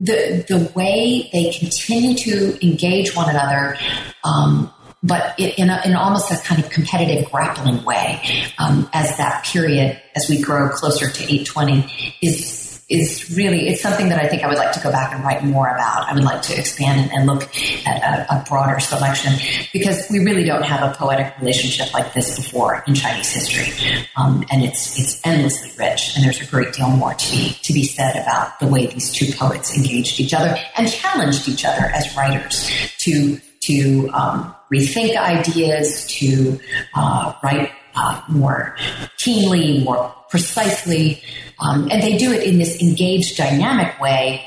the 0.00 0.44
the 0.46 0.70
way 0.74 1.30
they 1.32 1.50
continue 1.50 2.16
to 2.16 2.66
engage 2.66 3.16
one 3.16 3.30
another. 3.30 3.78
Um, 4.22 4.70
but 5.06 5.38
in, 5.38 5.68
a, 5.68 5.82
in 5.84 5.94
almost 5.94 6.32
a 6.32 6.38
kind 6.38 6.64
of 6.64 6.70
competitive 6.70 7.30
grappling 7.30 7.84
way, 7.84 8.22
um, 8.58 8.88
as 8.94 9.18
that 9.18 9.44
period, 9.44 10.00
as 10.16 10.30
we 10.30 10.40
grow 10.40 10.70
closer 10.70 11.10
to 11.10 11.22
820, 11.22 12.16
is 12.22 12.63
is 12.88 13.34
really 13.34 13.68
it's 13.68 13.80
something 13.80 14.10
that 14.10 14.18
I 14.18 14.28
think 14.28 14.42
I 14.42 14.48
would 14.48 14.58
like 14.58 14.72
to 14.72 14.80
go 14.80 14.90
back 14.90 15.14
and 15.14 15.24
write 15.24 15.42
more 15.42 15.68
about. 15.68 16.08
I 16.08 16.14
would 16.14 16.24
like 16.24 16.42
to 16.42 16.58
expand 16.58 17.10
and, 17.12 17.24
look 17.24 17.44
at 17.86 18.02
a, 18.02 18.34
a, 18.34 18.44
broader 18.46 18.78
selection 18.78 19.32
because 19.72 20.06
we 20.10 20.18
really 20.18 20.44
don't 20.44 20.62
have 20.62 20.82
a 20.82 20.94
poetic 20.94 21.32
relationship 21.40 21.94
like 21.94 22.12
this 22.12 22.36
before 22.36 22.84
in 22.86 22.94
Chinese 22.94 23.32
history, 23.32 23.72
um, 24.16 24.44
and 24.50 24.62
it's 24.62 24.98
it's 24.98 25.20
endlessly 25.24 25.70
rich. 25.78 26.14
And 26.14 26.24
there's 26.24 26.42
a 26.42 26.46
great 26.46 26.74
deal 26.74 26.90
more 26.90 27.14
to 27.14 27.30
be 27.30 27.56
to 27.62 27.72
be 27.72 27.84
said 27.84 28.16
about 28.16 28.60
the 28.60 28.66
way 28.66 28.86
these 28.86 29.10
two 29.10 29.32
poets 29.32 29.74
engaged 29.74 30.20
each 30.20 30.34
other 30.34 30.54
and 30.76 30.86
challenged 30.90 31.48
each 31.48 31.64
other 31.64 31.86
as 31.86 32.14
writers 32.14 32.70
to 32.98 33.40
to 33.60 34.10
um, 34.12 34.54
rethink 34.70 35.16
ideas, 35.16 36.06
to 36.06 36.58
uh, 36.94 37.32
write 37.42 37.72
uh, 37.94 38.20
more 38.28 38.76
keenly, 39.18 39.82
more 39.84 40.14
precisely, 40.28 41.22
um, 41.58 41.88
and 41.90 42.02
they 42.02 42.16
do 42.16 42.32
it 42.32 42.42
in 42.42 42.58
this 42.58 42.80
engaged, 42.80 43.36
dynamic 43.36 44.00
way. 44.00 44.44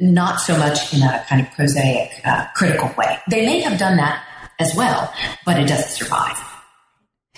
Not 0.00 0.40
so 0.40 0.56
much 0.58 0.92
in 0.92 1.02
a 1.02 1.24
kind 1.28 1.46
of 1.46 1.52
prosaic, 1.52 2.20
uh, 2.24 2.46
critical 2.56 2.92
way. 2.96 3.18
They 3.30 3.46
may 3.46 3.60
have 3.60 3.78
done 3.78 3.96
that 3.98 4.24
as 4.58 4.74
well, 4.74 5.12
but 5.44 5.58
it 5.60 5.68
doesn't 5.68 5.90
survive. 5.90 6.36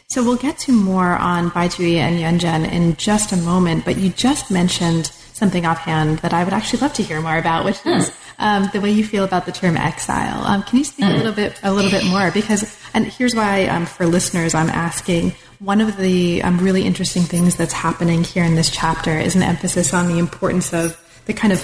So 0.09 0.23
we'll 0.23 0.37
get 0.37 0.59
to 0.61 0.73
more 0.73 1.17
on 1.17 1.49
Bai 1.49 1.69
Juyi 1.69 1.97
and 1.97 2.19
Yuanzhen 2.19 2.71
in 2.71 2.97
just 2.97 3.33
a 3.33 3.37
moment, 3.37 3.85
but 3.85 3.97
you 3.97 4.11
just 4.11 4.51
mentioned 4.51 5.07
something 5.07 5.67
offhand 5.67 6.19
that 6.19 6.33
I 6.33 6.45
would 6.45 6.53
actually 6.53 6.81
love 6.81 6.93
to 6.95 7.03
hear 7.03 7.21
more 7.21 7.37
about, 7.37 7.65
which 7.65 7.85
is 7.85 8.17
um, 8.39 8.71
the 8.73 8.81
way 8.81 8.91
you 8.91 9.05
feel 9.05 9.25
about 9.25 9.47
the 9.47 9.53
term 9.53 9.77
exile. 9.77 10.45
Um, 10.45 10.63
can 10.63 10.79
you 10.79 10.85
speak 10.85 11.07
a 11.07 11.11
little 11.11 11.33
bit 11.33 11.59
a 11.63 11.73
little 11.73 11.91
bit 11.91 12.05
more? 12.05 12.31
Because 12.31 12.77
and 12.95 13.07
here's 13.07 13.35
why 13.35 13.67
um, 13.67 13.87
for 13.87 14.07
listeners 14.07 14.55
I'm 14.55 14.71
asking. 14.71 15.33
One 15.61 15.81
of 15.81 15.97
the 15.97 16.43
um, 16.43 16.59
really 16.59 16.83
interesting 16.83 17.23
things 17.23 17.57
that's 17.57 17.73
happening 17.73 18.23
here 18.25 18.45
in 18.45 18.55
this 18.55 18.71
chapter 18.71 19.19
is 19.19 19.35
an 19.35 19.43
emphasis 19.43 19.95
on 19.95 20.09
the 20.09 20.19
importance 20.19 20.73
of 20.73 21.01
the 21.27 21.33
kind 21.33 21.53
of 21.53 21.61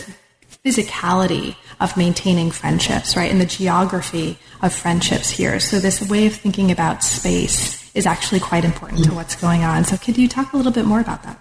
physicality 0.65 1.57
of 1.81 1.97
maintaining 1.97 2.51
friendships, 2.51 3.17
right, 3.17 3.31
and 3.31 3.41
the 3.41 3.47
geography 3.47 4.39
of 4.63 4.73
friendships 4.73 5.31
here. 5.31 5.59
So 5.61 5.79
this 5.79 6.07
way 6.09 6.27
of 6.27 6.35
thinking 6.35 6.71
about 6.71 7.03
space 7.03 7.95
is 7.95 8.07
actually 8.07 8.41
quite 8.41 8.65
important 8.65 9.05
to 9.05 9.15
what's 9.15 9.37
going 9.37 9.65
on. 9.65 9.85
So 9.85 9.97
could 9.97 10.17
you 10.17 10.29
talk 10.29 10.53
a 10.53 10.57
little 10.57 10.73
bit 10.73 10.85
more 10.85 11.01
about 11.01 11.23
that? 11.25 11.41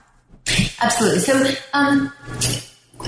Absolutely. 0.81 1.19
So, 1.19 1.51
um, 1.73 2.11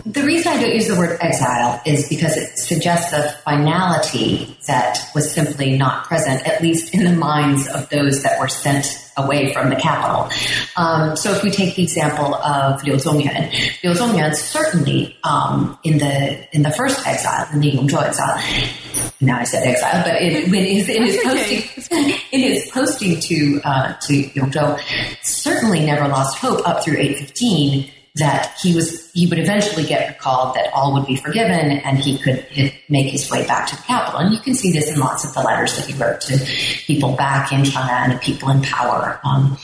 the 0.05 0.23
reason 0.23 0.53
I 0.53 0.61
don't 0.61 0.73
use 0.73 0.87
the 0.87 0.95
word 0.95 1.17
exile 1.19 1.81
is 1.85 2.07
because 2.07 2.37
it 2.37 2.57
suggests 2.57 3.11
a 3.13 3.33
finality 3.43 4.57
that 4.67 4.99
was 5.13 5.31
simply 5.31 5.77
not 5.77 6.05
present, 6.05 6.47
at 6.47 6.61
least 6.61 6.93
in 6.93 7.03
the 7.03 7.11
minds 7.11 7.67
of 7.67 7.89
those 7.89 8.23
that 8.23 8.39
were 8.39 8.47
sent 8.47 9.11
away 9.17 9.53
from 9.53 9.69
the 9.69 9.75
capital. 9.75 10.29
Um, 10.77 11.17
so 11.17 11.31
if 11.33 11.43
we 11.43 11.51
take 11.51 11.75
the 11.75 11.83
example 11.83 12.35
of 12.35 12.81
Liu 12.83 12.93
Zongyuan, 12.93 13.51
Liu 13.83 13.91
Zongyuan 13.91 14.33
certainly 14.33 15.17
um, 15.25 15.77
in 15.83 15.97
the 15.97 16.47
in 16.55 16.63
the 16.63 16.71
first 16.71 17.05
exile, 17.05 17.47
in 17.51 17.59
the 17.59 17.71
Yongzhou 17.71 18.01
exile, 18.01 19.11
now 19.19 19.39
I 19.39 19.43
said 19.43 19.67
exile, 19.67 20.03
but 20.05 20.21
it, 20.21 20.45
in, 20.45 20.53
his, 20.53 20.87
in 20.87 21.03
his 21.03 21.19
posting 21.21 22.13
in 22.31 22.39
his 22.39 22.71
posting 22.71 23.19
to 23.19 23.61
uh, 23.65 23.93
to 23.93 24.13
Yongzhou, 24.29 24.79
certainly 25.21 25.85
never 25.85 26.07
lost 26.07 26.37
hope 26.37 26.65
up 26.65 26.81
through 26.81 26.97
815 26.97 27.91
that 28.15 28.57
he 28.61 28.75
was 28.75 29.09
he 29.11 29.27
would 29.27 29.39
eventually 29.39 29.85
get 29.85 30.09
recalled, 30.09 30.55
that 30.55 30.71
all 30.73 30.93
would 30.93 31.05
be 31.05 31.15
forgiven, 31.15 31.71
and 31.71 31.97
he 31.97 32.17
could 32.17 32.45
make 32.89 33.07
his 33.07 33.29
way 33.31 33.45
back 33.47 33.67
to 33.69 33.75
the 33.75 33.81
capital. 33.83 34.19
And 34.19 34.33
you 34.33 34.39
can 34.39 34.53
see 34.53 34.71
this 34.71 34.91
in 34.91 34.99
lots 34.99 35.23
of 35.23 35.33
the 35.33 35.41
letters 35.41 35.77
that 35.77 35.85
he 35.85 35.93
wrote 35.93 36.21
to 36.21 36.37
people 36.85 37.15
back 37.15 37.51
in 37.51 37.61
Chang'an 37.61 38.11
and 38.11 38.21
people 38.21 38.49
in 38.49 38.61
power. 38.61 39.19
Um, 39.23 39.57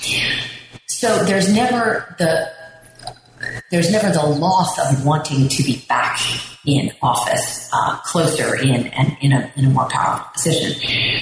so 0.87 1.25
there's 1.25 1.53
never 1.53 2.15
the 2.17 2.51
there's 3.69 3.91
never 3.91 4.09
the 4.11 4.25
loss 4.25 4.79
of 4.79 5.05
wanting 5.05 5.47
to 5.49 5.63
be 5.63 5.83
back 5.87 6.19
in 6.65 6.91
office, 7.01 7.69
uh, 7.73 7.97
closer 7.99 8.55
in 8.55 8.87
and 8.87 9.17
in 9.21 9.31
a, 9.31 9.51
in 9.55 9.65
a 9.65 9.69
more 9.69 9.87
powerful 9.89 10.27
position. 10.33 10.81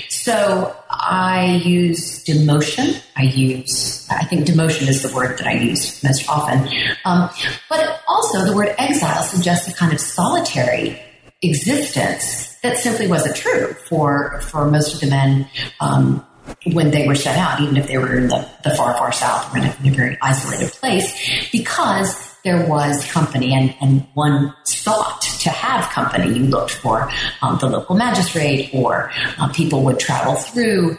So 0.10 0.76
I 1.08 1.62
use 1.64 2.24
demotion. 2.24 3.02
I 3.16 3.24
use, 3.24 4.08
I 4.10 4.26
think 4.26 4.48
demotion 4.48 4.88
is 4.88 5.02
the 5.04 5.16
word 5.16 5.38
that 5.38 5.48
I 5.48 5.54
use 5.54 6.04
most 6.04 6.28
often. 6.28 6.68
Um, 7.06 7.30
but 7.70 8.02
also 8.08 8.46
the 8.46 8.56
word 8.56 8.74
exile 8.78 9.24
suggests 9.24 9.68
a 9.68 9.74
kind 9.74 9.94
of 9.94 10.00
solitary 10.00 11.02
existence 11.42 12.58
that 12.64 12.78
simply 12.78 13.08
wasn't 13.08 13.36
true 13.36 13.74
for, 13.88 14.42
for 14.42 14.70
most 14.70 14.96
of 14.96 15.00
the 15.02 15.08
men, 15.08 15.48
um, 15.80 16.26
when 16.74 16.92
they 16.92 17.08
were 17.08 17.16
set 17.16 17.38
out, 17.38 17.60
even 17.62 17.78
if 17.78 17.88
they 17.88 17.98
were 17.98 18.16
in 18.18 18.28
the, 18.28 18.48
the 18.64 18.76
far, 18.76 18.94
far 18.98 19.12
south 19.12 19.54
or 19.54 19.58
in 19.58 19.66
a, 19.66 19.76
in 19.82 19.94
a 19.94 19.96
very 19.96 20.18
isolated 20.22 20.72
place, 20.74 21.50
because 21.52 22.35
there 22.46 22.66
was 22.68 23.04
company 23.12 23.54
and, 23.54 23.76
and 23.82 24.08
one 24.14 24.54
sought 24.64 25.22
to 25.42 25.50
have 25.50 25.90
company. 25.90 26.38
You 26.38 26.46
looked 26.46 26.72
for 26.72 27.12
um, 27.42 27.58
the 27.60 27.68
local 27.68 27.98
magistrate 27.98 28.70
or 28.72 29.12
uh, 29.40 29.52
people 29.52 29.84
would 29.84 30.00
travel 30.00 30.36
through 30.36 30.98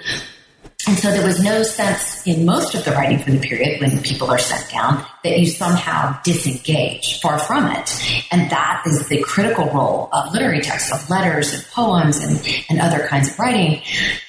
and 0.88 0.96
so 0.96 1.10
there 1.10 1.26
was 1.26 1.42
no 1.42 1.64
sense 1.64 2.24
in 2.26 2.46
most 2.46 2.74
of 2.76 2.84
the 2.84 2.92
writing 2.92 3.18
from 3.18 3.32
the 3.32 3.40
period 3.40 3.80
when 3.80 4.00
people 4.02 4.30
are 4.30 4.38
sent 4.38 4.70
down 4.70 5.04
that 5.30 5.38
you 5.38 5.46
somehow 5.46 6.18
disengage. 6.22 7.20
Far 7.20 7.38
from 7.38 7.66
it. 7.66 7.90
And 8.30 8.50
that 8.50 8.82
is 8.86 9.08
the 9.08 9.22
critical 9.22 9.66
role 9.66 10.08
of 10.12 10.32
literary 10.32 10.60
texts, 10.60 10.92
of 10.92 11.08
letters 11.10 11.52
and 11.52 11.64
poems 11.72 12.18
and, 12.18 12.64
and 12.70 12.80
other 12.80 13.06
kinds 13.08 13.30
of 13.30 13.38
writing 13.38 13.82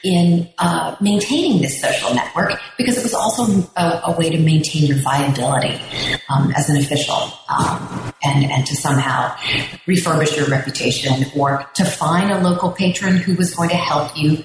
in 0.04 0.50
uh, 0.58 0.96
maintaining 1.00 1.62
this 1.62 1.80
social 1.82 2.14
network 2.14 2.60
because 2.78 2.98
it 2.98 3.04
was 3.04 3.14
also 3.14 3.70
a, 3.76 4.02
a 4.06 4.16
way 4.18 4.30
to 4.30 4.40
maintain 4.40 4.86
your 4.86 4.98
viability 4.98 5.80
um, 6.30 6.52
as 6.56 6.70
an 6.70 6.78
official 6.78 7.32
um, 7.50 8.14
and, 8.24 8.46
and 8.46 8.66
to 8.66 8.76
somehow 8.76 9.30
refurbish 9.86 10.36
your 10.36 10.48
reputation 10.48 11.26
or 11.38 11.66
to 11.74 11.86
find 11.86 12.32
a 12.32 12.40
local 12.40 12.72
patron 12.72 13.18
who 13.18 13.36
was 13.36 13.54
going 13.54 13.70
to 13.70 13.76
help 13.76 14.16
you 14.18 14.44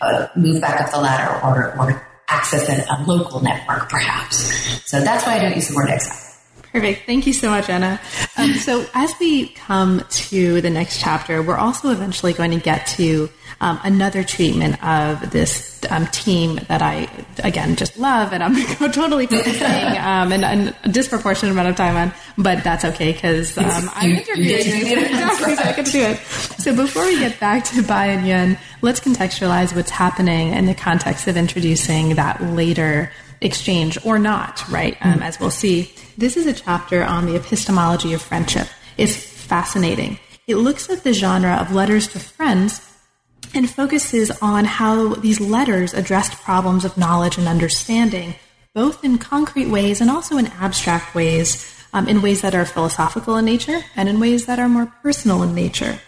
uh, 0.00 0.26
move 0.36 0.60
back 0.60 0.80
up 0.80 0.90
the 0.90 1.00
ladder 1.00 1.44
or 1.44 1.62
or, 1.78 2.11
access 2.42 2.68
a, 2.68 2.84
a 2.92 2.96
local 3.06 3.40
network, 3.40 3.88
perhaps. 3.88 4.90
So 4.90 5.00
that's 5.00 5.24
why 5.24 5.36
I 5.36 5.38
don't 5.38 5.54
use 5.54 5.68
the 5.68 5.76
word 5.76 5.90
exile. 5.90 6.31
Perfect. 6.72 7.04
Thank 7.04 7.26
you 7.26 7.34
so 7.34 7.50
much, 7.50 7.68
Anna. 7.68 8.00
Um, 8.38 8.54
so, 8.54 8.86
as 8.94 9.14
we 9.20 9.48
come 9.48 10.02
to 10.08 10.62
the 10.62 10.70
next 10.70 11.00
chapter, 11.00 11.42
we're 11.42 11.58
also 11.58 11.90
eventually 11.90 12.32
going 12.32 12.50
to 12.52 12.58
get 12.58 12.86
to 12.98 13.28
um, 13.60 13.78
another 13.84 14.24
treatment 14.24 14.82
of 14.82 15.30
this 15.30 15.78
um, 15.90 16.06
team 16.06 16.60
that 16.68 16.80
I, 16.80 17.10
again, 17.44 17.76
just 17.76 17.98
love, 17.98 18.32
and 18.32 18.42
I'm 18.42 18.54
totally 18.92 19.26
focusing 19.26 19.66
um, 19.98 20.32
and, 20.32 20.44
and, 20.46 20.74
a 20.84 20.88
disproportionate 20.88 21.52
amount 21.52 21.68
of 21.68 21.76
time 21.76 21.94
on, 21.94 22.14
but 22.38 22.64
that's 22.64 22.86
okay 22.86 23.12
because 23.12 23.58
um, 23.58 23.90
I'm 23.94 24.10
interviewing 24.10 24.86
you. 24.86 25.02
Exactly, 25.12 25.56
so 25.56 25.62
I 25.62 25.72
can 25.74 25.84
do 25.84 26.00
it. 26.00 26.18
So, 26.58 26.74
before 26.74 27.04
we 27.04 27.18
get 27.18 27.38
back 27.38 27.64
to 27.66 27.82
Bai 27.82 28.06
and 28.06 28.26
Yuan, 28.26 28.58
let's 28.80 28.98
contextualize 28.98 29.76
what's 29.76 29.90
happening 29.90 30.54
in 30.54 30.64
the 30.64 30.74
context 30.74 31.28
of 31.28 31.36
introducing 31.36 32.14
that 32.14 32.42
later 32.42 33.12
exchange 33.42 33.98
or 34.04 34.18
not, 34.18 34.66
right? 34.70 34.96
Um, 35.02 35.14
mm-hmm. 35.14 35.22
As 35.22 35.38
we'll 35.38 35.50
see, 35.50 35.92
this 36.16 36.36
is 36.36 36.46
a 36.46 36.52
chapter 36.52 37.04
on 37.04 37.26
the 37.26 37.36
epistemology 37.36 38.12
of 38.12 38.22
friendship. 38.22 38.68
It's 38.96 39.16
fascinating. 39.16 40.18
It 40.46 40.56
looks 40.56 40.90
at 40.90 41.04
the 41.04 41.12
genre 41.12 41.54
of 41.54 41.74
letters 41.74 42.08
to 42.08 42.18
friends 42.18 42.80
and 43.54 43.68
focuses 43.68 44.30
on 44.42 44.64
how 44.64 45.14
these 45.14 45.40
letters 45.40 45.94
addressed 45.94 46.42
problems 46.42 46.84
of 46.84 46.96
knowledge 46.96 47.38
and 47.38 47.48
understanding, 47.48 48.34
both 48.74 49.04
in 49.04 49.18
concrete 49.18 49.68
ways 49.68 50.00
and 50.00 50.10
also 50.10 50.36
in 50.38 50.46
abstract 50.46 51.14
ways, 51.14 51.68
um, 51.92 52.08
in 52.08 52.22
ways 52.22 52.40
that 52.42 52.54
are 52.54 52.64
philosophical 52.64 53.36
in 53.36 53.44
nature 53.44 53.82
and 53.96 54.08
in 54.08 54.20
ways 54.20 54.46
that 54.46 54.58
are 54.58 54.68
more 54.68 54.86
personal 55.02 55.42
in 55.42 55.54
nature. 55.54 55.98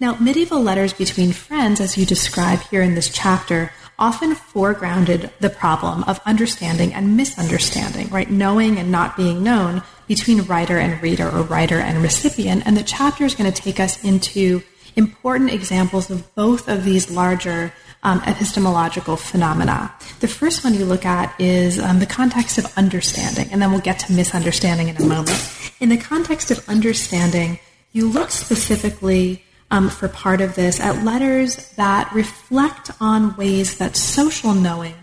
Now, 0.00 0.16
medieval 0.16 0.62
letters 0.62 0.92
between 0.92 1.32
friends, 1.32 1.80
as 1.80 1.96
you 1.96 2.04
describe 2.04 2.60
here 2.62 2.82
in 2.82 2.94
this 2.94 3.08
chapter, 3.08 3.70
often 3.98 4.34
foregrounded 4.34 5.30
the 5.40 5.50
problem 5.50 6.04
of 6.04 6.20
understanding 6.26 6.92
and 6.92 7.16
misunderstanding, 7.16 8.08
right? 8.08 8.30
Knowing 8.30 8.78
and 8.78 8.90
not 8.90 9.16
being 9.16 9.42
known 9.42 9.82
between 10.06 10.42
writer 10.42 10.78
and 10.78 11.02
reader 11.02 11.28
or 11.28 11.42
writer 11.42 11.78
and 11.78 12.02
recipient. 12.02 12.66
And 12.66 12.76
the 12.76 12.82
chapter 12.82 13.24
is 13.24 13.34
going 13.34 13.50
to 13.50 13.62
take 13.62 13.80
us 13.80 14.02
into 14.04 14.62
important 14.96 15.52
examples 15.52 16.10
of 16.10 16.34
both 16.34 16.68
of 16.68 16.84
these 16.84 17.10
larger 17.10 17.72
um, 18.02 18.20
epistemological 18.26 19.16
phenomena. 19.16 19.92
The 20.20 20.28
first 20.28 20.62
one 20.62 20.74
you 20.74 20.84
look 20.84 21.04
at 21.04 21.34
is 21.40 21.78
um, 21.78 21.98
the 22.00 22.06
context 22.06 22.58
of 22.58 22.66
understanding, 22.76 23.48
and 23.50 23.62
then 23.62 23.70
we'll 23.70 23.80
get 23.80 23.98
to 24.00 24.12
misunderstanding 24.12 24.88
in 24.88 24.96
a 24.96 25.04
moment. 25.04 25.50
In 25.80 25.88
the 25.88 25.96
context 25.96 26.50
of 26.50 26.68
understanding, 26.68 27.58
you 27.92 28.08
look 28.08 28.30
specifically 28.30 29.43
um, 29.74 29.88
for 29.88 30.06
part 30.06 30.40
of 30.40 30.54
this 30.54 30.78
at 30.78 31.04
letters 31.04 31.72
that 31.72 32.12
reflect 32.12 32.92
on 33.00 33.34
ways 33.34 33.78
that 33.78 33.96
social 33.96 34.54
knowing 34.54 34.94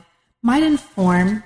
might 0.42 0.64
inform 0.64 1.44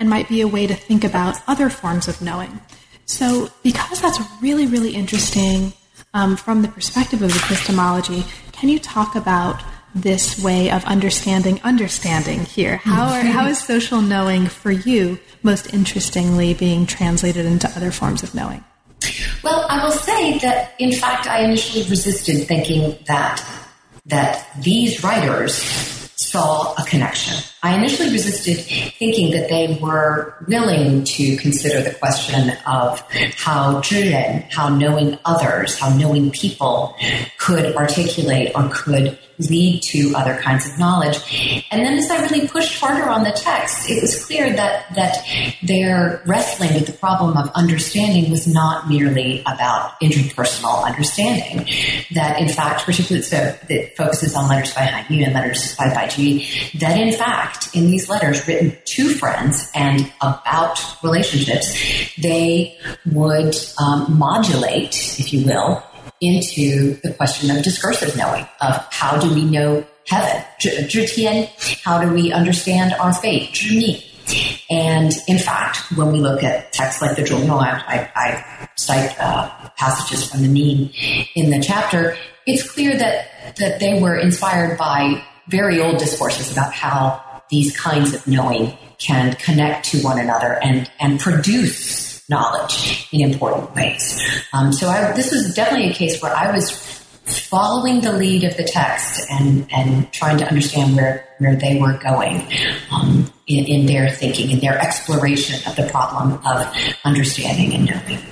and 0.00 0.10
might 0.10 0.28
be 0.28 0.40
a 0.40 0.48
way 0.48 0.66
to 0.66 0.74
think 0.74 1.04
about 1.04 1.36
other 1.46 1.70
forms 1.70 2.08
of 2.08 2.20
knowing. 2.20 2.60
So, 3.04 3.50
because 3.62 4.02
that's 4.02 4.18
really, 4.42 4.66
really 4.66 4.96
interesting 4.96 5.74
um, 6.12 6.36
from 6.36 6.62
the 6.62 6.68
perspective 6.68 7.22
of 7.22 7.30
epistemology, 7.36 8.24
can 8.50 8.68
you 8.68 8.80
talk 8.80 9.14
about 9.14 9.62
this 9.94 10.42
way 10.42 10.68
of 10.68 10.84
understanding 10.86 11.60
understanding 11.62 12.40
here? 12.46 12.78
How, 12.78 13.14
are, 13.14 13.20
how 13.20 13.46
is 13.46 13.62
social 13.62 14.02
knowing 14.02 14.46
for 14.48 14.72
you 14.72 15.20
most 15.44 15.72
interestingly 15.72 16.52
being 16.52 16.84
translated 16.84 17.46
into 17.46 17.68
other 17.68 17.92
forms 17.92 18.24
of 18.24 18.34
knowing? 18.34 18.64
Well, 19.42 19.66
I 19.68 19.84
will 19.84 19.92
say 19.92 20.38
that 20.38 20.74
in 20.78 20.92
fact 20.92 21.26
I 21.26 21.42
initially 21.44 21.88
resisted 21.88 22.46
thinking 22.46 22.96
that 23.06 23.44
that 24.06 24.46
these 24.60 25.02
writers 25.02 25.54
saw 26.16 26.74
a 26.74 26.84
connection. 26.84 27.36
I 27.62 27.76
initially 27.76 28.10
resisted 28.10 28.58
thinking 28.98 29.32
that 29.32 29.48
they 29.48 29.78
were 29.80 30.34
willing 30.48 31.04
to 31.04 31.36
consider 31.36 31.82
the 31.82 31.94
question 31.94 32.50
of 32.66 33.00
how 33.36 33.80
zhiren, 33.80 34.50
how 34.52 34.68
knowing 34.68 35.18
others, 35.24 35.78
how 35.78 35.94
knowing 35.94 36.30
people 36.30 36.96
could 37.38 37.74
articulate 37.76 38.52
or 38.54 38.68
could 38.72 39.18
lead 39.38 39.82
to 39.82 40.12
other 40.16 40.36
kinds 40.40 40.66
of 40.66 40.78
knowledge. 40.78 41.18
And 41.70 41.84
then 41.84 41.98
as 41.98 42.10
I 42.10 42.22
really 42.22 42.48
pushed 42.48 42.78
harder 42.80 43.08
on 43.08 43.24
the 43.24 43.32
text, 43.32 43.90
it 43.90 44.00
was 44.00 44.24
clear 44.24 44.54
that, 44.54 44.94
that 44.94 45.24
their 45.62 46.22
wrestling 46.26 46.74
with 46.74 46.86
the 46.86 46.92
problem 46.92 47.36
of 47.36 47.50
understanding 47.54 48.30
was 48.30 48.46
not 48.46 48.88
merely 48.88 49.40
about 49.42 50.00
interpersonal 50.00 50.84
understanding. 50.84 51.66
That 52.14 52.40
in 52.40 52.48
fact, 52.48 52.84
particularly 52.84 53.22
so 53.22 53.36
that 53.36 53.96
focuses 53.96 54.34
on 54.34 54.48
letters 54.48 54.74
by 54.74 55.04
Yu 55.08 55.24
and 55.24 55.34
letters 55.34 55.76
by 55.76 55.92
Bai 55.92 56.06
Juyi, 56.06 56.78
that 56.78 56.98
in 56.98 57.12
fact, 57.12 57.74
in 57.74 57.86
these 57.86 58.08
letters 58.08 58.46
written 58.46 58.76
to 58.84 59.08
friends 59.14 59.70
and 59.74 60.12
about 60.20 60.80
relationships, 61.02 61.76
they 62.18 62.76
would 63.12 63.54
um, 63.80 64.18
modulate, 64.18 65.18
if 65.18 65.32
you 65.32 65.44
will, 65.44 65.82
into 66.20 66.94
the 67.02 67.12
question 67.14 67.56
of 67.56 67.62
discursive 67.62 68.16
knowing, 68.16 68.46
of 68.60 68.86
how 68.90 69.18
do 69.18 69.32
we 69.34 69.44
know 69.44 69.86
heaven, 70.06 70.42
how 71.84 72.00
do 72.00 72.12
we 72.12 72.32
understand 72.32 72.94
our 72.94 73.12
fate. 73.12 73.52
And 74.70 75.12
in 75.28 75.38
fact, 75.38 75.92
when 75.96 76.12
we 76.12 76.18
look 76.18 76.42
at 76.42 76.72
texts 76.72 77.00
like 77.00 77.16
the 77.16 77.22
Zhongyong, 77.22 77.60
I, 77.60 78.10
I, 78.14 78.68
cite 78.76 79.18
uh, 79.18 79.48
passages 79.76 80.30
from 80.30 80.42
the 80.42 80.48
Ning 80.48 80.90
in 81.34 81.50
the 81.50 81.62
chapter, 81.62 82.16
it's 82.46 82.68
clear 82.70 82.96
that, 82.96 83.56
that 83.56 83.80
they 83.80 84.00
were 84.00 84.16
inspired 84.16 84.76
by 84.78 85.24
very 85.48 85.80
old 85.80 85.98
discourses 85.98 86.52
about 86.52 86.72
how 86.72 87.42
these 87.50 87.76
kinds 87.76 88.14
of 88.14 88.26
knowing 88.26 88.76
can 88.98 89.34
connect 89.36 89.86
to 89.90 89.98
one 90.02 90.18
another 90.18 90.58
and, 90.62 90.90
and 90.98 91.20
produce 91.20 92.05
knowledge 92.28 93.08
in 93.12 93.30
important 93.30 93.74
ways. 93.74 94.20
Um, 94.52 94.72
so 94.72 94.88
I, 94.88 95.12
this 95.12 95.32
was 95.32 95.54
definitely 95.54 95.90
a 95.90 95.94
case 95.94 96.20
where 96.20 96.34
I 96.34 96.50
was 96.52 96.70
following 97.26 98.00
the 98.00 98.12
lead 98.12 98.44
of 98.44 98.56
the 98.56 98.64
text 98.64 99.20
and, 99.30 99.66
and 99.72 100.12
trying 100.12 100.38
to 100.38 100.46
understand 100.46 100.96
where, 100.96 101.28
where 101.38 101.56
they 101.56 101.80
were 101.80 101.98
going 101.98 102.46
um, 102.92 103.30
in, 103.46 103.64
in 103.64 103.86
their 103.86 104.08
thinking, 104.10 104.50
in 104.50 104.60
their 104.60 104.78
exploration 104.78 105.56
of 105.68 105.76
the 105.76 105.88
problem 105.88 106.40
of 106.46 106.74
understanding 107.04 107.74
and 107.74 107.86
knowing. 107.86 108.22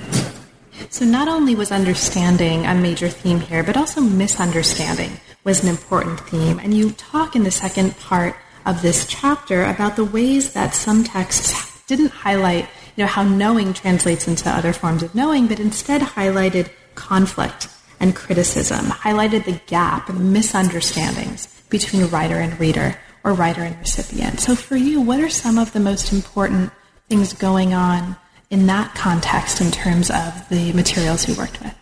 So, 0.90 1.04
not 1.04 1.26
only 1.26 1.56
was 1.56 1.72
understanding 1.72 2.66
a 2.66 2.74
major 2.74 3.08
theme 3.08 3.40
here, 3.40 3.64
but 3.64 3.76
also 3.76 4.00
misunderstanding 4.00 5.18
was 5.42 5.62
an 5.62 5.68
important 5.68 6.20
theme. 6.20 6.60
And 6.60 6.72
you 6.72 6.92
talk 6.92 7.34
in 7.34 7.42
the 7.42 7.50
second 7.50 7.96
part 7.98 8.36
of 8.64 8.80
this 8.80 9.06
chapter 9.06 9.64
about 9.64 9.96
the 9.96 10.04
ways 10.04 10.52
that 10.52 10.74
some 10.74 11.02
texts 11.02 11.82
didn't 11.86 12.10
highlight 12.10 12.68
you 12.96 13.04
know, 13.04 13.08
how 13.08 13.22
knowing 13.22 13.72
translates 13.72 14.28
into 14.28 14.48
other 14.48 14.72
forms 14.72 15.02
of 15.02 15.14
knowing, 15.14 15.46
but 15.46 15.60
instead 15.60 16.00
highlighted 16.00 16.70
conflict 16.94 17.68
and 18.00 18.14
criticism, 18.14 18.86
highlighted 18.86 19.44
the 19.44 19.60
gap 19.66 20.08
and 20.08 20.32
misunderstandings 20.32 21.48
between 21.70 22.06
writer 22.08 22.36
and 22.36 22.58
reader 22.60 22.98
or 23.24 23.32
writer 23.32 23.62
and 23.62 23.78
recipient. 23.78 24.40
So 24.40 24.54
for 24.54 24.76
you, 24.76 25.00
what 25.00 25.20
are 25.20 25.28
some 25.28 25.58
of 25.58 25.72
the 25.72 25.80
most 25.80 26.12
important 26.12 26.70
things 27.08 27.32
going 27.32 27.74
on 27.74 28.16
in 28.50 28.66
that 28.66 28.94
context 28.94 29.60
in 29.60 29.70
terms 29.70 30.10
of 30.10 30.48
the 30.48 30.72
materials 30.72 31.28
you 31.28 31.34
worked 31.34 31.60
with? 31.60 31.74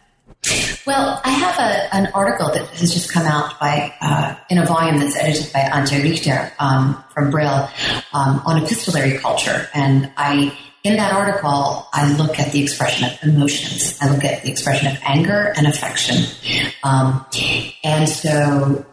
Well, 0.86 1.20
I 1.24 1.30
have 1.30 1.58
a, 1.58 1.94
an 1.94 2.08
article 2.14 2.50
that 2.52 2.66
has 2.68 2.92
just 2.92 3.12
come 3.12 3.26
out 3.26 3.60
by 3.60 3.94
uh, 4.00 4.34
in 4.50 4.58
a 4.58 4.66
volume 4.66 4.98
that's 4.98 5.16
edited 5.16 5.52
by 5.52 5.60
Antje 5.60 6.02
Richter 6.02 6.52
um, 6.58 7.02
from 7.14 7.30
Brill 7.30 7.68
um, 8.12 8.42
on 8.44 8.62
epistolary 8.62 9.18
culture, 9.18 9.68
and 9.72 10.10
I 10.16 10.58
in 10.84 10.96
that 10.96 11.12
article, 11.12 11.88
I 11.92 12.12
look 12.16 12.38
at 12.40 12.52
the 12.52 12.62
expression 12.62 13.08
of 13.08 13.22
emotions. 13.22 13.96
I 14.00 14.10
look 14.10 14.24
at 14.24 14.42
the 14.42 14.50
expression 14.50 14.88
of 14.88 14.98
anger 15.04 15.52
and 15.56 15.66
affection. 15.66 16.24
Um, 16.82 17.24
and 17.84 18.08
so 18.08 18.84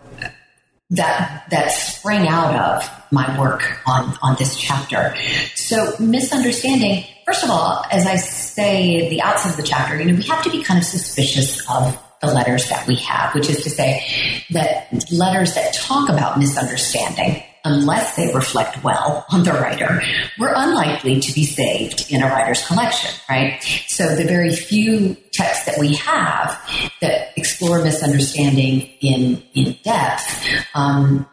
that, 0.91 1.45
that 1.49 1.71
sprang 1.71 2.27
out 2.27 2.53
of 2.55 2.89
my 3.11 3.39
work 3.39 3.79
on, 3.87 4.15
on 4.21 4.35
this 4.37 4.55
chapter. 4.55 5.15
So 5.55 5.95
misunderstanding, 5.99 7.05
first 7.25 7.43
of 7.43 7.49
all, 7.49 7.83
as 7.91 8.05
I 8.05 8.17
say 8.17 9.05
at 9.05 9.09
the 9.09 9.21
outset 9.23 9.51
of 9.51 9.57
the 9.57 9.63
chapter, 9.63 9.99
you 9.99 10.11
know, 10.11 10.15
we 10.15 10.23
have 10.23 10.43
to 10.43 10.51
be 10.51 10.63
kind 10.63 10.77
of 10.77 10.85
suspicious 10.85 11.67
of 11.69 11.99
the 12.21 12.27
letters 12.27 12.69
that 12.69 12.85
we 12.85 12.97
have, 12.97 13.33
which 13.33 13.49
is 13.49 13.63
to 13.63 13.69
say 13.69 14.05
that 14.51 14.91
letters 15.11 15.55
that 15.55 15.73
talk 15.73 16.09
about 16.09 16.37
misunderstanding 16.37 17.43
unless 17.63 18.15
they 18.15 18.33
reflect 18.33 18.83
well 18.83 19.25
on 19.31 19.43
the 19.43 19.53
writer, 19.53 20.01
were 20.37 20.53
unlikely 20.55 21.19
to 21.19 21.33
be 21.33 21.45
saved 21.45 22.11
in 22.11 22.21
a 22.21 22.27
writer's 22.27 22.65
collection, 22.65 23.11
right? 23.29 23.61
So 23.87 24.15
the 24.15 24.25
very 24.25 24.55
few 24.55 25.15
texts 25.31 25.65
that 25.65 25.77
we 25.79 25.95
have 25.95 26.59
that 27.01 27.37
explore 27.37 27.83
misunderstanding 27.83 28.89
in, 29.01 29.43
in 29.53 29.77
depth, 29.83 30.65
um, 30.73 31.27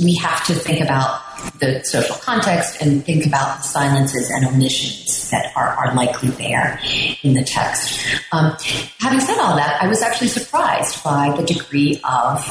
we 0.00 0.14
have 0.16 0.44
to 0.46 0.54
think 0.54 0.80
about 0.80 1.20
the 1.58 1.82
social 1.84 2.16
context 2.16 2.80
and 2.82 3.04
think 3.04 3.26
about 3.26 3.58
the 3.58 3.62
silences 3.62 4.30
and 4.30 4.46
omissions 4.46 5.30
that 5.30 5.52
are, 5.56 5.68
are 5.68 5.94
likely 5.94 6.30
there 6.30 6.80
in 7.22 7.34
the 7.34 7.42
text. 7.42 8.00
Um, 8.32 8.56
having 8.98 9.20
said 9.20 9.38
all 9.38 9.56
that, 9.56 9.82
I 9.82 9.88
was 9.88 10.02
actually 10.02 10.28
surprised 10.28 11.02
by 11.02 11.34
the 11.36 11.44
degree 11.44 12.00
of 12.04 12.44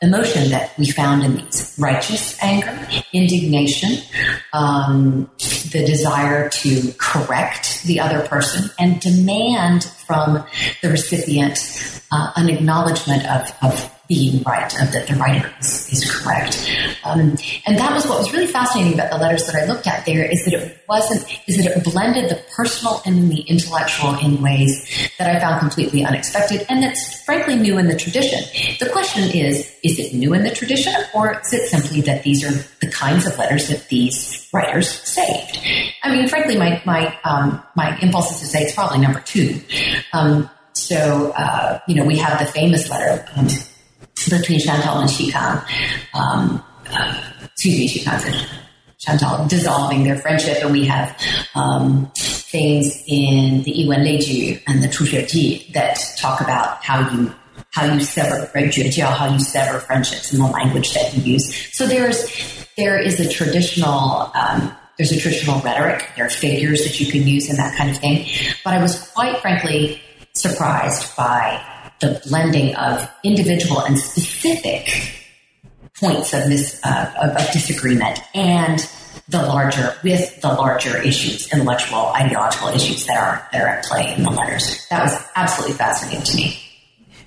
emotion 0.00 0.50
that 0.50 0.76
we 0.78 0.90
found 0.90 1.22
in 1.22 1.36
these 1.36 1.76
righteous 1.78 2.42
anger, 2.42 2.86
indignation, 3.12 4.02
um, 4.52 5.30
the 5.72 5.84
desire 5.86 6.48
to 6.48 6.92
correct 6.98 7.82
the 7.84 8.00
other 8.00 8.26
person, 8.26 8.70
and 8.78 9.00
demand 9.00 9.84
from 9.84 10.44
the 10.82 10.90
recipient 10.90 11.58
uh, 12.12 12.32
an 12.36 12.48
acknowledgement 12.48 13.26
of, 13.26 13.52
of 13.62 13.93
being 14.08 14.42
right, 14.42 14.72
of 14.82 14.92
that 14.92 15.06
the 15.06 15.14
writer 15.14 15.50
is, 15.60 15.92
is 15.92 16.10
correct. 16.10 16.70
Um, 17.04 17.36
and 17.66 17.78
that 17.78 17.92
was 17.92 18.06
what 18.06 18.18
was 18.18 18.32
really 18.32 18.46
fascinating 18.46 18.94
about 18.94 19.10
the 19.10 19.18
letters 19.18 19.46
that 19.46 19.54
I 19.54 19.66
looked 19.66 19.86
at 19.86 20.04
there 20.04 20.24
is 20.24 20.44
that 20.44 20.54
it 20.54 20.78
wasn't, 20.88 21.26
is 21.48 21.56
that 21.56 21.66
it 21.66 21.84
blended 21.84 22.30
the 22.30 22.42
personal 22.54 23.00
and 23.06 23.30
the 23.30 23.40
intellectual 23.42 24.14
in 24.18 24.42
ways 24.42 25.10
that 25.18 25.34
I 25.34 25.40
found 25.40 25.60
completely 25.60 26.04
unexpected 26.04 26.66
and 26.68 26.82
that's 26.82 27.22
frankly 27.24 27.56
new 27.56 27.78
in 27.78 27.86
the 27.86 27.96
tradition. 27.96 28.40
The 28.78 28.90
question 28.90 29.24
is, 29.34 29.72
is 29.82 29.98
it 29.98 30.14
new 30.14 30.34
in 30.34 30.42
the 30.42 30.50
tradition 30.50 30.94
or 31.14 31.40
is 31.40 31.52
it 31.52 31.68
simply 31.68 32.00
that 32.02 32.22
these 32.22 32.44
are 32.44 32.52
the 32.80 32.90
kinds 32.90 33.26
of 33.26 33.38
letters 33.38 33.68
that 33.68 33.88
these 33.88 34.48
writers 34.52 34.88
saved? 34.88 35.60
I 36.02 36.14
mean, 36.14 36.28
frankly, 36.28 36.58
my, 36.58 36.82
my, 36.84 37.18
um, 37.24 37.62
my 37.74 37.98
impulse 38.00 38.32
is 38.32 38.40
to 38.40 38.46
say 38.46 38.62
it's 38.62 38.74
probably 38.74 38.98
number 38.98 39.20
two. 39.20 39.60
Um, 40.12 40.50
so, 40.74 41.32
uh, 41.36 41.78
you 41.86 41.94
know, 41.94 42.04
we 42.04 42.18
have 42.18 42.38
the 42.38 42.46
famous 42.46 42.90
letter, 42.90 43.26
um, 43.36 43.48
between 44.28 44.60
Shan 44.60 44.80
Tao 44.80 45.00
and 45.00 45.10
Xi 45.10 45.30
Kang, 45.30 45.62
um, 46.14 46.64
uh, 46.90 47.22
excuse 47.44 47.78
me, 47.78 47.88
Xi 47.88 48.04
Kang 48.04 48.20
Chantal 48.98 49.46
dissolving 49.48 50.04
their 50.04 50.16
friendship, 50.16 50.58
and 50.62 50.72
we 50.72 50.86
have 50.86 51.20
um, 51.54 52.10
things 52.14 53.02
in 53.06 53.62
the 53.64 53.72
Yiwen 53.72 54.02
Leiju 54.02 54.62
and 54.66 54.82
the 54.82 54.88
Ji 55.28 55.70
that 55.74 55.98
talk 56.16 56.40
about 56.40 56.82
how 56.82 57.10
you 57.10 57.34
how 57.72 57.92
you 57.92 58.00
sever 58.00 58.46
right, 58.46 59.12
how 59.12 59.30
you 59.30 59.40
sever 59.40 59.80
friendships 59.80 60.32
in 60.32 60.38
the 60.38 60.46
language 60.46 60.94
that 60.94 61.14
you 61.14 61.34
use. 61.34 61.76
So 61.76 61.86
there's 61.86 62.66
there 62.76 62.98
is 62.98 63.20
a 63.20 63.28
traditional 63.28 64.32
um, 64.34 64.74
there's 64.96 65.12
a 65.12 65.18
traditional 65.18 65.60
rhetoric. 65.60 66.08
There 66.16 66.24
are 66.24 66.30
figures 66.30 66.84
that 66.84 66.98
you 67.00 67.10
can 67.10 67.26
use 67.26 67.50
and 67.50 67.58
that 67.58 67.76
kind 67.76 67.90
of 67.90 67.98
thing. 67.98 68.26
But 68.64 68.74
I 68.74 68.80
was 68.80 69.10
quite 69.10 69.40
frankly 69.40 70.00
surprised 70.32 71.14
by 71.16 71.62
the 72.04 72.20
blending 72.28 72.74
of 72.76 73.08
individual 73.22 73.80
and 73.80 73.98
specific 73.98 74.88
points 75.98 76.34
of, 76.34 76.48
mis, 76.48 76.80
uh, 76.84 77.12
of, 77.22 77.30
of 77.30 77.52
disagreement 77.52 78.20
and 78.34 78.88
the 79.28 79.40
larger 79.42 79.94
with 80.04 80.40
the 80.42 80.48
larger 80.48 81.00
issues, 81.00 81.50
intellectual, 81.52 82.12
ideological 82.14 82.68
issues 82.68 83.06
that 83.06 83.16
are 83.16 83.48
that 83.52 83.62
are 83.62 83.68
at 83.68 83.84
play 83.84 84.14
in 84.14 84.22
the 84.22 84.30
letters. 84.30 84.86
That 84.90 85.02
was 85.02 85.14
absolutely 85.34 85.76
fascinating 85.76 86.22
to 86.24 86.36
me. 86.36 86.60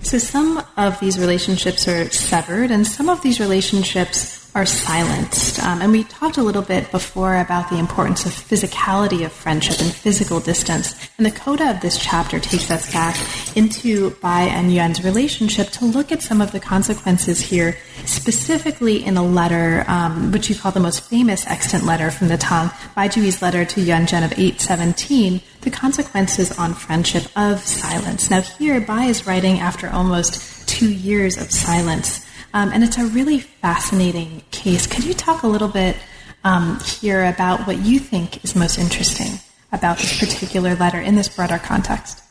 So 0.02 0.20
some 0.20 0.64
of 0.78 1.00
these 1.00 1.18
relationships 1.18 1.88
are 1.88 2.10
severed, 2.12 2.70
and 2.70 2.86
some 2.86 3.10
of 3.10 3.24
these 3.24 3.40
relationships 3.40 4.37
are 4.58 4.66
silenced. 4.66 5.60
Um, 5.60 5.84
and 5.84 5.92
we 5.92 6.04
talked 6.06 6.38
a 6.38 6.42
little 6.42 6.64
bit 6.64 6.90
before 6.90 7.38
about 7.38 7.70
the 7.70 7.78
importance 7.78 8.26
of 8.26 8.32
physicality 8.32 9.24
of 9.24 9.32
friendship 9.32 9.80
and 9.80 9.94
physical 9.94 10.40
distance. 10.40 10.96
And 11.18 11.28
the 11.28 11.32
coda 11.32 11.70
of 11.70 11.82
this 11.82 12.00
chapter 12.00 12.40
takes 12.40 12.72
us 12.72 12.92
back 12.92 13.16
into 13.56 14.16
Bai 14.20 14.46
and 14.46 14.74
Yuan's 14.74 15.04
relationship 15.04 15.70
to 15.74 15.86
look 15.86 16.12
at 16.12 16.24
some 16.24 16.42
of 16.42 16.54
the 16.54 16.60
consequences 16.60 17.40
here, 17.40 17.78
specifically 18.06 19.06
in 19.06 19.16
a 19.16 19.24
letter, 19.24 19.86
um, 19.88 20.32
which 20.32 20.50
you 20.50 20.56
call 20.56 20.72
the 20.72 20.80
most 20.80 21.04
famous 21.04 21.46
extant 21.46 21.84
letter 21.84 22.10
from 22.10 22.28
the 22.28 22.38
Tang, 22.38 22.72
Bai 22.96 23.10
Juyi's 23.10 23.44
letter 23.44 23.64
to 23.64 23.80
Yuan 23.80 24.08
Zhen 24.08 24.26
of 24.26 24.32
817, 24.32 25.40
the 25.62 25.70
consequences 25.70 26.58
on 26.58 26.74
friendship 26.74 27.26
of 27.36 27.60
silence. 27.60 28.32
Now 28.32 28.42
here, 28.42 28.82
Bai 28.82 29.06
is 29.06 29.28
writing 29.28 29.60
after 29.60 29.88
almost 29.88 30.68
two 30.68 30.92
years 30.92 31.38
of 31.38 31.52
silence. 31.52 32.27
Um, 32.58 32.72
and 32.74 32.84
it's 32.84 32.98
a 32.98 33.06
really 33.06 33.40
fascinating 33.40 34.42
case. 34.50 34.88
Could 34.88 35.04
you 35.06 35.14
talk 35.14 35.44
a 35.44 35.48
little 35.48 35.68
bit 35.68 35.96
um, 36.44 36.80
hear 36.80 37.26
about 37.26 37.68
what 37.68 37.78
you 37.80 38.00
think 38.00 38.44
is 38.44 38.56
most 38.56 38.78
interesting 38.78 39.40
about 39.72 39.98
this 39.98 40.20
particular 40.20 40.76
letter 40.76 41.00
in 41.00 41.16
this 41.16 41.28
broader 41.28 41.60
context. 41.60 42.24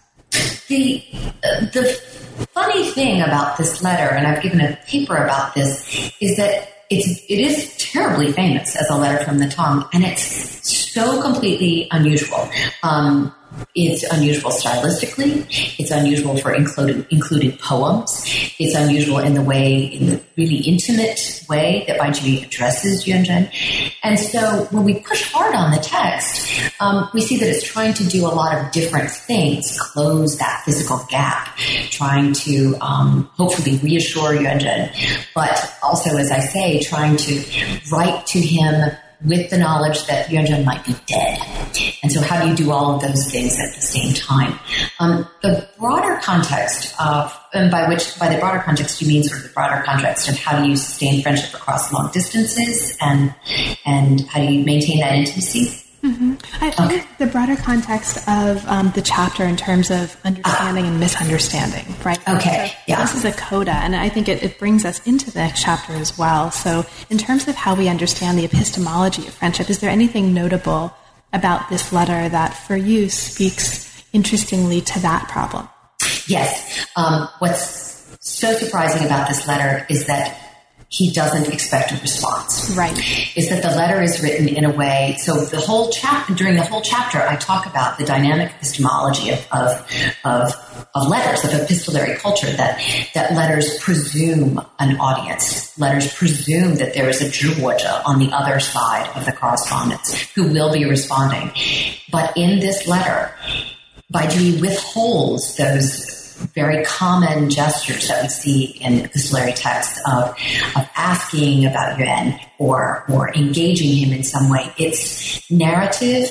The 0.68 1.04
uh, 1.44 1.66
the 1.72 1.84
funny 2.52 2.90
thing 2.90 3.22
about 3.22 3.56
this 3.56 3.82
letter, 3.82 4.14
and 4.14 4.26
I've 4.26 4.42
given 4.42 4.60
a 4.60 4.76
paper 4.86 5.16
about 5.16 5.54
this, 5.54 6.12
is 6.20 6.36
that 6.38 6.72
it's 6.90 7.20
it 7.28 7.38
is 7.38 7.76
terribly 7.78 8.32
famous 8.32 8.74
as 8.74 8.88
a 8.90 8.96
letter 8.96 9.24
from 9.24 9.38
the 9.38 9.48
Tang, 9.48 9.84
and 9.92 10.04
it's 10.04 10.92
so 10.92 11.22
completely 11.22 11.88
unusual. 11.90 12.48
Um, 12.82 13.34
it's 13.74 14.02
unusual 14.04 14.50
stylistically. 14.50 15.46
It's 15.78 15.90
unusual 15.90 16.36
for 16.38 16.54
including, 16.54 17.56
poems. 17.58 18.22
It's 18.58 18.74
unusual 18.74 19.18
in 19.18 19.34
the 19.34 19.42
way, 19.42 19.84
in 19.84 20.06
the 20.06 20.22
really 20.36 20.56
intimate 20.56 21.44
way 21.48 21.84
that 21.86 21.98
Bai 21.98 22.10
Juyi 22.10 22.44
addresses 22.44 23.04
Yuanzhen. 23.04 23.50
And 24.02 24.18
so 24.18 24.66
when 24.70 24.84
we 24.84 25.00
push 25.00 25.30
hard 25.32 25.54
on 25.54 25.70
the 25.70 25.78
text, 25.78 26.60
um, 26.80 27.08
we 27.14 27.20
see 27.20 27.36
that 27.38 27.48
it's 27.48 27.64
trying 27.64 27.94
to 27.94 28.04
do 28.04 28.26
a 28.26 28.28
lot 28.28 28.56
of 28.56 28.72
different 28.72 29.10
things, 29.10 29.78
close 29.80 30.38
that 30.38 30.62
physical 30.64 31.04
gap, 31.08 31.56
trying 31.90 32.32
to 32.34 32.76
um, 32.80 33.30
hopefully 33.34 33.78
reassure 33.78 34.32
Yuanzhen, 34.32 34.92
but 35.34 35.76
also, 35.82 36.16
as 36.16 36.30
I 36.30 36.40
say, 36.40 36.80
trying 36.80 37.16
to 37.16 37.44
write 37.90 38.26
to 38.26 38.40
him 38.40 38.90
with 39.24 39.50
the 39.50 39.58
knowledge 39.58 40.06
that 40.06 40.26
Yuanzhen 40.28 40.64
might 40.64 40.84
be 40.84 40.94
dead. 41.06 41.38
And 42.02 42.12
so 42.12 42.20
how 42.20 42.42
do 42.42 42.48
you 42.48 42.54
do 42.54 42.70
all 42.70 42.94
of 42.94 43.02
those 43.02 43.30
things 43.30 43.58
at 43.58 43.74
the 43.74 43.80
same 43.80 44.14
time? 44.14 44.58
Um, 45.00 45.28
the 45.42 45.68
broader 45.78 46.20
context 46.22 46.94
of, 47.00 47.36
and 47.54 47.70
by 47.70 47.88
which, 47.88 48.18
by 48.18 48.32
the 48.32 48.38
broader 48.38 48.60
context, 48.60 49.00
you 49.00 49.08
mean 49.08 49.22
sort 49.22 49.40
of 49.40 49.48
the 49.48 49.54
broader 49.54 49.82
context 49.84 50.28
of 50.28 50.36
how 50.36 50.62
do 50.62 50.68
you 50.68 50.76
sustain 50.76 51.22
friendship 51.22 51.54
across 51.54 51.92
long 51.92 52.10
distances 52.12 52.96
and, 53.00 53.34
and 53.84 54.20
how 54.22 54.40
do 54.40 54.52
you 54.52 54.64
maintain 54.64 55.00
that 55.00 55.14
intimacy? 55.14 55.85
Mm-hmm. 56.06 56.64
I 56.64 56.70
think 56.70 57.02
okay. 57.02 57.04
the 57.18 57.26
broader 57.26 57.56
context 57.56 58.18
of 58.28 58.64
um, 58.68 58.92
the 58.94 59.02
chapter 59.02 59.42
in 59.42 59.56
terms 59.56 59.90
of 59.90 60.16
understanding 60.24 60.86
and 60.86 61.00
misunderstanding, 61.00 61.84
right? 62.04 62.20
Okay. 62.28 62.68
So 62.68 62.74
yeah. 62.86 63.00
This 63.02 63.16
is 63.16 63.24
a 63.24 63.32
coda, 63.32 63.72
and 63.72 63.96
I 63.96 64.08
think 64.08 64.28
it, 64.28 64.40
it, 64.44 64.56
brings 64.56 64.84
us 64.84 65.04
into 65.04 65.32
the 65.32 65.40
next 65.40 65.64
chapter 65.64 65.94
as 65.94 66.16
well. 66.16 66.52
So, 66.52 66.86
in 67.10 67.18
terms 67.18 67.48
of 67.48 67.56
how 67.56 67.74
we 67.74 67.88
understand 67.88 68.38
the 68.38 68.44
epistemology 68.44 69.26
of 69.26 69.34
friendship, 69.34 69.68
is 69.68 69.80
there 69.80 69.90
anything 69.90 70.32
notable 70.32 70.94
about 71.32 71.68
this 71.70 71.92
letter 71.92 72.28
that, 72.28 72.50
for 72.54 72.76
you, 72.76 73.08
speaks 73.08 74.04
interestingly 74.12 74.80
to 74.82 75.00
that 75.00 75.28
problem? 75.28 75.68
Yes. 76.28 76.86
Um, 76.94 77.28
what's 77.40 78.16
so 78.20 78.52
surprising 78.52 79.04
about 79.04 79.28
this 79.28 79.48
letter 79.48 79.84
is 79.90 80.06
that 80.06 80.45
he 80.88 81.12
doesn't 81.12 81.52
expect 81.52 81.92
a 81.92 82.00
response. 82.00 82.74
Right. 82.76 82.96
Is 83.36 83.48
that 83.48 83.62
the 83.62 83.70
letter 83.70 84.00
is 84.02 84.22
written 84.22 84.48
in 84.48 84.64
a 84.64 84.70
way, 84.70 85.16
so 85.18 85.44
the 85.44 85.60
whole 85.60 85.90
chapter, 85.90 86.34
during 86.34 86.54
the 86.54 86.64
whole 86.64 86.80
chapter, 86.80 87.20
I 87.20 87.36
talk 87.36 87.66
about 87.66 87.98
the 87.98 88.04
dynamic 88.04 88.52
epistemology 88.54 89.30
of, 89.30 89.46
of, 89.50 89.92
of, 90.24 90.88
of 90.94 91.08
letters, 91.08 91.44
of 91.44 91.60
epistolary 91.60 92.16
culture, 92.16 92.50
that, 92.52 92.80
that 93.14 93.32
letters 93.32 93.78
presume 93.80 94.60
an 94.78 94.96
audience. 94.98 95.76
Letters 95.78 96.14
presume 96.14 96.76
that 96.76 96.94
there 96.94 97.08
is 97.08 97.20
a 97.20 97.26
zhiji 97.26 98.06
on 98.06 98.18
the 98.18 98.30
other 98.32 98.60
side 98.60 99.10
of 99.16 99.24
the 99.24 99.32
correspondence 99.32 100.20
who 100.34 100.52
will 100.52 100.72
be 100.72 100.84
responding. 100.84 101.50
But 102.12 102.36
in 102.36 102.60
this 102.60 102.86
letter, 102.86 103.34
Bai 104.10 104.26
Juyi 104.26 104.60
withholds 104.60 105.56
those 105.56 106.15
very 106.54 106.84
common 106.84 107.50
gestures 107.50 108.08
that 108.08 108.22
we 108.22 108.28
see 108.28 108.64
in 108.80 109.04
epistolary 109.04 109.52
texts 109.52 110.00
of, 110.06 110.30
of 110.76 110.88
asking 110.96 111.66
about 111.66 111.98
Yuan 111.98 112.38
or, 112.58 113.04
or 113.08 113.34
engaging 113.34 113.96
him 113.96 114.12
in 114.12 114.22
some 114.22 114.50
way. 114.50 114.72
It's 114.78 115.50
narrative, 115.50 116.28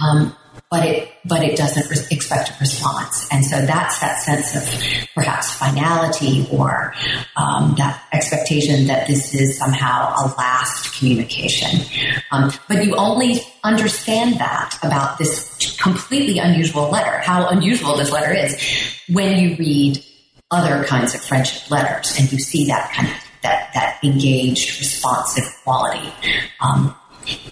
um, 0.00 0.36
but 0.70 0.84
it 0.84 1.08
but 1.24 1.42
it 1.42 1.56
doesn't 1.56 1.88
re- 1.90 2.06
expect 2.10 2.50
a 2.50 2.54
response, 2.60 3.28
and 3.30 3.44
so 3.44 3.64
that's 3.66 4.00
that 4.00 4.20
sense 4.20 4.56
of 4.56 5.12
perhaps 5.14 5.54
finality 5.54 6.46
or 6.50 6.92
um, 7.36 7.74
that 7.78 8.02
expectation 8.12 8.86
that 8.86 9.06
this 9.06 9.34
is 9.34 9.58
somehow 9.58 10.14
a 10.18 10.34
last 10.36 10.98
communication. 10.98 11.80
Um, 12.32 12.50
but 12.68 12.84
you 12.84 12.96
only 12.96 13.40
understand 13.62 14.34
that 14.34 14.78
about 14.82 15.18
this 15.18 15.76
completely 15.80 16.38
unusual 16.38 16.90
letter, 16.90 17.18
how 17.18 17.48
unusual 17.48 17.96
this 17.96 18.10
letter 18.10 18.34
is, 18.34 18.56
when 19.08 19.38
you 19.38 19.56
read 19.56 20.02
other 20.50 20.84
kinds 20.84 21.14
of 21.14 21.20
friendship 21.20 21.70
letters 21.70 22.18
and 22.18 22.30
you 22.30 22.38
see 22.38 22.66
that 22.66 22.92
kind 22.92 23.08
of 23.08 23.14
that 23.42 23.70
that 23.74 23.98
engaged, 24.02 24.78
responsive 24.78 25.44
quality. 25.62 26.12
Um, 26.60 26.94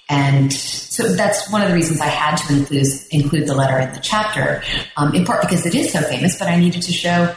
and 0.09 0.53
so 0.53 1.13
that's 1.15 1.51
one 1.51 1.63
of 1.63 1.69
the 1.69 1.75
reasons 1.75 2.01
I 2.01 2.07
had 2.07 2.37
to 2.37 2.53
include, 2.53 2.87
include 3.11 3.49
the 3.49 3.55
letter 3.55 3.79
in 3.81 3.93
the 3.93 4.01
chapter, 4.01 4.63
um, 4.97 5.15
in 5.15 5.25
part 5.25 5.43
because 5.43 5.67
it 5.67 5.75
is 5.75 5.93
so 5.93 6.01
famous, 6.03 6.39
but 6.39 6.49
I 6.49 6.57
needed 6.57 6.83
to 6.83 6.93
show 6.93 7.35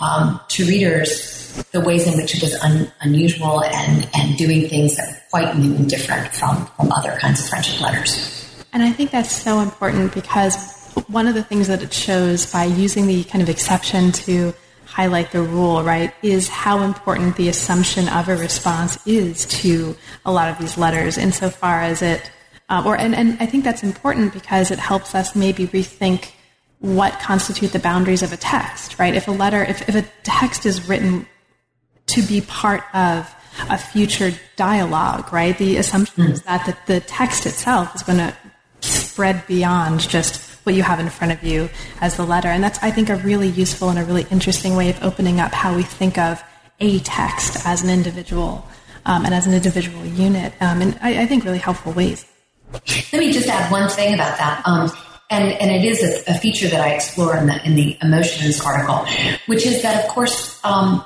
um, 0.00 0.40
to 0.48 0.64
readers 0.66 1.62
the 1.72 1.80
ways 1.80 2.06
in 2.06 2.16
which 2.16 2.34
it 2.34 2.42
was 2.42 2.54
un, 2.60 2.92
unusual 3.00 3.64
and, 3.64 4.08
and 4.14 4.36
doing 4.36 4.68
things 4.68 4.96
that 4.96 5.08
were 5.08 5.20
quite 5.30 5.56
new 5.56 5.74
and 5.74 5.88
different 5.88 6.34
from, 6.34 6.66
from 6.76 6.92
other 6.92 7.16
kinds 7.18 7.40
of 7.40 7.48
friendship 7.48 7.80
letters. 7.80 8.64
And 8.72 8.82
I 8.82 8.92
think 8.92 9.10
that's 9.10 9.34
so 9.34 9.60
important 9.60 10.12
because 10.14 10.92
one 11.06 11.26
of 11.26 11.34
the 11.34 11.42
things 11.42 11.68
that 11.68 11.82
it 11.82 11.92
shows 11.92 12.52
by 12.52 12.64
using 12.64 13.06
the 13.06 13.24
kind 13.24 13.42
of 13.42 13.48
exception 13.48 14.12
to 14.12 14.52
highlight 14.98 15.30
the 15.30 15.40
rule, 15.40 15.84
right, 15.84 16.12
is 16.22 16.48
how 16.48 16.80
important 16.80 17.36
the 17.36 17.48
assumption 17.48 18.08
of 18.08 18.28
a 18.28 18.36
response 18.36 18.98
is 19.06 19.46
to 19.46 19.94
a 20.26 20.32
lot 20.32 20.48
of 20.50 20.58
these 20.58 20.76
letters 20.76 21.16
insofar 21.16 21.82
as 21.82 22.02
it, 22.02 22.32
uh, 22.68 22.82
or, 22.84 22.96
and, 22.96 23.14
and 23.14 23.36
I 23.38 23.46
think 23.46 23.62
that's 23.62 23.84
important 23.84 24.32
because 24.34 24.72
it 24.72 24.80
helps 24.80 25.14
us 25.14 25.36
maybe 25.36 25.68
rethink 25.68 26.32
what 26.80 27.12
constitute 27.20 27.70
the 27.70 27.78
boundaries 27.78 28.24
of 28.24 28.32
a 28.32 28.36
text, 28.36 28.98
right? 28.98 29.14
If 29.14 29.28
a 29.28 29.30
letter, 29.30 29.62
if, 29.62 29.88
if 29.88 29.94
a 29.94 30.04
text 30.24 30.66
is 30.66 30.88
written 30.88 31.28
to 32.06 32.22
be 32.22 32.40
part 32.40 32.82
of 32.92 33.32
a 33.70 33.78
future 33.78 34.32
dialogue, 34.56 35.32
right? 35.32 35.56
The 35.56 35.76
assumption 35.76 36.24
mm. 36.24 36.30
is 36.32 36.42
that 36.42 36.66
the, 36.66 36.76
the 36.92 37.00
text 37.02 37.46
itself 37.46 37.94
is 37.94 38.02
going 38.02 38.18
to 38.18 38.36
spread 38.80 39.46
beyond 39.46 40.00
just 40.00 40.40
what 40.68 40.74
you 40.74 40.82
have 40.82 41.00
in 41.00 41.08
front 41.08 41.32
of 41.32 41.42
you 41.42 41.70
as 42.02 42.18
the 42.18 42.26
letter. 42.26 42.48
And 42.48 42.62
that's, 42.62 42.78
I 42.82 42.90
think, 42.90 43.08
a 43.08 43.16
really 43.16 43.48
useful 43.48 43.88
and 43.88 43.98
a 43.98 44.04
really 44.04 44.26
interesting 44.30 44.76
way 44.76 44.90
of 44.90 45.02
opening 45.02 45.40
up 45.40 45.50
how 45.50 45.74
we 45.74 45.82
think 45.82 46.18
of 46.18 46.44
a 46.78 46.98
text 46.98 47.66
as 47.66 47.82
an 47.82 47.88
individual 47.88 48.68
um, 49.06 49.24
and 49.24 49.32
as 49.32 49.46
an 49.46 49.54
individual 49.54 50.04
unit 50.04 50.52
um, 50.60 50.82
in, 50.82 50.98
I, 51.00 51.22
I, 51.22 51.26
think, 51.26 51.44
really 51.46 51.56
helpful 51.56 51.92
ways. 51.92 52.26
Let 53.14 53.20
me 53.20 53.32
just 53.32 53.48
add 53.48 53.72
one 53.72 53.88
thing 53.88 54.12
about 54.12 54.36
that. 54.36 54.60
Um, 54.66 54.90
and, 55.30 55.52
and 55.54 55.70
it 55.70 55.86
is 55.86 56.02
a, 56.02 56.32
a, 56.32 56.34
feature 56.38 56.68
that 56.68 56.82
I 56.82 56.90
explore 56.90 57.34
in 57.34 57.46
the, 57.46 57.64
in 57.64 57.74
the 57.74 57.96
emotions 58.02 58.60
article, 58.60 59.06
which 59.46 59.64
is 59.64 59.80
that, 59.80 60.04
of 60.04 60.10
course, 60.10 60.62
um, 60.64 61.02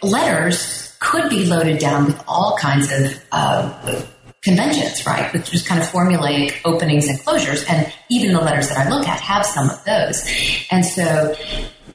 letters 0.00 0.96
could 1.00 1.28
be 1.28 1.44
loaded 1.44 1.80
down 1.80 2.06
with 2.06 2.22
all 2.28 2.56
kinds 2.56 2.92
of 2.92 3.20
uh, 3.32 4.04
conventions, 4.44 5.04
right? 5.06 5.32
Which 5.32 5.50
just 5.50 5.66
kind 5.66 5.80
of 5.80 5.88
formulaic 5.88 6.60
openings 6.64 7.08
and 7.08 7.18
closures. 7.18 7.68
And 7.68 7.92
even 8.10 8.32
the 8.32 8.40
letters 8.40 8.68
that 8.68 8.86
I 8.86 8.90
look 8.90 9.08
at 9.08 9.20
have 9.20 9.44
some 9.44 9.70
of 9.70 9.82
those. 9.84 10.28
And 10.70 10.84
so 10.84 11.34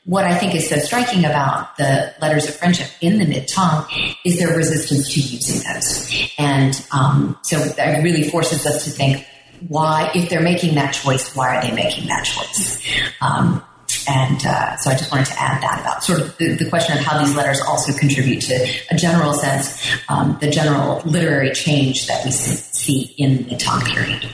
what 0.05 0.25
I 0.25 0.35
think 0.35 0.55
is 0.55 0.67
so 0.67 0.77
striking 0.77 1.23
about 1.23 1.77
the 1.77 2.13
letters 2.19 2.49
of 2.49 2.55
friendship 2.55 2.87
in 2.99 3.19
the 3.19 3.25
mid 3.25 3.47
Tang 3.47 3.85
is 4.25 4.39
their 4.39 4.57
resistance 4.57 5.13
to 5.13 5.19
using 5.19 5.61
those. 5.71 6.31
And 6.39 6.85
um, 6.91 7.37
so 7.43 7.59
that 7.59 8.03
really 8.03 8.23
forces 8.29 8.65
us 8.65 8.85
to 8.85 8.89
think, 8.89 9.25
why, 9.67 10.09
if 10.15 10.29
they're 10.29 10.41
making 10.41 10.75
that 10.75 10.91
choice, 10.91 11.35
why 11.35 11.57
are 11.57 11.61
they 11.61 11.71
making 11.71 12.07
that 12.07 12.23
choice? 12.25 12.81
Um, 13.21 13.63
and 14.07 14.45
uh, 14.45 14.77
so 14.77 14.89
I 14.89 14.95
just 14.95 15.11
wanted 15.11 15.27
to 15.27 15.41
add 15.41 15.61
that 15.61 15.81
about 15.81 16.03
sort 16.03 16.21
of 16.21 16.37
the, 16.37 16.55
the, 16.55 16.69
question 16.69 16.97
of 16.97 17.03
how 17.03 17.23
these 17.23 17.35
letters 17.35 17.61
also 17.61 17.97
contribute 17.97 18.41
to 18.41 18.67
a 18.91 18.95
general 18.95 19.33
sense, 19.33 19.99
um, 20.09 20.37
the 20.39 20.49
general 20.49 21.01
literary 21.05 21.51
change 21.51 22.07
that 22.07 22.23
we 22.25 22.31
see 22.31 23.13
in 23.17 23.47
the 23.47 23.55
Tang 23.55 23.81
period. 23.81 24.29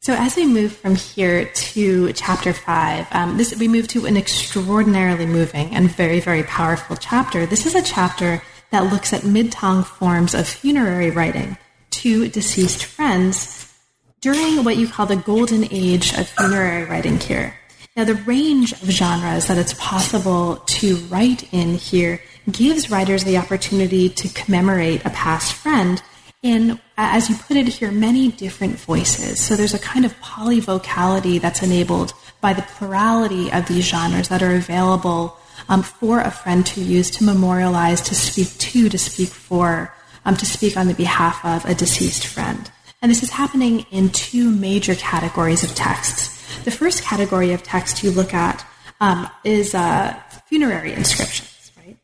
So 0.00 0.14
as 0.14 0.36
we 0.36 0.46
move 0.46 0.76
from 0.76 0.94
here 0.94 1.46
to 1.46 2.12
chapter 2.12 2.52
five, 2.52 3.08
um, 3.10 3.36
this 3.38 3.56
we 3.58 3.66
move 3.66 3.88
to 3.88 4.06
an 4.06 4.16
extraordinarily 4.16 5.26
moving 5.26 5.74
and 5.74 5.90
very 5.90 6.20
very 6.20 6.44
powerful 6.44 6.96
chapter. 6.96 7.46
This 7.46 7.66
is 7.66 7.74
a 7.74 7.82
chapter 7.82 8.42
that 8.70 8.92
looks 8.92 9.12
at 9.12 9.24
mid 9.24 9.52
Tang 9.52 9.82
forms 9.82 10.34
of 10.34 10.46
funerary 10.46 11.10
writing 11.10 11.56
to 11.90 12.28
deceased 12.28 12.84
friends 12.84 13.72
during 14.20 14.64
what 14.64 14.76
you 14.76 14.88
call 14.88 15.06
the 15.06 15.16
golden 15.16 15.66
age 15.72 16.12
of 16.18 16.28
funerary 16.28 16.84
writing 16.84 17.18
here. 17.18 17.54
Now, 17.96 18.04
the 18.04 18.14
range 18.14 18.72
of 18.72 18.90
genres 18.90 19.46
that 19.46 19.56
it's 19.56 19.72
possible 19.74 20.56
to 20.56 20.96
write 21.08 21.50
in 21.54 21.76
here 21.76 22.20
gives 22.50 22.90
writers 22.90 23.24
the 23.24 23.38
opportunity 23.38 24.10
to 24.10 24.28
commemorate 24.34 25.06
a 25.06 25.10
past 25.10 25.54
friend 25.54 26.02
in, 26.42 26.78
as 26.98 27.30
you 27.30 27.36
put 27.36 27.56
it 27.56 27.68
here, 27.68 27.90
many 27.90 28.30
different 28.30 28.78
voices. 28.78 29.40
So 29.40 29.56
there's 29.56 29.72
a 29.72 29.78
kind 29.78 30.04
of 30.04 30.14
polyvocality 30.20 31.40
that's 31.40 31.62
enabled 31.62 32.12
by 32.42 32.52
the 32.52 32.60
plurality 32.62 33.50
of 33.50 33.66
these 33.66 33.88
genres 33.88 34.28
that 34.28 34.42
are 34.42 34.54
available 34.54 35.38
um, 35.70 35.82
for 35.82 36.20
a 36.20 36.30
friend 36.30 36.66
to 36.66 36.82
use 36.82 37.10
to 37.12 37.24
memorialize, 37.24 38.02
to 38.02 38.14
speak 38.14 38.58
to, 38.58 38.90
to 38.90 38.98
speak 38.98 39.30
for 39.30 39.94
um, 40.26 40.36
to 40.36 40.44
speak 40.44 40.76
on 40.76 40.88
the 40.88 40.94
behalf 40.94 41.42
of 41.46 41.64
a 41.64 41.74
deceased 41.74 42.26
friend. 42.26 42.70
And 43.00 43.10
this 43.10 43.22
is 43.22 43.30
happening 43.30 43.86
in 43.90 44.10
two 44.10 44.50
major 44.50 44.94
categories 44.94 45.64
of 45.64 45.74
texts. 45.74 46.35
The 46.66 46.72
first 46.72 47.04
category 47.04 47.52
of 47.52 47.62
text 47.62 48.02
you 48.02 48.10
look 48.10 48.34
at 48.34 48.66
um, 48.98 49.30
is 49.44 49.72
uh, 49.72 50.20
funerary 50.46 50.92
inscriptions, 50.94 51.70
right? 51.76 51.96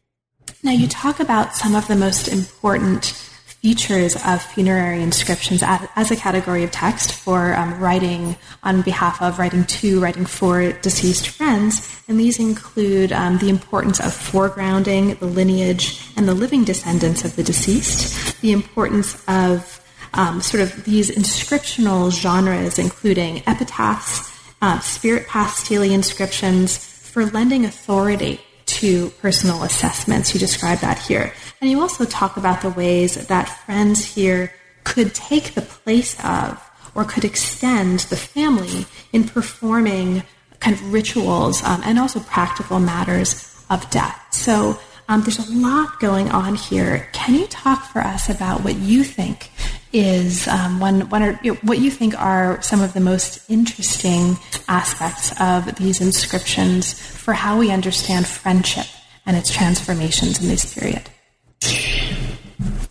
Now, 0.62 0.70
you 0.70 0.86
talk 0.86 1.18
about 1.18 1.56
some 1.56 1.74
of 1.74 1.88
the 1.88 1.96
most 1.96 2.28
important 2.28 3.06
features 3.06 4.14
of 4.24 4.40
funerary 4.40 5.02
inscriptions 5.02 5.64
as 5.66 6.12
a 6.12 6.16
category 6.16 6.62
of 6.62 6.70
text 6.70 7.12
for 7.12 7.56
um, 7.56 7.80
writing 7.80 8.36
on 8.62 8.82
behalf 8.82 9.20
of, 9.20 9.40
writing 9.40 9.64
to, 9.64 9.98
writing 9.98 10.26
for 10.26 10.70
deceased 10.70 11.26
friends. 11.26 12.00
And 12.06 12.20
these 12.20 12.38
include 12.38 13.10
um, 13.10 13.38
the 13.38 13.48
importance 13.48 13.98
of 13.98 14.12
foregrounding 14.12 15.18
the 15.18 15.26
lineage 15.26 16.08
and 16.16 16.28
the 16.28 16.34
living 16.34 16.62
descendants 16.62 17.24
of 17.24 17.34
the 17.34 17.42
deceased, 17.42 18.40
the 18.42 18.52
importance 18.52 19.24
of 19.26 19.80
um, 20.14 20.40
sort 20.40 20.62
of 20.62 20.84
these 20.84 21.10
inscriptional 21.10 22.12
genres, 22.12 22.78
including 22.78 23.42
epitaphs, 23.48 24.31
uh, 24.62 24.78
spirit 24.80 25.28
path 25.28 25.54
stele 25.56 25.92
inscriptions, 25.92 26.78
for 26.78 27.26
lending 27.26 27.66
authority 27.66 28.40
to 28.64 29.10
personal 29.20 29.64
assessments. 29.64 30.32
You 30.32 30.40
describe 30.40 30.78
that 30.78 30.98
here. 30.98 31.34
And 31.60 31.70
you 31.70 31.78
also 31.80 32.06
talk 32.06 32.38
about 32.38 32.62
the 32.62 32.70
ways 32.70 33.26
that 33.26 33.44
friends 33.44 34.14
here 34.14 34.54
could 34.82 35.14
take 35.14 35.52
the 35.52 35.60
place 35.60 36.16
of 36.24 36.58
or 36.94 37.04
could 37.04 37.24
extend 37.24 38.00
the 38.00 38.16
family 38.16 38.86
in 39.12 39.24
performing 39.24 40.22
kind 40.60 40.74
of 40.74 40.92
rituals 40.92 41.62
um, 41.64 41.82
and 41.84 41.98
also 41.98 42.20
practical 42.20 42.80
matters 42.80 43.62
of 43.68 43.88
death. 43.90 44.26
So 44.30 44.78
um, 45.08 45.20
there's 45.20 45.38
a 45.38 45.52
lot 45.52 46.00
going 46.00 46.30
on 46.30 46.54
here. 46.54 47.08
Can 47.12 47.34
you 47.34 47.46
talk 47.48 47.84
for 47.84 48.00
us 48.00 48.30
about 48.30 48.64
what 48.64 48.76
you 48.76 49.04
think 49.04 49.51
is 49.92 50.48
um, 50.48 50.80
one, 50.80 51.08
one 51.08 51.22
or, 51.22 51.40
you 51.42 51.52
know, 51.52 51.58
what 51.62 51.78
you 51.78 51.90
think 51.90 52.18
are 52.20 52.60
some 52.62 52.80
of 52.80 52.92
the 52.92 53.00
most 53.00 53.48
interesting 53.50 54.36
aspects 54.68 55.38
of 55.40 55.74
these 55.76 56.00
inscriptions 56.00 56.94
for 56.94 57.34
how 57.34 57.58
we 57.58 57.70
understand 57.70 58.26
friendship 58.26 58.86
and 59.26 59.36
its 59.36 59.52
transformations 59.52 60.40
in 60.40 60.48
this 60.48 60.74
period? 60.74 61.02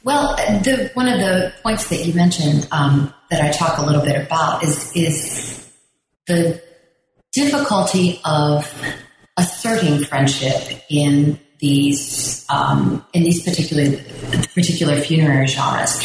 Well, 0.04 0.36
the, 0.36 0.90
one 0.94 1.08
of 1.08 1.20
the 1.20 1.54
points 1.62 1.90
that 1.90 2.06
you 2.06 2.14
mentioned 2.14 2.68
um, 2.72 3.14
that 3.30 3.42
I 3.42 3.52
talk 3.52 3.78
a 3.78 3.86
little 3.86 4.02
bit 4.02 4.20
about 4.26 4.64
is 4.64 4.92
is 4.96 5.72
the 6.28 6.62
difficulty 7.34 8.20
of 8.26 8.74
asserting 9.38 10.04
friendship 10.04 10.82
in 10.90 11.40
these 11.62 12.44
um, 12.50 13.06
in 13.14 13.24
these 13.24 13.44
particular 13.44 13.98
particular 14.54 15.00
funerary 15.00 15.48
genres, 15.48 16.04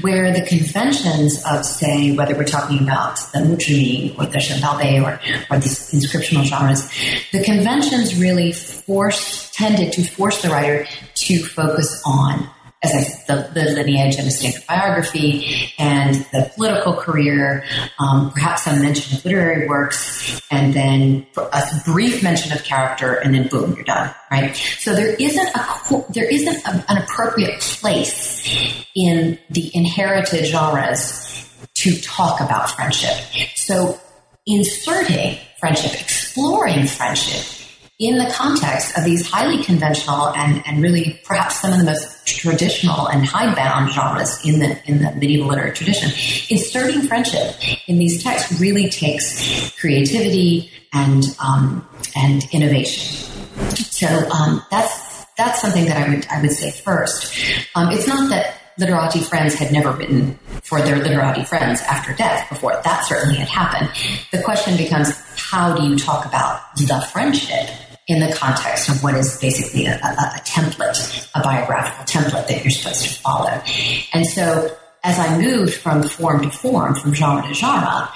where 0.00 0.32
the 0.32 0.44
conventions 0.44 1.42
of 1.48 1.64
say 1.64 2.14
whether 2.14 2.34
we're 2.34 2.44
talking 2.44 2.82
about 2.82 3.16
the 3.32 3.38
muzhiming 3.38 4.18
or 4.18 4.26
the 4.26 4.38
shendaobei 4.38 5.02
or 5.02 5.18
or 5.48 5.58
these 5.60 5.92
inscriptional 5.92 6.42
genres, 6.42 6.90
the 7.32 7.42
conventions 7.42 8.20
really 8.20 8.52
force 8.52 9.50
tended 9.54 9.92
to 9.92 10.04
force 10.04 10.42
the 10.42 10.48
writer 10.48 10.86
to 11.14 11.42
focus 11.44 12.02
on 12.04 12.50
as 12.82 12.94
I 12.94 13.02
said, 13.02 13.54
the, 13.54 13.60
the 13.60 13.70
lineage 13.70 14.16
and 14.16 14.26
the 14.26 14.30
standard 14.30 14.62
biography 14.66 15.72
and 15.78 16.14
the 16.32 16.50
political 16.54 16.94
career, 16.94 17.64
um, 17.98 18.30
perhaps 18.32 18.64
some 18.64 18.82
mention 18.82 19.16
of 19.16 19.24
literary 19.24 19.66
works, 19.66 20.40
and 20.50 20.74
then 20.74 21.26
a 21.36 21.62
brief 21.84 22.22
mention 22.22 22.52
of 22.52 22.62
character, 22.64 23.14
and 23.14 23.34
then 23.34 23.48
boom, 23.48 23.74
you're 23.74 23.84
done, 23.84 24.14
right? 24.30 24.54
So 24.78 24.94
there 24.94 25.14
isn't 25.14 25.48
a 25.48 26.04
there 26.10 26.30
isn't 26.30 26.66
a, 26.66 26.84
an 26.88 27.02
appropriate 27.02 27.60
place 27.60 28.84
in 28.94 29.38
the 29.50 29.70
inherited 29.74 30.44
genres 30.44 31.48
to 31.74 32.00
talk 32.00 32.40
about 32.40 32.70
friendship. 32.70 33.16
So 33.56 33.98
inserting 34.46 35.38
friendship, 35.58 36.00
exploring 36.00 36.86
friendship 36.86 37.55
in 37.98 38.18
the 38.18 38.30
context 38.30 38.96
of 38.98 39.04
these 39.04 39.26
highly 39.26 39.62
conventional 39.64 40.28
and, 40.34 40.62
and 40.66 40.82
really 40.82 41.18
perhaps 41.24 41.60
some 41.62 41.72
of 41.72 41.78
the 41.78 41.84
most 41.84 42.26
traditional 42.26 43.08
and 43.08 43.24
hidebound 43.24 43.90
genres 43.90 44.38
in 44.44 44.58
the 44.58 44.78
in 44.86 45.02
the 45.02 45.10
medieval 45.12 45.48
literary 45.48 45.72
tradition, 45.72 46.10
inserting 46.50 47.02
friendship 47.02 47.56
in 47.88 47.98
these 47.98 48.22
texts 48.22 48.60
really 48.60 48.90
takes 48.90 49.74
creativity 49.80 50.70
and 50.92 51.24
um, 51.42 51.88
and 52.14 52.42
innovation. 52.52 53.32
So 53.74 54.06
um, 54.30 54.62
that's 54.70 55.24
that's 55.38 55.62
something 55.62 55.86
that 55.86 55.96
I 55.96 56.14
would 56.14 56.26
I 56.26 56.42
would 56.42 56.52
say 56.52 56.70
first. 56.70 57.34
Um, 57.74 57.90
it's 57.92 58.06
not 58.06 58.28
that 58.28 58.60
literati 58.78 59.20
friends 59.20 59.54
had 59.54 59.72
never 59.72 59.90
written 59.90 60.38
for 60.62 60.82
their 60.82 60.98
literati 60.98 61.44
friends 61.44 61.80
after 61.82 62.12
death 62.12 62.46
before. 62.50 62.78
That 62.84 63.06
certainly 63.06 63.36
had 63.36 63.48
happened. 63.48 63.90
The 64.32 64.42
question 64.42 64.76
becomes, 64.76 65.16
how 65.36 65.74
do 65.74 65.88
you 65.88 65.96
talk 65.96 66.26
about 66.26 66.60
the 66.76 67.00
friendship 67.10 67.70
in 68.06 68.20
the 68.20 68.32
context 68.34 68.88
of 68.88 69.02
what 69.02 69.14
is 69.14 69.38
basically 69.40 69.86
a, 69.86 69.94
a, 69.94 69.96
a, 69.96 70.40
template, 70.44 71.28
a 71.34 71.42
biographical 71.42 72.04
template 72.04 72.46
that 72.46 72.62
you're 72.62 72.70
supposed 72.70 73.02
to 73.02 73.20
follow. 73.20 73.60
And 74.12 74.24
so 74.26 74.76
as 75.02 75.18
I 75.18 75.38
moved 75.38 75.74
from 75.74 76.02
form 76.02 76.42
to 76.42 76.50
form, 76.50 76.94
from 76.94 77.14
genre 77.14 77.46
to 77.46 77.54
genre, 77.54 78.10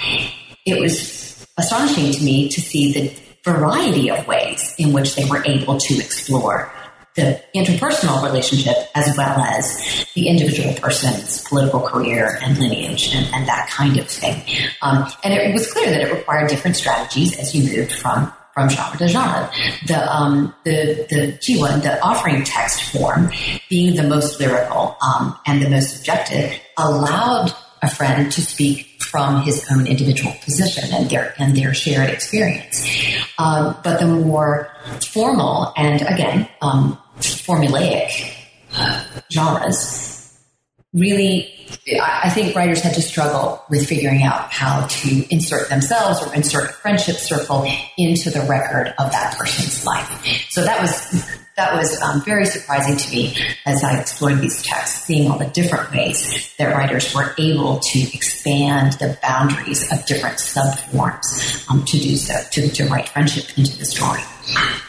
it 0.65 0.81
was 0.81 1.47
astonishing 1.59 2.13
to 2.13 2.25
me 2.25 2.49
to 2.49 2.61
see 2.61 2.93
the 2.93 3.13
variety 3.45 4.11
of 4.11 4.27
ways 4.27 4.75
in 4.79 4.93
which 4.93 5.17
they 5.17 5.25
were 5.25 5.43
able 5.45 5.79
to 5.79 5.95
explore 5.95 6.73
the 7.17 7.43
interpersonal 7.57 8.23
relationship 8.23 8.77
as 8.95 9.17
well 9.17 9.41
as 9.41 10.07
the 10.15 10.29
individual 10.29 10.73
person's 10.75 11.43
political 11.49 11.81
career 11.81 12.39
and 12.43 12.57
lineage 12.59 13.13
and, 13.15 13.27
and 13.35 13.49
that 13.49 13.69
kind 13.69 13.99
of 13.99 14.07
thing. 14.07 14.41
Um, 14.83 15.11
and 15.25 15.35
it 15.35 15.53
was 15.53 15.73
clear 15.73 15.91
that 15.91 16.01
it 16.01 16.13
required 16.13 16.49
different 16.49 16.77
strategies 16.77 17.37
as 17.39 17.55
you 17.55 17.77
moved 17.77 17.93
from 17.93 18.33
from 18.69 19.09
genre. 19.09 19.51
The 19.87 20.13
um, 20.13 20.55
the 20.65 21.07
the 21.09 21.39
Jiwen, 21.41 21.83
the 21.83 22.01
offering 22.03 22.45
text 22.45 22.93
form, 22.93 23.31
being 23.69 23.97
the 23.97 24.03
most 24.03 24.41
lyrical 24.41 24.97
um, 25.03 25.39
and 25.47 25.63
the 25.63 25.71
most 25.71 25.97
subjective, 25.97 26.59
allowed 26.77 27.53
a 27.83 27.89
friend 27.89 28.31
to 28.31 28.43
speak 28.43 29.03
from 29.03 29.43
his 29.43 29.67
own 29.73 29.87
individual 29.87 30.33
position 30.45 30.93
and 30.93 31.09
their 31.09 31.35
and 31.39 31.57
their 31.57 31.73
shared 31.73 32.11
experience. 32.11 32.87
Um, 33.39 33.77
but 33.83 34.01
the 34.01 34.07
more 34.07 34.71
formal 35.01 35.73
and 35.77 36.03
again 36.03 36.49
um, 36.61 36.99
formulaic 37.19 38.37
genres 39.33 40.20
really 40.93 41.55
I 42.03 42.31
think 42.31 42.57
writers 42.57 42.83
had 42.83 42.95
to 42.95 43.03
struggle 43.03 43.63
with 43.71 43.89
figuring 43.89 44.23
out 44.25 44.53
how 44.53 44.87
to 44.87 45.33
insert 45.33 45.69
themselves 45.69 46.21
or 46.21 46.35
insert 46.35 46.71
a 46.71 46.73
friendship 46.73 47.17
circle 47.17 47.65
into 47.97 48.31
the 48.31 48.41
record 48.43 48.93
of 48.99 49.13
that 49.13 49.37
person's 49.39 49.87
life. 49.87 50.09
So 50.51 50.65
that 50.65 50.81
was 50.81 51.40
that 51.57 51.75
was 51.75 52.01
um, 52.01 52.23
very 52.23 52.47
surprising 52.47 52.97
to 52.97 53.11
me 53.11 53.37
as 53.67 53.85
I 53.85 54.01
explored 54.01 54.39
these 54.41 54.63
texts, 54.63 55.05
seeing 55.05 55.31
all 55.31 55.39
the 55.39 55.47
different 55.47 55.91
ways 55.93 56.55
that 56.59 56.75
writers 56.75 57.15
were 57.15 57.35
able 57.39 57.81
to 57.81 57.99
expand 58.15 58.95
the 58.95 59.19
boundaries 59.23 59.91
of 59.93 60.05
different 60.07 60.37
subforms 60.37 61.69
um, 61.71 61.85
to 61.85 61.99
do 61.99 62.17
so, 62.17 62.35
to, 62.53 62.69
to 62.71 62.85
write 62.87 63.09
friendship 63.09 63.59
into 63.59 63.77
the 63.77 63.85
story. 63.85 64.21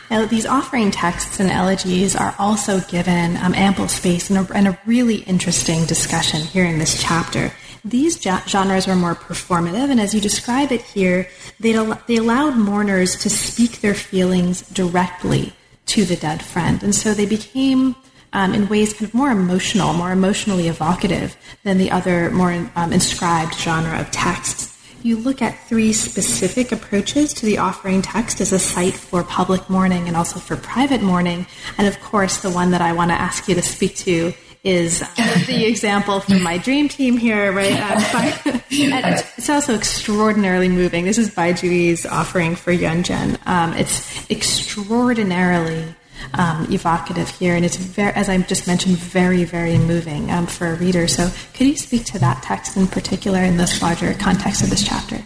Now, 0.10 0.26
these 0.26 0.46
offering 0.46 0.92
texts 0.92 1.40
and 1.40 1.50
elegies 1.50 2.16
are 2.16 2.36
also 2.38 2.80
given 2.82 3.38
um, 3.38 3.54
ample 3.54 3.88
space 3.88 4.30
and 4.30 4.40
a, 4.40 4.54
and 4.54 4.68
a, 4.68 4.80
really 4.86 5.18
interesting 5.18 5.86
discussion 5.86 6.42
here 6.42 6.66
in 6.66 6.80
this 6.80 7.02
chapter. 7.02 7.52
These 7.84 8.22
genres 8.22 8.88
were 8.88 8.96
more 8.96 9.16
performative, 9.16 9.90
and 9.90 10.00
as 10.00 10.14
you 10.14 10.22
describe 10.22 10.72
it 10.72 10.82
here, 10.82 11.28
they, 11.60 11.74
they 12.08 12.18
allowed 12.18 12.56
mourners 12.56 13.16
to 13.18 13.30
speak 13.30 13.82
their 13.82 13.96
feelings 13.96 14.62
directly 14.70 15.54
to 15.92 16.06
the 16.06 16.16
dead 16.16 16.42
friend. 16.42 16.82
And 16.84 16.96
so 16.96 17.14
they 17.14 17.26
became, 17.26 17.96
um, 18.32 18.54
in 18.54 18.70
ways, 18.70 18.94
kind 18.94 19.08
of 19.10 19.14
more 19.14 19.30
emotional, 19.30 19.94
more 19.94 20.12
emotionally 20.12 20.68
evocative 20.70 21.36
than 21.64 21.78
the 21.78 21.92
other 21.92 22.32
more 22.32 22.54
um, 22.76 22.94
inscribed 22.94 23.56
genre 23.56 24.00
of 24.00 24.10
texts. 24.12 24.70
You 25.04 25.18
look 25.18 25.42
at 25.42 25.58
three 25.68 25.92
specific 25.94 26.72
approaches 26.72 27.34
to 27.34 27.46
the 27.46 27.58
offering 27.58 28.02
text 28.02 28.40
as 28.40 28.54
a 28.54 28.60
site 28.60 28.94
for 28.94 29.24
public 29.24 29.70
mourning 29.70 30.08
and 30.08 30.16
also 30.16 30.40
for 30.40 30.56
private 30.56 31.02
mourning. 31.02 31.46
And 31.78 31.88
of 31.88 32.00
course, 32.00 32.42
the 32.42 32.52
one 32.52 32.72
that 32.72 32.82
I 32.82 32.94
want 32.94 33.12
to 33.12 33.16
ask 33.16 33.48
you 33.50 33.56
to 33.56 33.62
speak 33.62 33.96
to 33.98 34.34
is 34.64 35.00
the 35.48 35.66
example 35.68 36.20
from 36.20 36.44
my 36.44 36.58
dream 36.58 36.88
team 36.88 37.18
here, 37.18 37.52
right? 37.52 37.74
Um, 37.74 38.62
it's 38.70 39.50
also 39.50 39.74
extraordinarily 39.74 40.70
moving. 40.70 41.06
This 41.06 41.18
is 41.18 41.34
Bai 41.34 41.54
Juyi's 41.54 42.06
offering 42.06 42.56
for 42.56 42.72
Yuanzhen. 42.72 43.40
Um, 43.48 43.74
it's 43.74 44.30
extraordinarily 44.30 45.96
um, 46.36 46.68
evocative 46.72 47.30
here, 47.30 47.56
and 47.56 47.66
it's 47.66 47.78
very, 47.78 48.14
as 48.14 48.30
I 48.30 48.38
just 48.38 48.68
mentioned, 48.68 48.98
very, 48.98 49.44
very 49.44 49.78
moving 49.80 50.30
um, 50.30 50.46
for 50.46 50.68
a 50.68 50.76
reader. 50.76 51.08
So, 51.08 51.32
could 51.56 51.66
you 51.66 51.76
speak 51.76 52.06
to 52.06 52.20
that 52.20 52.44
text 52.44 52.78
in 52.78 52.88
particular 52.88 53.40
in 53.40 53.58
this 53.58 53.82
larger 53.82 54.14
context 54.14 54.62
of 54.62 54.70
this 54.70 54.84
chapter? 54.84 55.24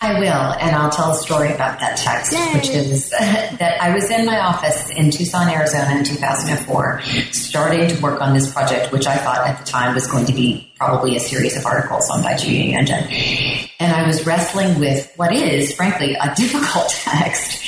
I 0.00 0.16
will, 0.20 0.26
and 0.28 0.76
I'll 0.76 0.90
tell 0.90 1.10
a 1.10 1.14
story 1.16 1.52
about 1.52 1.80
that 1.80 1.96
text, 1.96 2.32
Yay. 2.32 2.54
which 2.54 2.68
is 2.70 3.10
that 3.10 3.78
I 3.80 3.92
was 3.92 4.08
in 4.10 4.26
my 4.26 4.38
office 4.38 4.90
in 4.90 5.10
Tucson, 5.10 5.48
Arizona 5.48 5.98
in 5.98 6.04
2004, 6.04 7.00
starting 7.32 7.88
to 7.88 8.00
work 8.00 8.20
on 8.20 8.32
this 8.32 8.52
project, 8.52 8.92
which 8.92 9.08
I 9.08 9.16
thought 9.16 9.44
at 9.44 9.58
the 9.58 9.64
time 9.64 9.94
was 9.94 10.06
going 10.06 10.26
to 10.26 10.32
be 10.32 10.72
probably 10.76 11.16
a 11.16 11.20
series 11.20 11.56
of 11.56 11.66
articles 11.66 12.08
on 12.10 12.22
Baiji 12.22 12.72
Yanjun. 12.72 13.68
And 13.80 13.92
I 13.92 14.06
was 14.06 14.24
wrestling 14.24 14.78
with 14.78 15.12
what 15.16 15.34
is, 15.34 15.74
frankly, 15.74 16.14
a 16.14 16.32
difficult 16.36 16.90
text. 16.90 17.60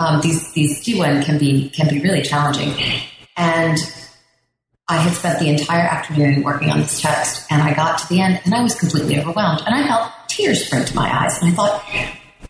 Um, 0.00 0.20
these 0.22 0.52
these 0.54 0.84
Jiwen 0.84 1.24
can 1.24 1.38
be 1.38 1.70
can 1.70 1.88
be 1.88 2.00
really 2.00 2.22
challenging, 2.22 2.74
and 3.36 3.78
I 4.88 4.96
had 4.96 5.14
spent 5.14 5.38
the 5.38 5.50
entire 5.50 5.86
afternoon 5.86 6.42
working 6.42 6.70
on 6.70 6.80
this 6.80 7.00
text, 7.00 7.46
and 7.48 7.62
I 7.62 7.74
got 7.74 7.98
to 7.98 8.08
the 8.08 8.20
end, 8.20 8.40
and 8.44 8.54
I 8.54 8.62
was 8.62 8.74
completely 8.74 9.20
overwhelmed, 9.20 9.62
and 9.66 9.74
I 9.74 9.86
felt 9.86 10.12
tears 10.28 10.66
spring 10.66 10.84
to 10.84 10.94
my 10.94 11.24
eyes, 11.24 11.40
and 11.40 11.52
I 11.52 11.54
thought, 11.54 11.84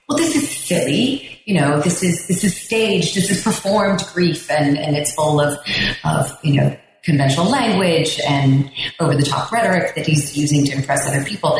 well, 0.08 0.18
this 0.18 0.36
is 0.36 0.48
silly. 0.48 1.40
You 1.44 1.60
know, 1.60 1.80
this 1.80 2.02
is 2.02 2.26
this 2.26 2.42
is 2.42 2.56
staged, 2.56 3.14
this 3.14 3.30
is 3.30 3.42
performed 3.42 4.04
grief, 4.12 4.50
and 4.50 4.76
and 4.76 4.96
it's 4.96 5.14
full 5.14 5.40
of 5.40 5.58
of 6.04 6.36
you 6.42 6.54
know 6.54 6.76
conventional 7.06 7.48
language 7.48 8.20
and 8.28 8.70
over 8.98 9.14
the 9.14 9.22
top 9.22 9.50
rhetoric 9.52 9.94
that 9.94 10.06
he's 10.06 10.36
using 10.36 10.64
to 10.66 10.72
impress 10.72 11.06
other 11.06 11.24
people. 11.24 11.58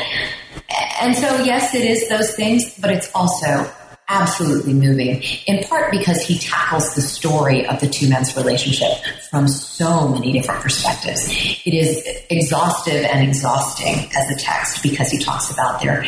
And 1.00 1.14
so, 1.14 1.42
yes, 1.44 1.72
it 1.72 1.84
is 1.84 2.08
those 2.08 2.34
things, 2.34 2.76
but 2.80 2.90
it's 2.90 3.08
also 3.14 3.70
absolutely 4.08 4.72
moving, 4.72 5.22
in 5.46 5.64
part 5.64 5.90
because 5.90 6.22
he 6.22 6.38
tackles 6.38 6.94
the 6.94 7.00
story 7.00 7.66
of 7.66 7.80
the 7.80 7.88
two 7.88 8.08
men's 8.08 8.36
relationship 8.36 8.92
from 9.30 9.48
so 9.48 10.08
many 10.08 10.32
different 10.32 10.60
perspectives. 10.60 11.26
It 11.64 11.74
is 11.74 12.06
exhaustive 12.30 13.04
and 13.04 13.26
exhausting 13.26 14.08
as 14.16 14.30
a 14.30 14.36
text 14.38 14.82
because 14.82 15.10
he 15.10 15.18
talks 15.18 15.50
about 15.50 15.82
their 15.82 16.06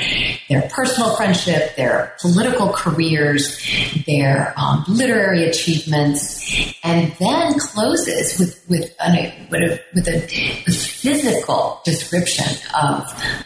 their 0.48 0.62
personal 0.70 1.16
friendship, 1.16 1.74
their 1.76 2.14
political 2.20 2.72
careers, 2.72 3.60
their 4.06 4.54
um, 4.56 4.84
literary 4.88 5.44
achievements, 5.44 6.74
and 6.84 7.12
then 7.18 7.58
closes 7.58 8.38
with 8.38 8.64
with, 8.68 8.94
an, 9.00 9.48
with, 9.50 9.60
a, 9.62 9.80
with 9.94 10.08
a, 10.08 10.20
physical 10.68 11.80
description 11.84 12.46
of 12.82 13.04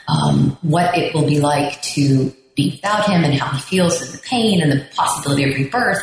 um, 0.09 0.57
what 0.63 0.97
it 0.97 1.15
will 1.15 1.27
be 1.27 1.39
like 1.39 1.81
to 1.83 2.35
be 2.55 2.73
without 2.73 3.07
him 3.07 3.25
and 3.25 3.35
how 3.35 3.51
he 3.55 3.61
feels 3.61 4.01
and 4.03 4.13
the 4.13 4.19
pain 4.19 4.63
and 4.63 4.71
the 4.73 4.87
possibility 4.95 5.45
of 5.45 5.55
rebirth. 5.55 6.03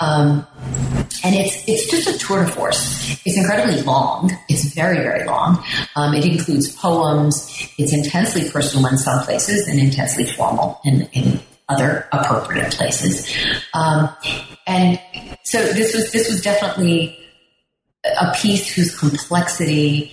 Um, 0.00 0.46
and 1.24 1.34
it's 1.34 1.62
it's 1.68 1.90
just 1.90 2.08
a 2.08 2.18
tour 2.18 2.44
de 2.44 2.50
force. 2.50 3.20
It's 3.24 3.36
incredibly 3.36 3.82
long. 3.82 4.32
It's 4.48 4.74
very 4.74 4.98
very 4.98 5.24
long. 5.24 5.62
Um, 5.94 6.14
it 6.14 6.24
includes 6.24 6.74
poems. 6.74 7.70
It's 7.78 7.92
intensely 7.92 8.50
personal 8.50 8.86
in 8.86 8.98
some 8.98 9.24
places 9.24 9.68
and 9.68 9.78
intensely 9.78 10.26
formal 10.26 10.80
in, 10.84 11.02
in 11.12 11.40
other 11.68 12.08
appropriate 12.12 12.72
places. 12.72 13.34
Um, 13.74 14.08
and 14.66 15.00
so 15.44 15.62
this 15.62 15.94
was 15.94 16.12
this 16.12 16.28
was 16.28 16.42
definitely 16.42 17.18
a 18.04 18.32
piece 18.34 18.72
whose 18.72 18.96
complexity 18.96 20.12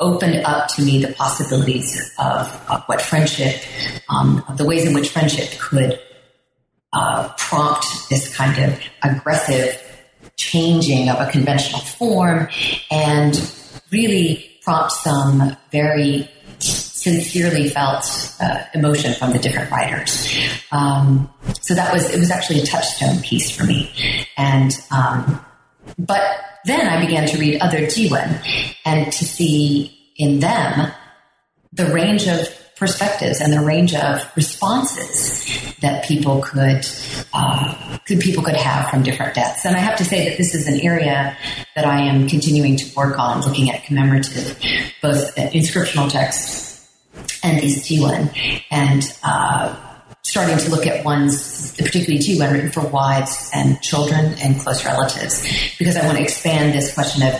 opened 0.00 0.44
up 0.44 0.68
to 0.68 0.82
me 0.82 1.00
the 1.00 1.12
possibilities 1.12 2.12
of, 2.18 2.48
of 2.68 2.82
what 2.86 3.00
friendship, 3.00 3.62
um, 4.08 4.44
of 4.48 4.58
the 4.58 4.64
ways 4.64 4.86
in 4.86 4.94
which 4.94 5.10
friendship 5.10 5.58
could 5.58 6.00
uh, 6.92 7.28
prompt 7.36 7.86
this 8.10 8.34
kind 8.36 8.56
of 8.58 8.80
aggressive 9.02 9.80
changing 10.36 11.08
of 11.08 11.20
a 11.20 11.30
conventional 11.30 11.80
form 11.80 12.48
and 12.90 13.52
really 13.90 14.58
prompt 14.62 14.92
some 14.92 15.56
very 15.70 16.28
sincerely 16.58 17.68
felt 17.68 18.04
uh, 18.40 18.64
emotion 18.74 19.12
from 19.14 19.32
the 19.32 19.38
different 19.38 19.70
writers. 19.70 20.38
Um, 20.72 21.28
so 21.60 21.74
that 21.74 21.92
was 21.92 22.08
it 22.10 22.18
was 22.18 22.30
actually 22.30 22.60
a 22.60 22.66
touchstone 22.66 23.20
piece 23.20 23.50
for 23.50 23.64
me, 23.64 23.92
and 24.38 24.72
um, 24.90 25.44
but 25.98 26.22
then 26.64 26.86
I 26.86 27.04
began 27.04 27.26
to 27.28 27.38
read 27.38 27.60
other 27.60 27.80
Jiwen 27.80 28.40
and 28.84 29.12
to 29.12 29.24
see 29.24 29.98
in 30.16 30.40
them 30.40 30.92
the 31.72 31.92
range 31.92 32.26
of 32.26 32.48
perspectives 32.76 33.40
and 33.40 33.52
the 33.52 33.60
range 33.60 33.94
of 33.94 34.20
responses 34.36 35.74
that 35.80 36.04
people 36.04 36.42
could, 36.42 36.84
uh, 37.32 37.98
could 38.06 38.20
people 38.20 38.42
could 38.42 38.56
have 38.56 38.88
from 38.90 39.02
different 39.02 39.34
deaths. 39.34 39.64
And 39.64 39.76
I 39.76 39.78
have 39.78 39.96
to 39.98 40.04
say 40.04 40.28
that 40.28 40.38
this 40.38 40.54
is 40.54 40.66
an 40.66 40.80
area 40.80 41.36
that 41.76 41.84
I 41.84 42.00
am 42.00 42.28
continuing 42.28 42.76
to 42.76 42.94
work 42.96 43.18
on, 43.18 43.42
looking 43.42 43.70
at 43.70 43.84
commemorative, 43.84 44.58
both 45.02 45.34
inscriptional 45.36 46.10
texts 46.10 46.88
and 47.42 47.60
these 47.60 47.86
Jiwen, 47.86 48.34
and 48.70 49.02
uh, 49.22 49.93
starting 50.24 50.56
to 50.56 50.70
look 50.70 50.86
at 50.86 51.04
ones, 51.04 51.72
particularly 51.76 52.18
Jiwen, 52.18 52.50
written 52.50 52.72
for 52.72 52.80
wives 52.88 53.50
and 53.54 53.80
children 53.82 54.34
and 54.42 54.58
close 54.58 54.82
relatives, 54.84 55.46
because 55.78 55.96
I 55.96 56.06
want 56.06 56.16
to 56.16 56.24
expand 56.24 56.72
this 56.72 56.94
question 56.94 57.22
of 57.22 57.34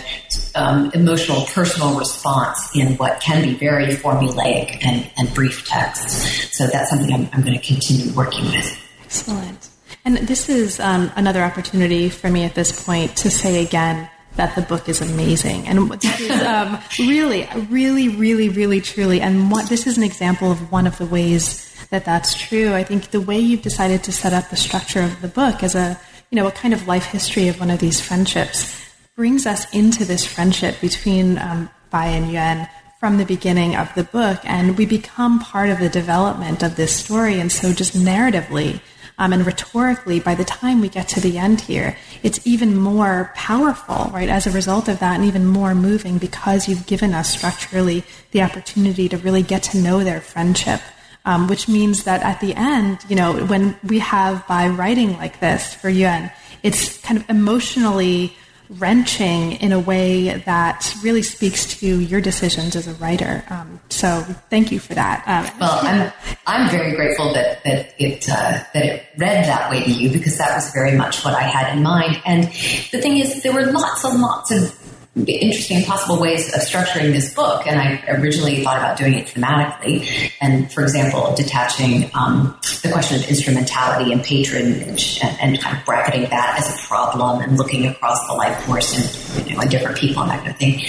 um, 0.53 0.91
emotional, 0.93 1.45
personal 1.47 1.97
response 1.97 2.69
in 2.75 2.95
what 2.97 3.19
can 3.19 3.41
be 3.41 3.55
very 3.55 3.87
formulaic 3.87 4.85
and, 4.85 5.09
and 5.17 5.33
brief 5.33 5.67
texts. 5.67 6.55
So 6.55 6.67
that's 6.67 6.91
something 6.91 7.11
I'm, 7.11 7.27
I'm 7.33 7.41
going 7.41 7.59
to 7.59 7.65
continue 7.65 8.13
working 8.13 8.45
with. 8.45 8.79
Excellent. 9.03 9.69
And 10.05 10.17
this 10.19 10.47
is 10.47 10.79
um, 10.79 11.11
another 11.15 11.41
opportunity 11.41 12.09
for 12.09 12.29
me 12.29 12.43
at 12.43 12.53
this 12.53 12.85
point 12.85 13.17
to 13.17 13.31
say 13.31 13.65
again 13.65 14.07
that 14.35 14.53
the 14.55 14.61
book 14.61 14.87
is 14.87 15.01
amazing. 15.01 15.67
And 15.67 15.89
this 15.89 16.19
is 16.19 16.41
um, 16.43 16.77
really, 16.99 17.49
really, 17.69 18.09
really, 18.09 18.49
really, 18.49 18.79
truly, 18.79 19.21
and 19.21 19.49
what, 19.49 19.69
this 19.69 19.87
is 19.87 19.97
an 19.97 20.03
example 20.03 20.51
of 20.51 20.71
one 20.71 20.85
of 20.85 20.99
the 20.99 21.05
ways 21.07 21.64
that 21.89 22.05
that's 22.05 22.33
true. 22.33 22.73
I 22.73 22.83
think 22.83 23.11
the 23.11 23.21
way 23.21 23.39
you've 23.39 23.61
decided 23.61 24.03
to 24.03 24.11
set 24.11 24.33
up 24.33 24.49
the 24.49 24.55
structure 24.55 25.01
of 25.01 25.21
the 25.21 25.27
book 25.27 25.63
as 25.63 25.75
a, 25.75 25.99
you 26.31 26.35
know, 26.35 26.47
a 26.47 26.51
kind 26.51 26.73
of 26.73 26.87
life 26.87 27.05
history 27.05 27.47
of 27.47 27.59
one 27.59 27.69
of 27.71 27.79
these 27.79 28.01
friendships 28.01 28.79
brings 29.15 29.45
us 29.45 29.71
into 29.73 30.03
this 30.03 30.25
friendship 30.25 30.79
between 30.81 31.37
um, 31.37 31.69
Bai 31.89 32.07
and 32.07 32.31
Yuan 32.31 32.67
from 32.99 33.17
the 33.17 33.25
beginning 33.25 33.75
of 33.75 33.93
the 33.95 34.03
book, 34.03 34.39
and 34.43 34.77
we 34.77 34.85
become 34.85 35.39
part 35.39 35.69
of 35.69 35.79
the 35.79 35.89
development 35.89 36.63
of 36.63 36.75
this 36.75 36.95
story. 36.95 37.39
And 37.39 37.51
so, 37.51 37.71
just 37.71 37.95
narratively 37.95 38.81
um, 39.17 39.31
and 39.31 39.45
rhetorically, 39.45 40.19
by 40.19 40.35
the 40.35 40.43
time 40.43 40.81
we 40.81 40.89
get 40.89 41.07
to 41.09 41.21
the 41.21 41.37
end 41.37 41.61
here, 41.61 41.97
it's 42.21 42.45
even 42.45 42.75
more 42.75 43.31
powerful, 43.33 44.11
right? 44.13 44.27
As 44.27 44.45
a 44.45 44.51
result 44.51 44.89
of 44.89 44.99
that, 44.99 45.15
and 45.15 45.25
even 45.25 45.45
more 45.45 45.73
moving 45.73 46.17
because 46.17 46.67
you've 46.67 46.85
given 46.85 47.13
us 47.13 47.29
structurally 47.29 48.03
the 48.31 48.41
opportunity 48.41 49.07
to 49.07 49.17
really 49.17 49.41
get 49.41 49.63
to 49.63 49.77
know 49.77 50.03
their 50.03 50.19
friendship. 50.19 50.81
Um, 51.27 51.47
which 51.47 51.67
means 51.67 52.03
that 52.03 52.21
at 52.21 52.39
the 52.39 52.53
end, 52.53 52.99
you 53.09 53.15
know, 53.15 53.45
when 53.47 53.75
we 53.83 53.97
have 53.97 54.45
Bai 54.47 54.67
writing 54.67 55.17
like 55.17 55.39
this 55.39 55.73
for 55.73 55.89
Yuan, 55.89 56.29
it's 56.61 56.99
kind 57.01 57.19
of 57.19 57.27
emotionally 57.29 58.35
wrenching 58.69 59.53
in 59.53 59.71
a 59.71 59.79
way 59.79 60.29
that 60.45 60.95
really 61.03 61.21
speaks 61.21 61.79
to 61.79 61.99
your 61.99 62.21
decisions 62.21 62.75
as 62.75 62.87
a 62.87 62.93
writer. 62.95 63.43
Um, 63.49 63.79
so 63.89 64.21
thank 64.49 64.71
you 64.71 64.79
for 64.79 64.95
that. 64.95 65.23
Um, 65.27 65.59
well, 65.59 65.79
I'm 65.83 66.11
I'm 66.47 66.69
very 66.71 66.95
grateful 66.95 67.33
that 67.33 67.63
that 67.63 67.93
it 67.99 68.27
uh, 68.29 68.63
that 68.73 68.85
it 68.85 69.05
read 69.17 69.45
that 69.45 69.69
way 69.69 69.83
to 69.83 69.91
you 69.91 70.09
because 70.11 70.37
that 70.37 70.55
was 70.55 70.71
very 70.73 70.97
much 70.97 71.23
what 71.23 71.33
I 71.35 71.43
had 71.43 71.75
in 71.75 71.83
mind. 71.83 72.21
And 72.25 72.45
the 72.45 73.01
thing 73.01 73.17
is, 73.17 73.43
there 73.43 73.53
were 73.53 73.71
lots 73.71 74.03
and 74.03 74.21
lots 74.21 74.51
of 74.51 74.94
interesting 75.15 75.83
possible 75.85 76.19
ways 76.19 76.53
of 76.53 76.61
structuring 76.61 77.13
this 77.13 77.33
book. 77.33 77.65
And 77.65 77.79
I 77.79 78.03
originally 78.07 78.63
thought 78.63 78.77
about 78.77 78.97
doing 78.97 79.13
it 79.13 79.27
thematically. 79.27 80.31
And 80.41 80.71
for 80.71 80.81
example, 80.81 81.33
detaching 81.35 82.09
um, 82.13 82.57
the 82.83 82.91
question 82.91 83.17
of 83.17 83.29
instrumentality 83.29 84.11
and 84.11 84.23
patronage 84.23 85.19
and, 85.23 85.37
and, 85.39 85.61
kind 85.61 85.77
of 85.77 85.85
bracketing 85.85 86.29
that 86.29 86.59
as 86.59 86.75
a 86.75 86.87
problem 86.87 87.41
and 87.41 87.57
looking 87.57 87.85
across 87.87 88.27
the 88.27 88.33
life 88.33 88.61
course 88.65 89.37
and, 89.37 89.47
you 89.47 89.55
know, 89.55 89.63
different 89.63 89.97
people 89.97 90.21
and 90.21 90.31
that 90.31 90.39
kind 90.39 90.51
of 90.51 90.57
thing. 90.57 90.81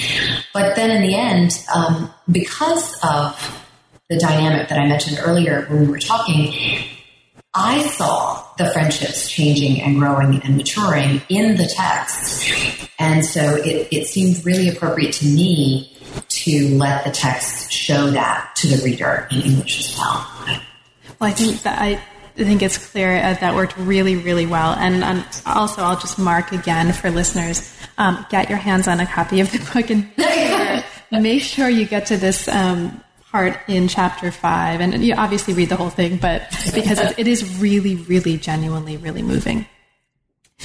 But 0.52 0.74
then 0.74 0.90
in 0.90 1.02
the 1.02 1.14
end, 1.14 1.64
um, 1.74 2.12
because 2.30 2.98
of 3.04 3.62
the 4.08 4.18
dynamic 4.18 4.68
that 4.68 4.78
I 4.78 4.86
mentioned 4.86 5.18
earlier 5.22 5.66
when 5.66 5.82
we 5.82 5.86
were 5.86 5.98
talking, 5.98 6.52
I 7.56 7.86
saw 7.86 8.44
the 8.58 8.70
friendships 8.70 9.30
changing 9.30 9.80
and 9.80 9.98
growing 9.98 10.42
and 10.42 10.56
maturing 10.56 11.22
in 11.28 11.56
the 11.56 11.66
text. 11.66 12.88
And 12.98 13.24
so 13.24 13.56
it, 13.56 13.88
it 13.90 14.06
seemed 14.06 14.44
really 14.44 14.68
appropriate 14.68 15.14
to 15.14 15.26
me 15.26 15.96
to 16.28 16.68
let 16.76 17.04
the 17.04 17.10
text 17.10 17.72
show 17.72 18.10
that 18.10 18.54
to 18.56 18.68
the 18.68 18.82
reader 18.84 19.26
in 19.30 19.40
English 19.40 19.80
as 19.80 19.98
well. 19.98 20.26
Well, 21.18 21.30
I 21.30 21.32
think 21.32 21.62
that 21.62 21.80
I, 21.80 21.96
think 22.36 22.62
it's 22.62 22.90
clear 22.90 23.16
uh, 23.16 23.34
that 23.34 23.54
worked 23.54 23.76
really, 23.78 24.16
really 24.16 24.44
well. 24.44 24.74
And 24.74 25.02
um, 25.02 25.24
also, 25.46 25.82
I'll 25.82 25.98
just 25.98 26.18
mark 26.18 26.52
again 26.52 26.92
for 26.92 27.10
listeners: 27.10 27.74
um, 27.96 28.26
get 28.28 28.50
your 28.50 28.58
hands 28.58 28.86
on 28.86 29.00
a 29.00 29.06
copy 29.06 29.40
of 29.40 29.50
the 29.50 29.58
book 29.72 29.88
and 29.90 30.84
make 31.22 31.42
sure 31.42 31.70
you 31.70 31.86
get 31.86 32.06
to 32.06 32.18
this 32.18 32.48
um, 32.48 33.02
part 33.36 33.60
in 33.68 33.86
chapter 33.86 34.30
five, 34.30 34.80
and 34.80 35.04
you 35.04 35.14
obviously 35.14 35.52
read 35.52 35.68
the 35.68 35.76
whole 35.76 35.90
thing, 35.90 36.16
but 36.16 36.48
because 36.74 36.98
it, 37.18 37.28
is 37.28 37.60
really, 37.60 37.96
really, 37.96 38.38
genuinely, 38.38 38.96
really 38.96 39.20
moving. 39.20 39.66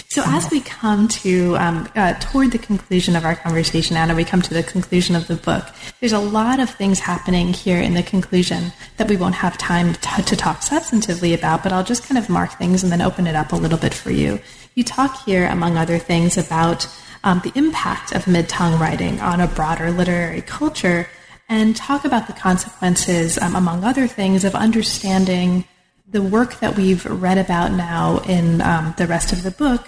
So, 0.08 0.24
as 0.26 0.50
we 0.50 0.62
come 0.62 1.10
to 1.26 1.58
um, 1.58 1.90
uh, 1.98 2.14
toward 2.22 2.52
the 2.52 2.58
conclusion 2.58 3.18
of 3.18 3.26
our 3.26 3.36
conversation, 3.36 3.98
Anna, 3.98 4.16
we 4.16 4.24
come 4.24 4.42
to 4.42 4.54
the 4.54 4.64
conclusion 4.64 5.18
of 5.18 5.28
the 5.28 5.36
book. 5.36 5.66
There's 6.00 6.14
a 6.14 6.20
lot 6.40 6.62
of 6.62 6.70
things 6.70 7.00
happening 7.00 7.52
here 7.52 7.82
in 7.82 7.94
the 7.94 8.04
conclusion 8.04 8.72
that 8.96 9.10
we 9.10 9.18
won't 9.18 9.36
have 9.36 9.58
time 9.58 9.94
to, 9.96 10.22
to 10.24 10.36
talk 10.38 10.62
substantively 10.62 11.38
about, 11.38 11.64
but 11.64 11.74
I'll 11.74 11.84
just 11.84 12.08
kind 12.08 12.18
of 12.18 12.30
mark 12.30 12.54
things 12.54 12.84
and 12.84 12.92
then 12.92 13.02
open 13.02 13.28
it 13.28 13.36
up 13.36 13.52
a 13.52 13.58
little 13.58 13.78
bit 13.78 13.94
for 13.94 14.12
you. 14.12 14.40
You 14.76 14.86
talk 14.86 15.26
here, 15.26 15.46
among 15.48 15.76
other 15.76 15.98
things, 15.98 16.38
about 16.38 16.88
um, 17.26 17.42
the 17.44 17.52
impact 17.56 18.14
of 18.14 18.28
mid 18.28 18.48
Tang 18.48 18.80
writing 18.80 19.20
on 19.20 19.42
a 19.42 19.48
broader 19.48 19.92
literary 19.92 20.42
culture 20.42 21.10
and 21.52 21.76
talk 21.76 22.06
about 22.06 22.28
the 22.28 22.34
consequences, 22.34 23.38
um, 23.38 23.56
among 23.56 23.84
other 23.84 24.08
things, 24.08 24.46
of 24.46 24.56
understanding 24.56 25.66
the 26.08 26.22
work 26.22 26.60
that 26.62 26.78
we've 26.78 27.06
read 27.06 27.38
about 27.38 27.74
now 27.74 28.20
in 28.20 28.62
um, 28.62 28.96
the 28.98 29.06
rest 29.06 29.34
of 29.34 29.44
the 29.44 29.52
book 29.52 29.88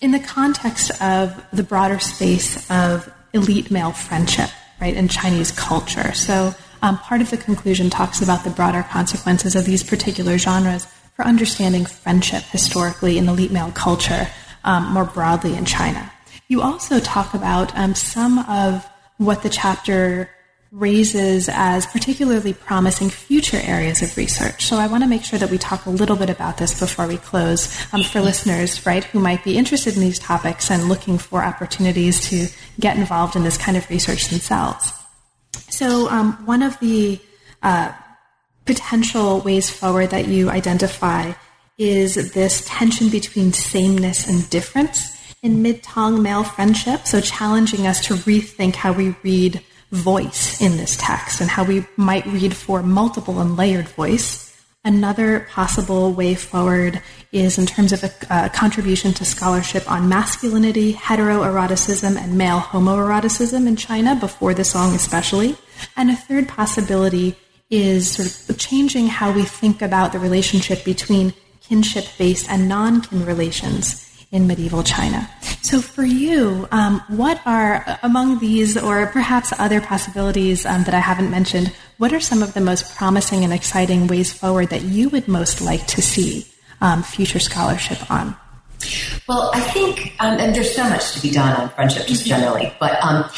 in 0.00 0.12
the 0.12 0.18
context 0.20 0.90
of 1.02 1.44
the 1.52 1.62
broader 1.62 1.98
space 1.98 2.70
of 2.70 3.12
elite 3.32 3.70
male 3.70 3.92
friendship, 3.92 4.50
right, 4.80 4.94
in 4.94 5.08
Chinese 5.08 5.50
culture. 5.52 6.12
So 6.12 6.54
um, 6.82 6.98
part 6.98 7.20
of 7.20 7.30
the 7.30 7.36
conclusion 7.36 7.90
talks 7.90 8.20
about 8.20 8.44
the 8.44 8.50
broader 8.50 8.82
consequences 8.82 9.54
of 9.54 9.64
these 9.64 9.82
particular 9.82 10.38
genres 10.38 10.86
for 11.16 11.24
understanding 11.24 11.84
friendship 11.84 12.42
historically 12.44 13.18
in 13.18 13.28
elite 13.28 13.52
male 13.52 13.72
culture 13.72 14.26
um, 14.64 14.92
more 14.92 15.04
broadly 15.04 15.54
in 15.54 15.64
China. 15.64 16.10
You 16.48 16.60
also 16.62 16.98
talk 17.00 17.34
about 17.34 17.74
um, 17.76 17.94
some 17.94 18.38
of 18.40 18.88
what 19.18 19.42
the 19.42 19.48
chapter 19.48 20.30
raises 20.74 21.48
as 21.52 21.86
particularly 21.86 22.52
promising 22.52 23.08
future 23.08 23.60
areas 23.62 24.02
of 24.02 24.16
research. 24.16 24.66
So 24.66 24.76
I 24.76 24.88
want 24.88 25.04
to 25.04 25.08
make 25.08 25.22
sure 25.22 25.38
that 25.38 25.50
we 25.50 25.56
talk 25.56 25.86
a 25.86 25.90
little 25.90 26.16
bit 26.16 26.30
about 26.30 26.56
this 26.56 26.78
before 26.78 27.06
we 27.06 27.16
close 27.16 27.72
um, 27.92 28.02
for 28.02 28.20
listeners, 28.20 28.84
right, 28.84 29.04
who 29.04 29.20
might 29.20 29.44
be 29.44 29.56
interested 29.56 29.94
in 29.94 30.00
these 30.00 30.18
topics 30.18 30.72
and 30.72 30.88
looking 30.88 31.16
for 31.16 31.44
opportunities 31.44 32.28
to 32.28 32.48
get 32.80 32.96
involved 32.96 33.36
in 33.36 33.44
this 33.44 33.56
kind 33.56 33.76
of 33.76 33.88
research 33.88 34.26
themselves. 34.28 34.92
So 35.68 36.08
um, 36.10 36.32
one 36.44 36.62
of 36.62 36.78
the 36.80 37.20
uh, 37.62 37.92
potential 38.64 39.40
ways 39.40 39.70
forward 39.70 40.10
that 40.10 40.26
you 40.26 40.50
identify 40.50 41.34
is 41.78 42.32
this 42.32 42.64
tension 42.66 43.10
between 43.10 43.52
sameness 43.52 44.28
and 44.28 44.48
difference 44.50 45.13
in 45.44 45.60
mid-Tang 45.60 46.22
male 46.22 46.42
friendship. 46.42 47.06
So 47.06 47.20
challenging 47.20 47.86
us 47.86 48.00
to 48.06 48.14
rethink 48.14 48.74
how 48.74 48.92
we 48.92 49.14
read 49.22 49.62
voice 49.92 50.60
in 50.60 50.78
this 50.78 50.96
text 50.96 51.40
and 51.40 51.50
how 51.50 51.64
we 51.64 51.86
might 51.96 52.26
read 52.26 52.56
for 52.56 52.82
multiple 52.82 53.38
and 53.40 53.56
layered 53.56 53.88
voice. 53.90 54.40
Another 54.86 55.46
possible 55.50 56.12
way 56.12 56.34
forward 56.34 57.00
is 57.30 57.58
in 57.58 57.66
terms 57.66 57.92
of 57.92 58.04
a, 58.04 58.12
a 58.30 58.48
contribution 58.48 59.12
to 59.14 59.24
scholarship 59.24 59.90
on 59.90 60.08
masculinity, 60.08 60.94
heteroeroticism, 60.94 62.16
and 62.16 62.36
male 62.36 62.60
homoeroticism 62.60 63.66
in 63.66 63.76
China, 63.76 64.16
before 64.16 64.54
the 64.54 64.64
song 64.64 64.94
especially. 64.94 65.56
And 65.96 66.10
a 66.10 66.16
third 66.16 66.48
possibility 66.48 67.36
is 67.70 68.10
sort 68.12 68.50
of 68.50 68.58
changing 68.58 69.08
how 69.08 69.32
we 69.32 69.44
think 69.44 69.80
about 69.80 70.12
the 70.12 70.18
relationship 70.18 70.84
between 70.84 71.34
kinship 71.60 72.06
based 72.18 72.48
and 72.50 72.68
non 72.68 73.00
kin 73.02 73.24
relations 73.24 74.04
in 74.34 74.48
medieval 74.48 74.82
China. 74.82 75.30
So, 75.62 75.80
for 75.80 76.04
you, 76.04 76.68
um, 76.72 77.00
what 77.08 77.40
are 77.46 77.98
among 78.02 78.40
these, 78.40 78.76
or 78.76 79.06
perhaps 79.06 79.52
other 79.58 79.80
possibilities 79.80 80.66
um, 80.66 80.82
that 80.84 80.92
I 80.92 80.98
haven't 80.98 81.30
mentioned, 81.30 81.72
what 81.96 82.12
are 82.12 82.20
some 82.20 82.42
of 82.42 82.52
the 82.52 82.60
most 82.60 82.96
promising 82.96 83.44
and 83.44 83.52
exciting 83.52 84.08
ways 84.08 84.32
forward 84.32 84.70
that 84.70 84.82
you 84.82 85.08
would 85.10 85.28
most 85.28 85.62
like 85.62 85.86
to 85.86 86.02
see 86.02 86.46
um, 86.80 87.02
future 87.04 87.38
scholarship 87.38 88.10
on? 88.10 88.36
Well, 89.28 89.52
I 89.54 89.60
think, 89.60 90.12
um, 90.18 90.38
and 90.38 90.54
there's 90.54 90.74
so 90.74 90.82
much 90.88 91.14
to 91.14 91.22
be 91.22 91.30
done 91.30 91.54
on 91.58 91.70
friendship 91.70 92.06
just 92.08 92.26
generally, 92.26 92.74
but 92.80 93.00
um, 93.02 93.30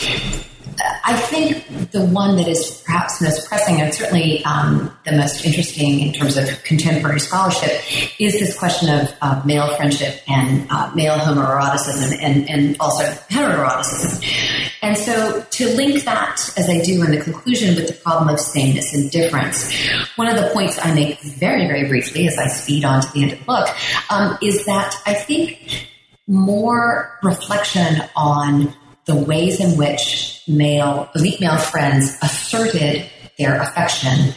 I 1.04 1.16
think 1.16 1.90
the 1.92 2.04
one 2.04 2.36
that 2.36 2.48
is 2.48 2.82
perhaps 2.84 3.20
most 3.22 3.48
pressing 3.48 3.80
and 3.80 3.94
certainly 3.94 4.44
um, 4.44 4.96
the 5.04 5.12
most 5.12 5.44
interesting 5.44 6.00
in 6.00 6.12
terms 6.12 6.36
of 6.36 6.62
contemporary 6.64 7.20
scholarship 7.20 7.80
is 8.20 8.34
this 8.34 8.58
question 8.58 8.88
of 8.88 9.12
uh, 9.22 9.42
male 9.44 9.74
friendship 9.76 10.22
and 10.28 10.66
uh, 10.70 10.90
male 10.94 11.16
homoeroticism 11.18 12.18
and, 12.20 12.48
and 12.48 12.76
also 12.80 13.04
heteroeroticism. 13.30 14.72
And 14.82 14.96
so 14.96 15.42
to 15.42 15.68
link 15.76 16.04
that, 16.04 16.40
as 16.56 16.68
I 16.68 16.80
do 16.82 17.02
in 17.02 17.10
the 17.10 17.20
conclusion, 17.20 17.74
with 17.74 17.88
the 17.88 17.94
problem 17.94 18.28
of 18.28 18.38
sameness 18.38 18.94
and 18.94 19.10
difference, 19.10 19.72
one 20.16 20.28
of 20.28 20.36
the 20.36 20.50
points 20.52 20.78
I 20.82 20.94
make 20.94 21.20
very, 21.20 21.66
very 21.66 21.88
briefly 21.88 22.26
as 22.26 22.38
I 22.38 22.46
speed 22.48 22.84
on 22.84 23.02
to 23.02 23.12
the 23.12 23.22
end 23.22 23.32
of 23.32 23.38
the 23.38 23.44
book 23.44 23.68
um, 24.10 24.38
is 24.42 24.64
that 24.66 24.94
I 25.06 25.14
think 25.14 25.86
more 26.26 27.18
reflection 27.22 28.02
on 28.16 28.74
the 29.06 29.16
ways 29.16 29.60
in 29.60 29.78
which 29.78 30.42
male, 30.46 31.08
elite 31.14 31.40
male 31.40 31.58
friends 31.58 32.16
asserted 32.22 33.08
their 33.38 33.60
affection 33.60 34.34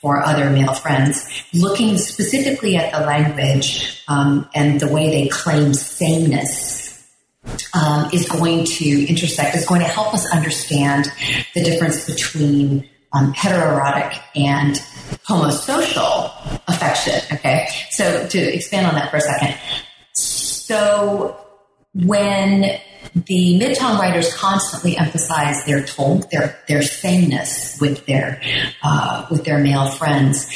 for 0.00 0.22
other 0.22 0.50
male 0.50 0.74
friends, 0.74 1.26
looking 1.54 1.96
specifically 1.98 2.76
at 2.76 2.92
the 2.92 3.04
language 3.04 4.02
um, 4.08 4.48
and 4.54 4.80
the 4.80 4.88
way 4.88 5.10
they 5.10 5.28
claim 5.28 5.74
sameness. 5.74 6.86
Um, 7.72 8.10
is 8.12 8.28
going 8.28 8.66
to 8.66 9.06
intersect, 9.06 9.56
is 9.56 9.64
going 9.64 9.80
to 9.80 9.86
help 9.86 10.12
us 10.12 10.30
understand 10.34 11.10
the 11.54 11.62
difference 11.62 12.04
between 12.04 12.86
um, 13.14 13.32
heteroerotic 13.32 14.20
and 14.36 14.74
homosocial 15.26 16.30
affection. 16.68 17.14
Okay, 17.32 17.68
so 17.90 18.26
to 18.26 18.38
expand 18.38 18.86
on 18.86 18.94
that 18.96 19.10
for 19.10 19.16
a 19.16 19.20
second. 19.22 19.56
So 20.12 21.40
when 21.94 22.78
the 23.14 23.58
mid-Tang 23.58 23.98
writers 23.98 24.34
constantly 24.34 24.96
emphasize 24.96 25.64
their 25.64 25.84
tong, 25.84 26.24
their 26.30 26.58
their 26.68 26.82
sameness 26.82 27.78
with 27.80 28.06
their 28.06 28.40
uh, 28.82 29.26
with 29.30 29.44
their 29.44 29.58
male 29.58 29.90
friends. 29.90 30.48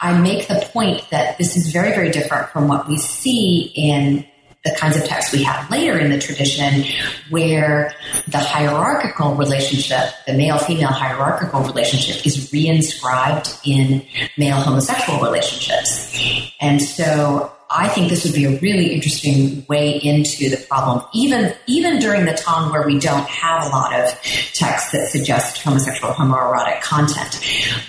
I 0.00 0.18
make 0.18 0.48
the 0.48 0.66
point 0.72 1.08
that 1.10 1.38
this 1.38 1.56
is 1.56 1.72
very 1.72 1.90
very 1.90 2.10
different 2.10 2.48
from 2.50 2.68
what 2.68 2.88
we 2.88 2.98
see 2.98 3.72
in 3.74 4.26
the 4.64 4.74
kinds 4.76 4.96
of 4.96 5.04
texts 5.04 5.32
we 5.32 5.42
have 5.42 5.70
later 5.70 5.98
in 5.98 6.10
the 6.10 6.18
tradition 6.18 6.84
where 7.30 7.94
the 8.26 8.38
hierarchical 8.38 9.34
relationship, 9.34 10.12
the 10.26 10.34
male 10.34 10.58
female 10.58 10.88
hierarchical 10.88 11.62
relationship 11.62 12.26
is 12.26 12.50
reinscribed 12.50 13.60
in 13.64 14.04
male 14.36 14.56
homosexual 14.56 15.20
relationships. 15.20 16.52
And 16.60 16.82
so 16.82 17.52
I 17.70 17.88
think 17.88 18.08
this 18.08 18.24
would 18.24 18.34
be 18.34 18.46
a 18.46 18.58
really 18.60 18.94
interesting 18.94 19.64
way 19.68 19.98
into 19.98 20.48
the 20.48 20.56
problem, 20.68 21.04
even 21.12 21.54
even 21.66 21.98
during 21.98 22.24
the 22.24 22.32
time 22.32 22.72
where 22.72 22.86
we 22.86 22.98
don't 22.98 23.28
have 23.28 23.66
a 23.66 23.68
lot 23.68 23.92
of 23.92 24.10
texts 24.54 24.92
that 24.92 25.08
suggest 25.08 25.62
homosexual 25.62 26.14
homoerotic 26.14 26.80
content. 26.80 27.38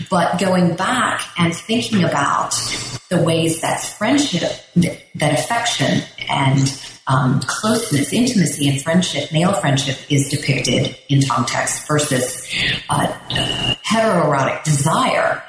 But 0.10 0.38
going 0.38 0.76
back 0.76 1.24
and 1.38 1.56
thinking 1.56 2.04
about 2.04 2.54
the 3.10 3.22
ways 3.24 3.62
that 3.62 3.82
friendship, 3.82 4.52
that 4.76 5.40
affection 5.40 6.04
and 6.28 6.82
um, 7.08 7.40
closeness, 7.42 8.14
intimacy, 8.14 8.70
and 8.70 8.82
friendship, 8.82 9.32
male 9.32 9.54
friendship, 9.54 9.98
is 10.12 10.30
depicted 10.30 10.96
in 11.08 11.22
Tang 11.22 11.46
text 11.46 11.88
versus 11.88 12.48
uh, 12.90 13.08
heteroerotic 13.84 14.64
desire 14.64 15.44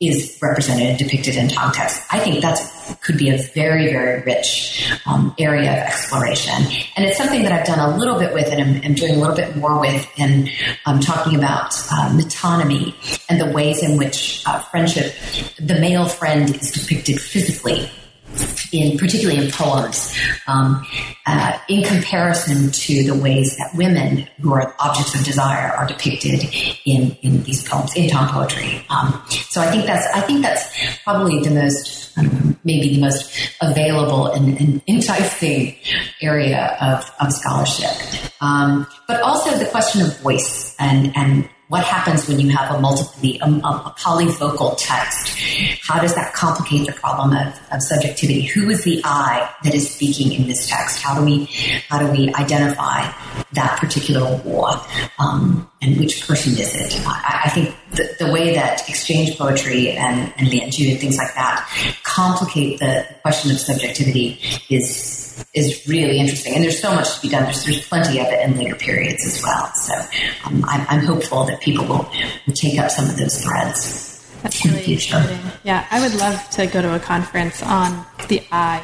is 0.00 0.38
represented 0.40 0.86
and 0.86 0.98
depicted 0.98 1.34
in 1.34 1.48
Tang 1.48 1.72
text. 1.72 2.02
I 2.12 2.20
think 2.20 2.40
that 2.42 2.58
could 3.00 3.18
be 3.18 3.30
a 3.30 3.38
very, 3.54 3.92
very 3.92 4.22
rich 4.22 4.92
um, 5.06 5.34
area 5.40 5.72
of 5.72 5.78
exploration. 5.78 6.54
And 6.94 7.04
it's 7.04 7.18
something 7.18 7.42
that 7.42 7.50
I've 7.50 7.66
done 7.66 7.80
a 7.80 7.96
little 7.96 8.16
bit 8.16 8.32
with 8.32 8.46
and 8.46 8.62
I'm, 8.62 8.84
I'm 8.84 8.94
doing 8.94 9.16
a 9.16 9.18
little 9.18 9.34
bit 9.34 9.56
more 9.56 9.80
with 9.80 10.08
in 10.16 10.48
um, 10.86 11.00
talking 11.00 11.36
about 11.36 11.74
uh, 11.90 12.10
metonymy 12.12 12.94
and 13.28 13.40
the 13.40 13.52
ways 13.52 13.82
in 13.82 13.98
which 13.98 14.44
uh, 14.46 14.60
friendship, 14.60 15.14
the 15.58 15.78
male 15.80 16.06
friend 16.06 16.54
is 16.54 16.70
depicted 16.70 17.20
physically 17.20 17.90
in 18.72 18.98
particularly 18.98 19.44
in 19.44 19.50
poems, 19.50 20.16
um, 20.46 20.86
uh, 21.26 21.58
in 21.68 21.84
comparison 21.84 22.70
to 22.70 23.04
the 23.04 23.14
ways 23.14 23.56
that 23.56 23.70
women 23.76 24.28
who 24.40 24.52
are 24.52 24.74
objects 24.78 25.14
of 25.14 25.24
desire 25.24 25.72
are 25.72 25.86
depicted 25.86 26.44
in 26.84 27.16
in 27.22 27.42
these 27.42 27.66
poems 27.68 27.94
in 27.96 28.08
Tang 28.08 28.28
poetry. 28.28 28.84
Um, 28.90 29.22
so 29.28 29.60
I 29.60 29.70
think 29.70 29.86
that's 29.86 30.06
I 30.14 30.20
think 30.20 30.42
that's 30.42 31.02
probably 31.04 31.40
the 31.42 31.50
most 31.50 31.98
know, 32.22 32.56
maybe 32.64 32.94
the 32.94 33.00
most 33.00 33.32
available 33.60 34.26
and, 34.26 34.58
and 34.60 34.82
enticing 34.88 35.76
area 36.20 36.76
of, 36.80 37.10
of 37.20 37.32
scholarship. 37.32 37.90
Um, 38.40 38.86
but 39.06 39.20
also 39.20 39.56
the 39.56 39.66
question 39.66 40.02
of 40.02 40.18
voice 40.20 40.74
and 40.78 41.12
and 41.16 41.48
what 41.68 41.84
happens 41.84 42.26
when 42.26 42.40
you 42.40 42.48
have 42.48 42.74
a 42.74 42.80
multiple, 42.80 43.22
a, 43.42 43.46
a, 43.46 43.94
polyvocal 43.98 44.74
text? 44.78 45.38
How 45.82 46.00
does 46.00 46.14
that 46.14 46.32
complicate 46.32 46.86
the 46.86 46.92
problem 46.92 47.32
of, 47.32 47.54
of 47.70 47.82
subjectivity? 47.82 48.42
Who 48.42 48.70
is 48.70 48.84
the 48.84 49.02
I 49.04 49.54
that 49.64 49.74
is 49.74 49.90
speaking 49.90 50.32
in 50.32 50.48
this 50.48 50.66
text? 50.68 51.02
How 51.02 51.18
do 51.18 51.24
we, 51.24 51.44
how 51.88 51.98
do 51.98 52.10
we 52.10 52.32
identify 52.34 53.12
that 53.52 53.78
particular 53.78 54.40
wo? 54.44 54.80
Um, 55.18 55.70
and 55.82 55.98
which 55.98 56.26
person 56.26 56.52
is 56.52 56.74
it? 56.74 57.06
I, 57.06 57.42
I 57.44 57.50
think 57.50 57.74
the, 57.92 58.16
the, 58.18 58.32
way 58.32 58.54
that 58.54 58.88
exchange 58.88 59.36
poetry 59.38 59.90
and, 59.90 60.32
and 60.36 60.48
Lianju 60.48 60.90
and 60.90 61.00
things 61.00 61.18
like 61.18 61.34
that 61.34 61.68
complicate 62.02 62.80
the 62.80 63.06
question 63.22 63.50
of 63.50 63.58
subjectivity 63.58 64.40
is 64.70 65.17
is 65.54 65.86
really 65.86 66.18
interesting, 66.18 66.54
and 66.54 66.64
there's 66.64 66.80
so 66.80 66.94
much 66.94 67.16
to 67.16 67.22
be 67.22 67.28
done. 67.28 67.44
There's 67.44 67.64
there's 67.64 67.86
plenty 67.88 68.20
of 68.20 68.26
it 68.26 68.40
in 68.44 68.56
later 68.56 68.74
periods 68.74 69.24
as 69.26 69.42
well. 69.42 69.70
So 69.74 69.94
um, 70.46 70.64
I'm, 70.66 70.86
I'm 70.88 71.04
hopeful 71.04 71.44
that 71.44 71.60
people 71.60 71.84
will, 71.86 72.10
will 72.46 72.54
take 72.54 72.78
up 72.78 72.90
some 72.90 73.08
of 73.08 73.16
those 73.16 73.42
threads. 73.42 74.26
That's 74.42 74.64
really 74.64 74.94
exciting. 74.94 75.38
Yeah, 75.64 75.86
I 75.90 76.00
would 76.00 76.14
love 76.14 76.48
to 76.50 76.66
go 76.66 76.82
to 76.82 76.94
a 76.94 77.00
conference 77.00 77.62
on 77.62 78.06
the 78.28 78.42
I. 78.52 78.82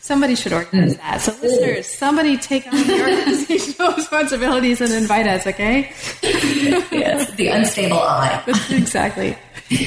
Somebody 0.00 0.34
should 0.34 0.52
organize 0.52 0.96
that. 0.96 1.20
So, 1.20 1.32
listeners, 1.42 1.86
somebody 1.86 2.36
take 2.36 2.66
on 2.66 2.74
the 2.74 3.00
organizational 3.00 3.92
responsibilities 3.92 4.80
and 4.80 4.92
invite 4.92 5.26
us, 5.26 5.46
okay? 5.46 5.92
yes, 6.22 7.30
the 7.32 7.48
unstable 7.48 7.98
I. 7.98 8.42
exactly. 8.70 9.36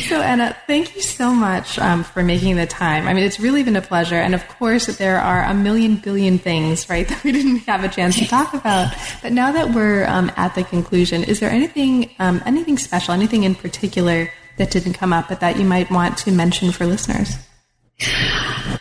So, 0.08 0.22
Anna, 0.22 0.56
thank 0.66 0.96
you 0.96 1.02
so 1.02 1.34
much 1.34 1.78
um, 1.78 2.06
for 2.06 2.24
making 2.24 2.56
the 2.56 2.66
time. 2.66 3.06
I 3.06 3.14
mean, 3.14 3.26
it's 3.26 3.39
really 3.39 3.64
been 3.64 3.76
a 3.76 3.82
pleasure. 3.82 4.16
And 4.16 4.34
of 4.34 4.48
course, 4.48 4.86
there 4.86 5.20
are 5.20 5.44
a 5.44 5.54
million 5.54 5.98
billion 5.98 6.38
things, 6.38 6.89
right, 6.89 7.06
that 7.10 7.24
we 7.24 7.34
didn't 7.34 7.58
have 7.60 7.84
a 7.84 7.89
chance 7.89 8.18
to 8.20 8.26
talk 8.26 8.54
about. 8.54 8.94
But 9.22 9.34
now 9.34 9.52
that 9.52 9.72
we're 9.72 10.06
um, 10.08 10.32
at 10.38 10.56
the 10.56 10.64
conclusion, 10.64 11.24
is 11.24 11.41
there 11.41 11.50
anything, 11.50 12.12
um, 12.20 12.41
anything 12.46 12.78
special, 12.78 13.14
anything 13.14 13.44
in 13.44 13.56
particular 13.56 14.32
that 14.58 14.72
didn't 14.72 14.94
come 14.94 15.12
up, 15.12 15.28
but 15.28 15.41
that 15.41 15.58
you 15.58 15.66
might 15.66 15.91
want 15.91 16.18
to 16.20 16.32
mention 16.32 16.72
for 16.72 16.86
listeners? 16.86 17.36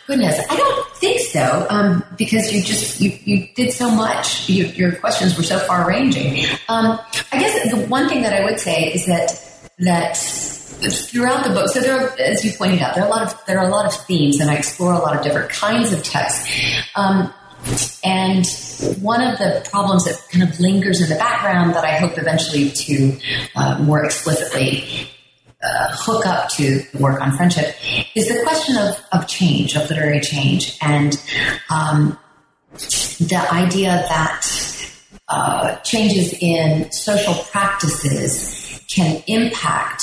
Goodness, 0.07 0.39
I 0.49 0.57
don't 0.57 0.87
think 0.97 1.19
so, 1.21 1.65
um, 1.69 2.03
because 2.17 2.51
you 2.51 2.61
just 2.61 2.99
you, 2.99 3.17
you 3.23 3.47
did 3.55 3.71
so 3.71 3.89
much. 3.89 4.49
You, 4.49 4.65
your 4.65 4.95
questions 4.95 5.37
were 5.37 5.43
so 5.43 5.59
far 5.59 5.87
ranging. 5.87 6.45
Um, 6.67 6.99
I 7.31 7.39
guess 7.39 7.71
the 7.71 7.85
one 7.87 8.09
thing 8.09 8.21
that 8.23 8.33
I 8.33 8.43
would 8.43 8.59
say 8.59 8.91
is 8.91 9.05
that 9.05 9.39
that 9.79 10.17
throughout 10.17 11.45
the 11.45 11.51
book, 11.51 11.69
so 11.69 11.79
there, 11.79 11.99
are, 11.99 12.19
as 12.19 12.43
you 12.43 12.51
pointed 12.51 12.81
out, 12.81 12.95
there 12.95 13.03
are 13.03 13.07
a 13.07 13.09
lot 13.09 13.21
of 13.21 13.45
there 13.45 13.59
are 13.59 13.67
a 13.67 13.71
lot 13.71 13.85
of 13.85 13.93
themes, 14.05 14.39
and 14.39 14.49
I 14.49 14.55
explore 14.55 14.93
a 14.93 14.99
lot 14.99 15.15
of 15.15 15.23
different 15.23 15.49
kinds 15.49 15.93
of 15.93 16.03
texts. 16.03 16.49
Um, 16.95 17.33
and 18.03 18.45
one 19.01 19.21
of 19.21 19.37
the 19.37 19.65
problems 19.71 20.03
that 20.03 20.19
kind 20.29 20.43
of 20.43 20.59
lingers 20.59 21.01
in 21.01 21.09
the 21.09 21.15
background 21.15 21.75
that 21.75 21.85
I 21.85 21.97
hope 21.97 22.17
eventually 22.17 22.69
to 22.71 23.19
uh, 23.55 23.79
more 23.79 24.03
explicitly 24.03 25.07
uh, 25.63 25.91
hook 25.91 26.25
up 26.25 26.49
to 26.49 26.83
work 26.99 27.21
on 27.21 27.35
friendship 27.35 27.75
is 28.15 28.27
the 28.27 28.43
question 28.43 28.77
of, 28.77 28.95
of 29.11 29.27
change, 29.27 29.75
of 29.75 29.89
literary 29.89 30.19
change, 30.19 30.77
and 30.81 31.21
um, 31.69 32.17
the 33.19 33.47
idea 33.51 34.03
that 34.09 34.45
uh, 35.29 35.75
changes 35.77 36.33
in 36.41 36.91
social 36.91 37.33
practices 37.51 38.83
can 38.89 39.23
impact 39.27 40.01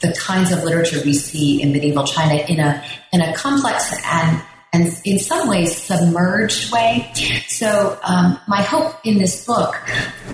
the 0.00 0.14
kinds 0.18 0.52
of 0.52 0.62
literature 0.64 1.00
we 1.04 1.12
see 1.12 1.62
in 1.62 1.72
medieval 1.72 2.04
China 2.04 2.34
in 2.34 2.60
a 2.60 2.82
in 3.12 3.20
a 3.20 3.34
complex 3.34 3.94
and 4.04 4.42
and 4.72 4.86
in 5.04 5.18
some 5.18 5.48
ways 5.48 5.76
submerged 5.76 6.72
way. 6.72 7.10
So 7.48 7.98
um, 8.04 8.38
my 8.46 8.62
hope 8.62 8.94
in 9.04 9.18
this 9.18 9.44
book 9.44 9.74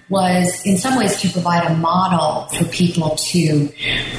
was 0.09 0.65
in 0.67 0.77
some 0.77 0.99
ways 0.99 1.21
to 1.23 1.31
provide 1.31 1.71
a 1.71 1.75
model 1.75 2.47
for 2.49 2.65
people 2.67 3.17
to 3.17 3.69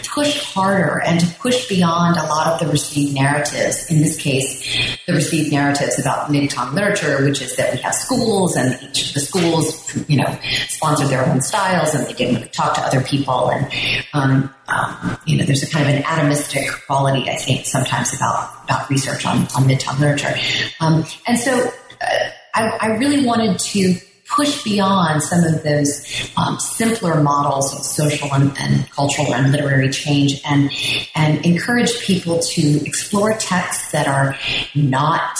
push 0.10 0.40
harder 0.40 1.02
and 1.06 1.20
to 1.20 1.28
push 1.36 1.70
beyond 1.70 2.18
a 2.18 2.24
lot 2.24 2.48
of 2.48 2.60
the 2.60 2.72
received 2.72 3.14
narratives. 3.14 3.92
In 3.92 4.00
this 4.00 4.18
case, 4.18 4.98
the 5.06 5.14
received 5.14 5.52
narratives 5.52 6.00
about 6.00 6.32
mid-Tang 6.32 6.74
literature, 6.74 7.24
which 7.24 7.42
is 7.42 7.56
that 7.58 7.74
we 7.74 7.80
have 7.82 7.94
schools 7.94 8.56
and 8.56 8.82
each 8.82 9.10
of 9.10 9.14
the 9.14 9.20
schools, 9.20 9.96
you 10.10 10.18
know, 10.18 10.40
sponsored 10.68 11.10
their 11.10 11.26
own 11.28 11.42
styles 11.42 11.94
and 11.94 12.08
they 12.08 12.14
didn't 12.14 12.52
talk 12.54 12.74
to 12.76 12.82
other 12.82 13.02
people. 13.02 13.50
And, 13.52 13.72
um, 14.14 14.54
um, 14.68 15.18
you 15.26 15.38
know, 15.38 15.46
there's 15.46 15.64
a 15.64 15.70
kind 15.70 15.88
of 15.88 15.96
an 15.96 16.04
atomistic 16.04 16.86
quality, 16.86 17.30
I 17.30 17.36
think, 17.36 17.66
sometimes 17.66 18.14
about, 18.14 18.64
about 18.66 18.90
research 18.90 19.26
on, 19.26 19.48
on 19.56 19.68
mid-Tang 19.68 20.00
literature. 20.00 20.36
Um, 20.80 21.06
and 21.26 21.38
so 21.38 21.72
uh, 22.02 22.30
I, 22.54 22.78
I 22.82 22.88
really 22.98 23.26
wanted 23.26 23.60
to 23.60 23.96
push 24.30 24.64
beyond 24.64 25.24
some 25.24 25.44
of 25.44 25.64
those 25.64 26.32
um, 26.36 26.60
simpler 26.60 27.22
models 27.22 27.74
of 27.74 27.86
social 27.86 28.34
and, 28.34 28.54
and, 28.60 28.90
cultural 28.92 29.34
and 29.34 29.52
literary 29.52 29.90
change 29.90 30.42
and 30.46 30.70
and 31.16 31.46
encourage 31.46 32.00
people 32.02 32.40
to 32.40 32.86
explore 32.86 33.34
texts 33.38 33.92
that 33.92 34.08
are 34.08 34.38
not 34.76 35.38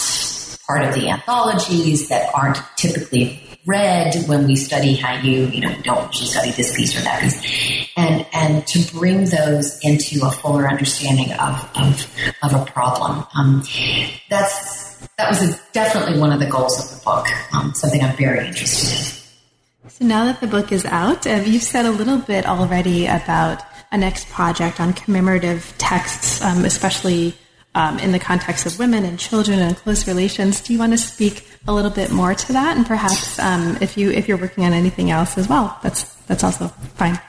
part 0.68 0.84
of 0.84 0.94
the 0.94 1.10
anthologies 1.10 2.08
that 2.10 2.32
aren't 2.34 2.60
typically 2.76 3.42
read 3.68 4.16
when 4.28 4.48
we 4.48 4.56
study 4.56 4.96
how 4.96 5.22
you 5.22 5.48
you 5.48 5.62
know, 5.62 5.76
don't 5.84 6.08
usually 6.08 6.28
study 6.28 6.52
this 6.52 6.76
piece 6.76 6.98
or 6.98 7.02
that 7.02 7.22
piece, 7.22 7.92
and 7.96 8.26
and 8.34 8.66
to 8.66 8.80
bring 8.94 9.26
those 9.26 9.80
into 9.84 10.26
a 10.26 10.32
fuller 10.32 10.68
understanding 10.68 11.32
of 11.34 11.70
of, 11.76 12.08
of 12.42 12.54
a 12.54 12.66
problem. 12.72 13.26
Um, 13.38 13.64
that's 14.30 15.08
that 15.18 15.30
was 15.30 15.44
a, 15.44 15.60
definitely 15.74 16.20
one 16.20 16.32
of 16.32 16.40
the 16.40 16.48
goals 16.48 16.80
of 16.80 16.98
the 16.98 17.04
book. 17.04 17.28
Um, 17.54 17.74
something 17.74 18.02
I'm 18.02 18.16
very 18.16 18.48
interested 18.48 18.90
in. 18.90 19.90
So 19.90 20.06
now 20.06 20.26
that 20.26 20.42
the 20.42 20.48
book 20.48 20.72
is 20.72 20.86
out, 20.86 21.26
uh, 21.28 21.42
you've 21.46 21.64
said 21.64 21.86
a 21.86 21.92
little 21.92 22.18
bit 22.18 22.46
already 22.46 23.08
about 23.08 23.64
a 23.92 23.98
next 23.98 24.30
project 24.30 24.80
on 24.80 24.94
commemorative 24.94 25.74
texts, 25.78 26.42
um, 26.42 26.66
especially 26.66 27.36
um, 27.78 28.00
in 28.00 28.12
the 28.12 28.20
context 28.20 28.66
of 28.66 28.80
women 28.80 29.06
and 29.06 29.20
children 29.20 29.60
and 29.60 29.78
close 29.78 30.08
relations. 30.08 30.62
Do 30.62 30.74
you 30.74 30.80
want 30.80 30.94
to 30.94 30.98
speak 30.98 31.48
a 31.68 31.74
little 31.74 31.92
bit 31.92 32.12
more 32.12 32.34
to 32.34 32.54
that? 32.54 32.76
And 32.76 32.86
perhaps 32.86 33.38
um, 33.40 33.78
if 33.82 33.98
you 33.98 34.10
if 34.12 34.28
you're 34.28 34.38
working 34.38 34.66
on 34.66 34.74
anything 34.74 35.12
else 35.12 35.38
as 35.38 35.48
well, 35.48 35.78
that's 35.84 36.04
that's 36.26 36.44
also 36.44 36.70
fine. 36.96 37.20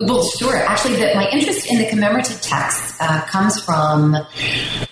Well, 0.00 0.24
sure. 0.24 0.56
Actually, 0.56 0.96
the, 0.96 1.12
my 1.14 1.30
interest 1.30 1.70
in 1.70 1.78
the 1.78 1.88
commemorative 1.88 2.42
text 2.42 2.96
uh, 3.00 3.22
comes 3.26 3.62
from 3.62 4.16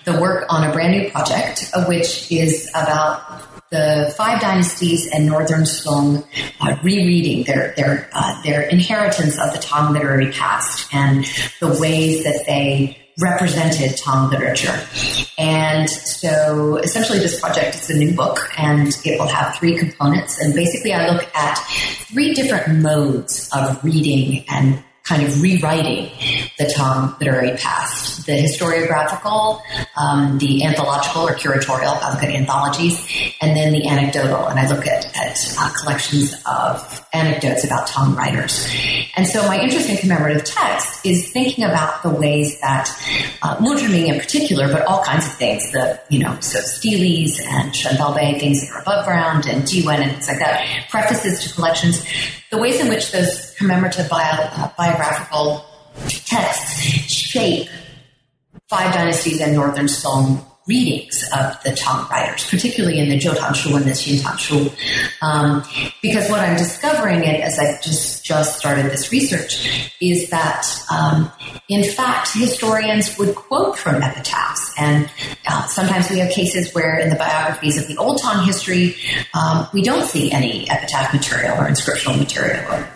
the 0.04 0.20
work 0.20 0.46
on 0.48 0.62
a 0.62 0.72
brand 0.72 0.92
new 0.92 1.11
project, 1.11 1.68
uh, 1.74 1.84
which 1.86 2.30
is 2.30 2.70
about 2.70 3.42
the 3.70 4.14
five 4.16 4.40
dynasties 4.40 5.11
and 5.12 5.26
Northern 5.26 5.66
Song 5.66 6.24
uh, 6.61 6.76
rereading 6.84 7.44
their 7.44 7.74
their 7.76 8.08
uh, 8.12 8.40
their 8.42 8.62
inheritance 8.62 9.40
of 9.40 9.52
the 9.52 9.58
Tang 9.58 9.92
literary 9.92 10.30
past 10.30 10.94
and 10.94 11.24
the 11.58 11.76
ways 11.80 12.22
that 12.22 12.44
they 12.46 12.99
represented 13.18 13.96
Tang 13.96 14.30
literature. 14.30 14.78
And 15.38 15.88
so 15.88 16.76
essentially 16.76 17.18
this 17.18 17.40
project 17.40 17.74
is 17.74 17.90
a 17.90 17.96
new 17.98 18.14
book 18.14 18.38
and 18.56 18.88
it 19.04 19.18
will 19.18 19.28
have 19.28 19.56
three 19.56 19.76
components. 19.76 20.40
And 20.40 20.54
basically 20.54 20.92
I 20.92 21.11
look 21.11 21.26
at 21.34 21.56
three 22.12 22.34
different 22.34 22.80
modes 22.82 23.50
of 23.54 23.82
reading 23.84 24.44
and 24.48 24.82
kind 25.11 25.24
of 25.24 25.42
rewriting 25.42 26.08
the 26.56 26.66
Tang 26.66 27.12
literary 27.18 27.56
past. 27.56 28.26
The 28.26 28.32
historiographical, 28.32 29.61
um, 29.96 30.38
the 30.38 30.62
anthological 30.62 31.26
or 31.26 31.34
curatorial, 31.34 32.00
I 32.00 32.14
look 32.14 32.22
at 32.22 32.30
anthologies, 32.30 33.34
and 33.40 33.56
then 33.56 33.72
the 33.72 33.88
anecdotal, 33.88 34.46
and 34.46 34.61
I 34.61 34.68
look 34.68 34.86
at, 34.86 35.06
at 35.16 35.36
uh, 35.58 35.70
collections 35.80 36.32
of 36.46 37.04
anecdotes 37.12 37.64
about 37.64 37.88
Tang 37.88 38.14
writers. 38.14 38.72
And 39.16 39.26
so 39.26 39.42
my 39.48 39.61
interest 39.61 39.90
in 39.90 39.96
commemorative 39.96 40.44
text 40.44 41.04
is 41.04 41.32
thinking 41.32 41.64
about 41.64 42.04
the 42.04 42.11
ways 42.11 42.61
that 42.61 42.88
uh, 43.42 43.56
Muzhiming 43.56 44.06
in 44.06 44.20
particular, 44.20 44.68
but 44.70 44.86
all 44.86 45.02
kinds 45.02 45.26
of 45.26 45.32
things, 45.32 45.72
the, 45.72 46.00
you 46.08 46.20
know, 46.20 46.38
so 46.38 46.61
steles 46.61 47.40
and 47.50 47.72
Shendaobei, 47.72 48.38
things 48.38 48.61
that 48.61 48.76
are 48.76 48.82
above 48.82 49.04
ground, 49.06 49.46
and 49.46 49.64
Jiwen 49.64 49.98
and 49.98 50.12
things 50.12 50.28
like 50.28 50.38
that, 50.38 50.88
prefaces 50.88 51.42
to 51.42 51.52
collections, 51.52 52.06
the 52.51 52.59
ways 52.59 52.80
in 52.80 52.88
which 52.88 53.12
those 53.12 53.55
commemorative 53.57 54.09
bio, 54.09 54.30
uh, 54.32 54.70
biographical 54.76 55.64
texts 56.09 56.82
shape 57.11 57.68
Five 58.68 58.92
Dynasties 58.94 59.40
and 59.40 59.55
Northern 59.55 59.88
Song 59.88 60.44
readings 60.71 61.25
of 61.37 61.61
the 61.64 61.73
Tang 61.73 62.07
writers, 62.09 62.49
particularly 62.49 63.01
in 63.01 63.09
the 63.09 63.18
Jiu 63.18 63.35
Tang 63.35 63.53
Shu 63.53 63.75
and 63.75 63.85
the 63.85 63.91
Xin 63.91 64.23
Tang 64.23 64.39
Shu. 64.39 64.71
Um, 65.21 65.64
because 66.01 66.31
what 66.31 66.39
I'm 66.41 66.57
discovering, 66.57 67.25
it 67.25 67.41
as 67.41 67.59
I 67.59 67.79
just 67.83 68.25
just 68.25 68.59
started 68.61 68.87
this 68.87 69.11
research, 69.11 69.93
is 70.01 70.31
that 70.31 70.64
um, 70.91 71.31
in 71.68 71.83
fact 71.83 72.33
historians 72.33 73.18
would 73.18 73.35
quote 73.35 73.77
from 73.77 74.01
epitaphs, 74.01 74.73
and 74.79 75.11
uh, 75.49 75.66
sometimes 75.66 76.09
we 76.09 76.21
have 76.21 76.31
cases 76.31 76.73
where 76.73 76.99
in 76.99 77.11
the 77.11 77.16
biographies 77.16 77.77
of 77.77 77.89
the 77.89 77.97
Old 77.97 78.18
Tang 78.18 78.47
history 78.47 78.95
um, 79.35 79.66
we 79.75 79.83
don't 79.83 80.07
see 80.07 80.31
any 80.31 80.71
epitaph 80.71 81.12
material 81.12 81.59
or 81.59 81.66
inscriptional 81.66 82.16
material 82.16 82.62
or 82.71 82.89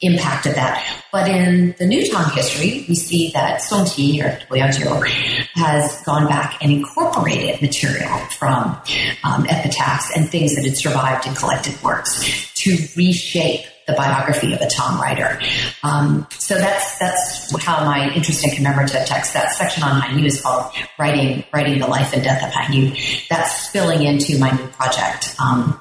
impact 0.00 0.46
of 0.46 0.54
that. 0.54 1.02
But 1.10 1.28
in 1.28 1.74
the 1.78 1.86
New 1.86 2.06
Tang 2.06 2.30
history, 2.30 2.84
we 2.88 2.94
see 2.94 3.30
that 3.32 3.60
Song 3.62 3.84
Qi 3.84 4.22
or 4.22 4.38
Ouyang 4.54 4.72
Xiu 4.72 5.06
has 5.54 6.02
gone 6.02 6.28
back 6.28 6.58
and 6.62 6.70
incorporated 6.70 7.60
material 7.60 8.16
from 8.38 8.80
um, 9.24 9.46
epitaphs 9.48 10.16
and 10.16 10.28
things 10.28 10.54
that 10.54 10.64
had 10.64 10.76
survived 10.76 11.26
in 11.26 11.34
collected 11.34 11.80
works 11.82 12.52
to 12.54 12.76
reshape 12.96 13.66
the 13.88 13.94
biography 13.94 14.52
of 14.52 14.60
a 14.60 14.68
Tang 14.68 15.00
writer. 15.00 15.40
Um, 15.82 16.26
so 16.30 16.54
that's 16.56 16.98
that's 16.98 17.64
how 17.64 17.84
my 17.84 18.12
interest 18.14 18.44
in 18.44 18.50
commemorative 18.50 19.06
text. 19.06 19.32
That 19.32 19.52
section 19.52 19.82
on 19.82 20.00
Han 20.02 20.18
Yu 20.18 20.26
is 20.26 20.40
called 20.40 20.72
"Writing 20.98 21.44
Writing 21.52 21.80
the 21.80 21.86
Life 21.86 22.12
and 22.12 22.22
Death 22.22 22.44
of 22.44 22.50
Han 22.52 22.72
Yu." 22.72 22.94
That's 23.30 23.68
spilling 23.68 24.02
into 24.02 24.38
my 24.38 24.50
new 24.50 24.66
project. 24.68 25.34
Um, 25.40 25.80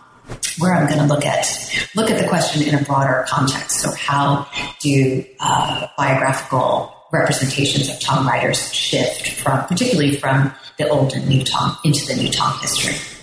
where 0.59 0.73
I'm 0.73 0.87
going 0.87 0.99
to 0.99 1.05
look 1.05 1.25
at 1.25 1.47
look 1.95 2.09
at 2.09 2.21
the 2.21 2.27
question 2.27 2.67
in 2.67 2.75
a 2.75 2.83
broader 2.83 3.25
context. 3.27 3.81
So, 3.81 3.91
how 3.95 4.47
do 4.79 5.23
uh, 5.39 5.87
biographical 5.97 6.93
representations 7.11 7.89
of 7.89 7.99
Tang 7.99 8.25
writers 8.25 8.73
shift 8.73 9.39
from, 9.41 9.65
particularly 9.65 10.17
from 10.17 10.53
the 10.77 10.89
old 10.89 11.13
and 11.13 11.27
new 11.27 11.43
Tang 11.43 11.75
into 11.83 12.05
the 12.05 12.15
new 12.15 12.29
Tang 12.29 12.57
history? 12.59 13.16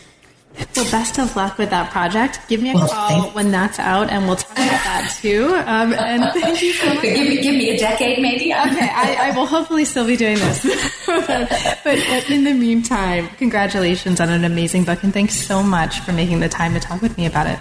Well, 0.77 0.91
best 0.91 1.19
of 1.19 1.35
luck 1.37 1.59
with 1.59 1.71
that 1.71 1.91
project. 1.91 2.41
Give 2.49 2.63
me 2.63 2.71
a 2.71 2.75
well, 2.75 2.89
call 2.89 3.31
when 3.31 3.51
that's 3.51 3.79
out, 3.79 4.11
and 4.11 4.27
we'll 4.27 4.37
talk 4.37 4.53
about 4.53 4.85
that 4.85 5.17
too. 5.21 5.47
Um, 5.67 5.93
and 5.95 6.33
thank 6.41 6.63
you 6.63 6.73
so 6.73 6.87
much. 6.95 7.03
Give 7.03 7.29
me, 7.29 7.43
give 7.43 7.55
me 7.55 7.71
a 7.71 7.79
decade, 7.79 8.21
maybe. 8.21 8.53
Okay, 8.65 8.89
I, 8.89 9.31
I 9.31 9.37
will 9.37 9.47
hopefully 9.47 9.85
still 9.85 10.07
be 10.07 10.17
doing 10.17 10.37
this. 10.37 10.63
but 11.07 12.31
in 12.31 12.45
the 12.45 12.55
meantime, 12.55 13.29
congratulations 13.37 14.21
on 14.21 14.31
an 14.31 14.45
amazing 14.45 14.85
book, 14.85 15.03
and 15.03 15.13
thanks 15.13 15.35
so 15.35 15.63
much 15.63 16.01
for 16.01 16.13
making 16.13 16.41
the 16.41 16.49
time 16.49 16.73
to 16.75 16.81
talk 16.81 17.03
with 17.03 17.17
me 17.19 17.27
about 17.27 17.47
it. 17.47 17.59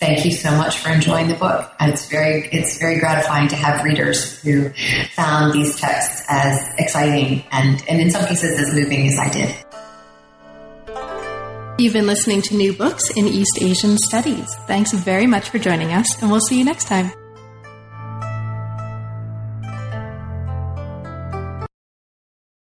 Thank 0.00 0.24
you 0.24 0.32
so 0.32 0.50
much 0.56 0.78
for 0.78 0.90
enjoying 0.90 1.28
the 1.28 1.34
book. 1.34 1.70
It's 1.80 2.08
very, 2.08 2.48
it's 2.52 2.78
very 2.78 2.98
gratifying 2.98 3.48
to 3.48 3.56
have 3.56 3.84
readers 3.84 4.40
who 4.42 4.70
found 5.14 5.52
these 5.52 5.78
texts 5.78 6.24
as 6.28 6.58
exciting 6.78 7.44
and, 7.52 7.82
and 7.88 8.00
in 8.00 8.10
some 8.10 8.24
cases 8.26 8.58
as 8.58 8.74
moving 8.74 9.06
as 9.06 9.18
I 9.18 9.28
did. 9.30 9.54
You've 11.78 11.92
been 11.92 12.08
listening 12.08 12.42
to 12.42 12.56
New 12.56 12.72
Books 12.72 13.08
in 13.10 13.28
East 13.28 13.58
Asian 13.60 13.98
Studies. 13.98 14.52
Thanks 14.66 14.92
very 14.92 15.28
much 15.28 15.48
for 15.48 15.60
joining 15.60 15.92
us, 15.92 16.20
and 16.20 16.28
we'll 16.28 16.40
see 16.40 16.58
you 16.58 16.64
next 16.64 16.88
time. 16.88 17.12